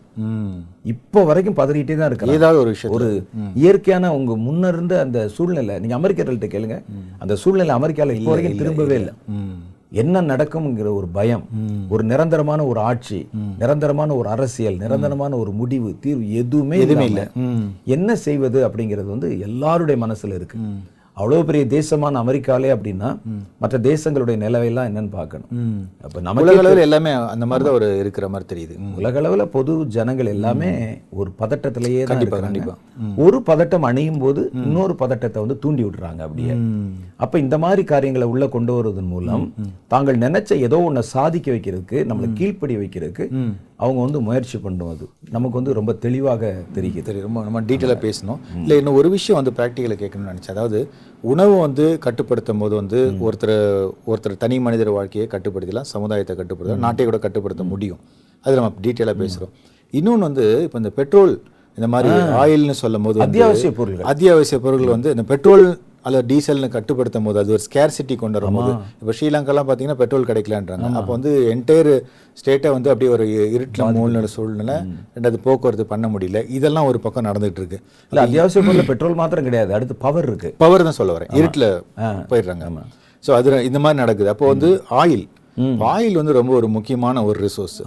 இப்போ 0.94 1.20
வரைக்கும் 1.30 1.58
பதறிட்டே 1.62 1.98
தான் 2.00 2.10
இருக்கு 2.10 2.38
ஏதாவது 2.40 2.62
ஒரு 2.64 2.74
விஷயம் 2.76 2.96
ஒரு 2.98 3.10
இயற்கையான 3.64 4.14
உங்க 4.20 4.36
முன்ன 4.48 4.72
இருந்த 4.76 4.96
அந்த 5.06 5.28
சூழ்நிலை 5.38 5.78
நீங்க 5.84 5.98
அமெரிக்கர்கள்ட்ட 6.00 6.50
கேளுங்க. 6.56 6.78
அந்த 7.24 7.36
சூழ்நிலை 7.44 7.76
அமெரிக்கால 7.80 8.16
இப்போ 8.20 8.34
வரைக்கும் 8.34 8.62
திரும்பவே 8.64 8.98
இல்லை. 9.02 9.16
என்ன 10.02 10.22
நடக்கும்ங்கிற 10.32 10.90
ஒரு 10.98 11.08
பயம் 11.16 11.46
ஒரு 11.94 12.04
நிரந்தரமான 12.12 12.66
ஒரு 12.72 12.80
ஆட்சி 12.90 13.20
நிரந்தரமான 13.62 14.16
ஒரு 14.20 14.28
அரசியல் 14.36 14.78
நிரந்தரமான 14.84 15.32
ஒரு 15.44 15.52
முடிவு 15.62 15.90
தீர்வு 16.04 16.26
எதுவுமே 16.42 16.78
எதுவுமே 16.86 17.06
இல்லை. 17.12 17.26
என்ன 17.96 18.16
செய்வது 18.28 18.62
அப்படிங்கிறது 18.68 19.10
வந்து 19.16 19.30
எல்லாருடைய 19.48 19.98
மனசுல 20.06 20.38
இருக்கு. 20.40 20.58
அவ்வளோ 21.20 21.40
பெரிய 21.48 21.64
தேசமான 21.76 22.20
அமெரிக்காலே 22.24 22.70
அப்படின்னா 22.76 23.10
மற்ற 23.62 23.76
தேசங்களுடைய 23.88 24.36
நிலவையெல்லாம் 24.44 24.88
என்னன்னு 24.90 25.12
பார்க்கணும். 25.18 25.50
அப்போ 26.06 26.20
நமக்கு 26.28 26.46
உலக 26.46 26.62
அளவில் 26.64 26.86
எல்லாமே 26.88 27.12
அந்த 27.34 27.46
மாதிரி 27.50 27.66
தான் 27.68 27.78
ஒரு 27.80 27.88
இருக்கிற 28.02 28.26
மாதிரி 28.34 28.48
தெரியுது. 28.52 28.76
உலக 29.00 29.20
அளவுல 29.22 29.46
பொது 29.56 29.74
ஜனங்கள் 29.96 30.32
எல்லாமே 30.36 30.72
ஒரு 31.20 31.30
பதட்டத்திலேயே 31.42 32.02
தான் 32.04 32.12
கண்டிப்பா, 32.12 32.38
இருக்கிறாங்க. 32.38 32.48
கண்டிப்பா. 32.48 33.24
ஒரு 33.26 33.40
பதட்டம் 33.50 33.88
அணியும் 33.90 34.22
போது 34.26 34.44
இன்னொரு 34.66 34.96
பதட்டத்தை 35.04 35.40
வந்து 35.46 35.58
தூண்டி 35.66 35.86
விடுறாங்க 35.88 36.22
அப்படியே. 36.28 36.56
அப்ப 37.26 37.40
இந்த 37.46 37.58
மாதிரி 37.66 37.84
காரியங்களை 37.94 38.28
உள்ள 38.34 38.48
கொண்டு 38.58 38.74
வருவதன் 38.78 39.12
மூலம் 39.14 39.46
தாங்கள் 39.96 40.24
நினைச்ச 40.26 40.60
ஏதோ 40.68 40.80
ஒண்ணை 40.90 41.04
சாதிக்க 41.16 41.50
வைக்கிறதுக்கு 41.56 42.00
நம்மளை 42.12 42.30
கீழ்ப்படி 42.40 42.78
வைக்கிறதுக்கு 42.84 43.26
அவங்க 43.84 44.00
வந்து 44.06 44.20
முயற்சி 44.28 44.58
பண்ணுவது 44.64 45.06
நமக்கு 45.36 45.56
வந்து 45.60 45.74
ரொம்ப 45.78 45.92
தெளிவாக 46.06 46.44
தெரிகிறது 46.78 47.08
சரி 47.10 47.22
ரொம்ப 47.26 47.44
நம்ம 47.46 47.62
டீட்டெயிலாக 47.70 48.00
பேசணும். 48.06 48.40
இல்லை 48.64 48.78
இன்னும் 48.80 48.98
ஒரு 49.02 49.10
விஷயம் 49.16 49.40
வந்து 49.40 49.54
ப்ராக்டிக்கலை 49.60 49.98
கேட்கணும்னு 50.02 50.32
நினச்சேன். 50.32 50.56
அதாவது 50.56 50.80
உணவு 51.34 51.56
வந்து 51.66 51.86
கட்டுப்படுத்தும் 52.06 52.62
போது 52.64 52.76
வந்து 52.82 53.00
ஒருத்தர் 53.28 53.56
ஒருத்தர் 54.12 54.42
தனி 54.44 54.58
மனிதர் 54.68 54.92
வாழ்க்கையை 54.98 55.28
கட்டுப்படுத்தலாம் 55.36 55.90
சமுதாயத்தை 55.94 56.36
கட்டுப்படுத்தலாம் 56.42 56.86
நாட்டை 56.88 57.06
கூட 57.10 57.20
கட்டுப்படுத்த 57.28 57.66
முடியும். 57.74 58.02
அது 58.46 58.58
நம்ம 58.60 58.72
டீட்டெயிலாக 58.88 59.18
பேசுகிறோம் 59.24 59.54
இன்னொன்று 60.00 60.28
வந்து 60.30 60.48
இப்போ 60.66 60.80
இந்த 60.84 60.92
பெட்ரோல் 61.00 61.34
இந்த 61.78 61.88
மாதிரி 61.94 62.10
ஆயில்னு 62.42 62.76
சொல்லும் 62.84 63.06
போது 63.08 63.20
அத்தியாவசிய 63.26 63.72
பொருள்கள். 63.78 64.08
அத்தியாவசிய 64.12 64.58
பொருட்கள் 64.66 64.96
வந்து 64.96 65.14
இந்த 65.16 65.26
பெட்ரோல் 65.32 65.66
அல்லது 66.10 66.26
டீசல்னு 66.32 66.70
கட்டுப்படுத்தும் 66.76 67.28
போது 67.30 67.40
அது 67.44 67.54
ஒரு 67.58 67.64
ஸ்கேர்சிட்டி 67.68 68.18
கொண்டு 68.24 68.38
வரும்போது 68.40 68.72
இப்போ 69.02 69.14
ஸ்ரீலங்காலாம் 69.20 69.68
பார்த்தீங்கன்னா 69.70 70.00
பெட்ரோல் 70.02 70.28
கிடைக்கலான்றாங்க. 70.30 70.90
அப்போ 71.00 71.12
வந்து 71.18 71.32
என்டையர் 71.54 71.92
ஸ்டேட்டை 72.42 72.70
வந்து 72.76 72.92
அப்படியே 72.92 73.12
ஒரு 73.16 73.26
இருட்டில் 73.56 73.94
மூழ்கின 73.96 74.30
சூழ்நிலை 74.36 74.78
ரெண்டாவது 75.16 75.40
போக்குவரத்து 75.48 75.86
பண்ண 75.94 76.08
முடியல. 76.14 76.42
இதெல்லாம் 76.60 76.88
ஒரு 76.92 77.00
பக்கம் 77.06 77.28
நடந்துட்டு 77.30 77.62
இருக்கு 77.62 77.80
இல்ல 78.12 78.22
அத்தியாவசிய 78.26 78.64
பொருள் 78.68 78.90
பெட்ரோல் 78.92 79.20
மாத்திரம் 79.22 79.48
கிடையாது. 79.50 79.74
அடுத்து 79.78 79.98
பவர் 80.06 80.28
இருக்கு. 80.30 80.52
பவர் 80.64 80.88
தான் 80.88 81.00
சொல்ல 81.02 81.18
வரேன். 81.18 81.34
இருட்டில் 81.40 81.68
போயிடுறாங்க. 82.32 82.66
ஸோ 83.24 83.34
அது 83.40 83.66
இந்த 83.70 83.82
மாதிரி 83.84 84.02
நடக்குது. 84.04 84.32
அப்போ 84.36 84.48
வந்து 84.54 84.72
ஆயில் 85.02 85.26
ஆயில் 85.94 86.18
வந்து 86.22 86.40
ரொம்ப 86.40 86.52
ஒரு 86.62 86.68
முக்கியமான 86.76 87.24
ஒரு 87.30 87.38
ரிசோர்ஸ். 87.46 87.80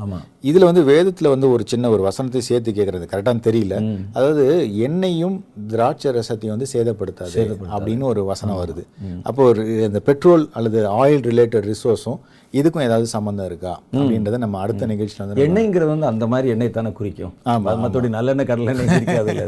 இதுல 0.50 0.68
வந்து 0.68 0.83
வேதத்துல 0.90 1.31
வந்து 1.33 1.48
ஒரு 1.55 1.64
சின்ன 1.72 1.90
ஒரு 1.94 2.02
வசனத்தை 2.07 2.40
சேர்த்து 2.48 2.70
கேட்கறது 2.78 3.05
கரெக்டாக 3.12 3.40
தெரியல. 3.48 3.74
அதாவது 4.16 4.44
எண்ணெயும் 4.87 5.37
திராட்சை 5.72 6.12
ரசத்தையும் 6.18 6.55
வந்து 6.55 6.68
சேதப்படுத்தாது 6.74 7.44
அப்படின்னு 7.74 8.07
ஒரு 8.12 8.22
வசனம் 8.31 8.61
வருது. 8.62 8.85
அப்போ 9.28 9.42
ஒரு 9.50 9.64
இந்த 9.88 10.00
பெட்ரோல் 10.09 10.46
அல்லது 10.52 10.81
ஆயில் 11.02 11.22
ரிலேட்டட் 11.31 11.68
ரிசோர்ஸும் 11.72 12.18
இதுக்கும் 12.55 12.87
ஏதாவது 12.88 13.07
சம்பந்தம் 13.16 13.48
இருக்கா 13.50 13.74
அப்படின்றத 13.92 14.40
நம்ம 14.46 14.59
அடுத்த 14.64 14.87
நிகழ்ச்சியில் 14.92 15.24
வந்து 15.24 15.44
எண்ணெய்ங்கிறது 15.46 15.92
வந்து 15.94 16.11
அந்த 16.12 16.26
மாதிரி 16.33 16.48
எண்ணெய் 16.55 16.76
தானே 16.78 16.92
குறிக்கும். 16.98 17.35
ஆமா, 17.52 17.68
அது 17.70 17.83
மற்றபடி 17.85 18.11
நல்லெண்ணெய் 18.16 18.50
கடலெண்ணெய் 18.50 18.90
இல்ல 19.31 19.46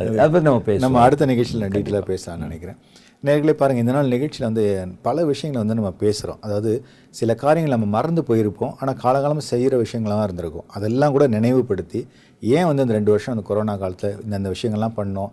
அது. 0.00 0.40
நம்ம 0.48 0.62
பேசணும் 0.70 0.84
நம்ம 0.86 1.02
அடுத்த 1.06 1.30
நிகழ்ச்சியில் 1.32 1.70
டீட்டெயிலாக 1.76 2.06
பேசலாம்னு 2.12 2.46
நினைக்கிறேன். 2.48 2.80
நேர்களே 3.28 3.54
பாருங்கள் 3.60 3.84
இந்த 3.84 3.94
நாள் 3.94 4.12
நிகழ்ச்சியில் 4.14 4.46
வந்து 4.48 4.62
பல 5.06 5.24
விஷயங்களை 5.30 5.60
வந்து 5.62 5.76
நம்ம 5.78 5.90
பேசுகிறோம் 6.02 6.38
அதாவது 6.46 6.70
சில 7.18 7.34
காரியங்கள் 7.42 7.74
நம்ம 7.74 7.88
மறந்து 7.96 8.22
போயிருப்போம். 8.28 8.72
ஆனால் 8.80 8.98
காலகாலமாக 9.02 9.44
செய்கிற 9.52 9.74
விஷயங்களாக 9.82 10.22
இருந்திருக்கும். 10.30 10.66
அதெல்லாம் 10.76 11.14
கூட 11.16 11.26
நினைவுபடுத்தி 11.36 12.00
ஏன் 12.56 12.66
வந்து 12.70 12.84
இந்த 12.84 12.94
ரெண்டு 12.98 13.14
வருஷம் 13.14 13.34
அந்த 13.34 13.44
கொரோனா 13.50 13.76
காலத்தில் 13.82 14.16
இந்தந்த 14.26 14.50
விஷயங்கள்லாம் 14.54 14.98
பண்ணோம்? 15.00 15.30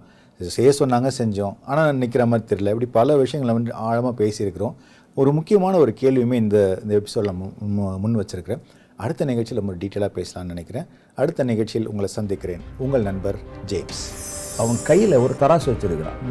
செய்ய 0.56 0.72
சொன்னாங்க 0.80 1.10
செஞ்சோம். 1.20 1.56
ஆனால் 1.72 1.96
நிற்கிற 2.02 2.24
மாதிரி 2.32 2.46
தெரியல. 2.50 2.74
இப்படி 2.74 2.90
பல 3.00 3.16
விஷயங்களை 3.24 3.54
வந்து 3.58 3.74
ஆழமாக 3.88 4.14
பேசியிருக்கிறோம். 4.22 4.76
ஒரு 5.22 5.30
முக்கியமான 5.38 5.78
ஒரு 5.84 5.92
கேள்வியுமே 6.02 6.38
இந்த 6.44 6.58
இந்த 6.84 6.94
எபிசோடில் 7.00 7.38
முன் 8.04 8.20
வச்சிருக்கிறேன். 8.22 8.62
அடுத்த 9.04 9.26
நிகழ்ச்சியில் 9.30 9.62
நம்ம 9.62 9.78
டீட்டெயிலாக 9.82 10.12
பேசலாம்னு 10.18 10.52
நினைக்கிறேன். 10.54 10.86
அடுத்த 11.22 11.44
நிகழ்ச்சியில் 11.52 11.90
உங்களை 11.92 12.10
சந்திக்கிறேன். 12.18 12.64
உங்கள் 12.86 13.08
நண்பர் 13.10 13.40
ஜேம்ஸ். 13.72 14.04
அவன் 14.62 14.80
கையில 14.90 15.18
ஒரு 15.24 15.34
தராசு 15.42 15.68
வச்சிருக்கிறான். 15.72 16.22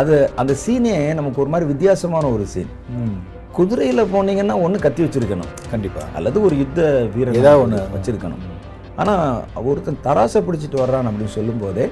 அது 0.00 0.16
அந்த 0.40 0.52
சீனே 0.64 0.96
நமக்கு 1.20 1.40
ஒரு 1.44 1.52
மாதிரி 1.54 1.70
வித்தியாசமான 1.72 2.26
ஒரு 2.34 2.46
சீன் 2.54 2.72
குதிரையில 3.56 4.02
போனீங்கன்னா 4.12 4.54
ஒண்ணு 4.64 4.78
கத்தி 4.84 5.00
வச்சிருக்கணும். 5.04 5.50
கண்டிப்பாக 5.72 6.06
அல்லது 6.18 6.38
ஒரு 6.46 6.54
யுத்த 6.62 6.80
வீரன் 7.14 7.38
ஏதாவது 7.40 7.62
ஒன்று 7.64 7.82
வச்சிருக்கணும். 7.94 8.42
ஆனா 9.00 9.14
ஒருத்தன் 9.68 10.00
தராசை 10.06 10.40
பிடிச்சிட்டு 10.46 10.78
வர்றான் 10.82 11.08
அப்படின்னு 11.10 11.34
சொல்லும்போதே 11.36 11.86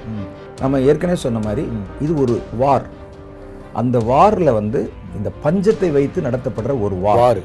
நம்ம 0.63 0.81
ஏற்கனவே 0.89 1.19
சொன்ன 1.25 1.43
மாதிரி 1.47 1.65
இது 2.05 2.13
ஒரு 2.25 2.35
வார். 2.63 2.87
அந்த 3.81 3.99
வார்ல 4.11 4.53
வந்து 4.61 4.81
இந்த 5.19 5.29
பஞ்சத்தை 5.45 5.91
வைத்து 5.99 6.27
நடத்தப்படுற 6.29 6.75
ஒரு 6.87 6.97
வார். 7.07 7.43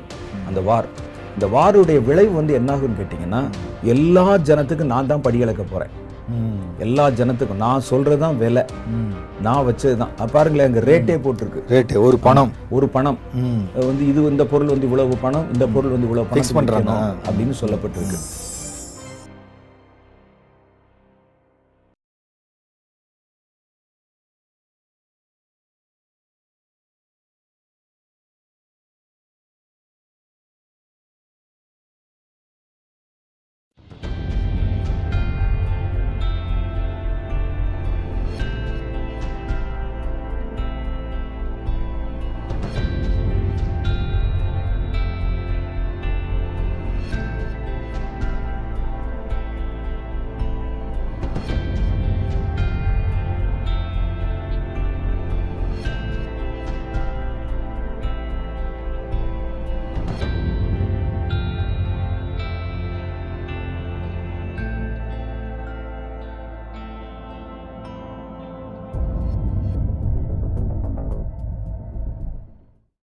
அந்த 0.49 0.61
வார். 0.69 0.89
இந்த 1.35 1.47
வாருடைய 1.55 1.99
விளைவு 2.09 2.33
வந்து 2.39 2.53
என்னாகும்னு 2.59 2.99
கேட்டிங்கன்னா 2.99 3.41
எல்லா 3.93 4.25
ஜனத்துக்கும் 4.49 4.93
நான் 4.93 5.09
தான் 5.11 5.25
படியளக்க 5.27 5.63
போறேன். 5.71 5.93
எல்லா 6.85 7.03
ஜனத்துக்கும் 7.19 7.61
நான் 7.65 7.85
சொல்றது 7.89 8.19
தான் 8.23 8.37
விலை. 8.41 8.63
நான் 9.45 9.65
வச்சது 9.67 9.95
தான் 10.01 10.13
பாருங்களேன் 10.35 10.67
அங்கே 10.69 10.83
ரேட்டே 10.89 11.17
போட்டிருக்கு. 11.25 11.61
ரேட்டு 11.73 12.01
ஒரு 12.07 12.17
பணம். 12.27 12.51
ஒரு 12.77 12.89
பணம். 12.95 13.19
வந்து 13.89 14.03
இது 14.11 14.29
இந்த 14.33 14.45
பொருள் 14.53 14.73
வந்து 14.73 14.89
இவ்வளவு 14.89 15.17
பணம் 15.25 15.47
இந்த 15.53 15.67
பொருள் 15.75 15.95
வந்து 15.95 16.09
இவ்வளவு 16.09 16.29
பணம் 16.31 16.57
பண்றாங்க. 16.59 16.91
அப்படின்னு 17.27 17.55
சொல்லப்பட்டிருக்கு. 17.63 18.19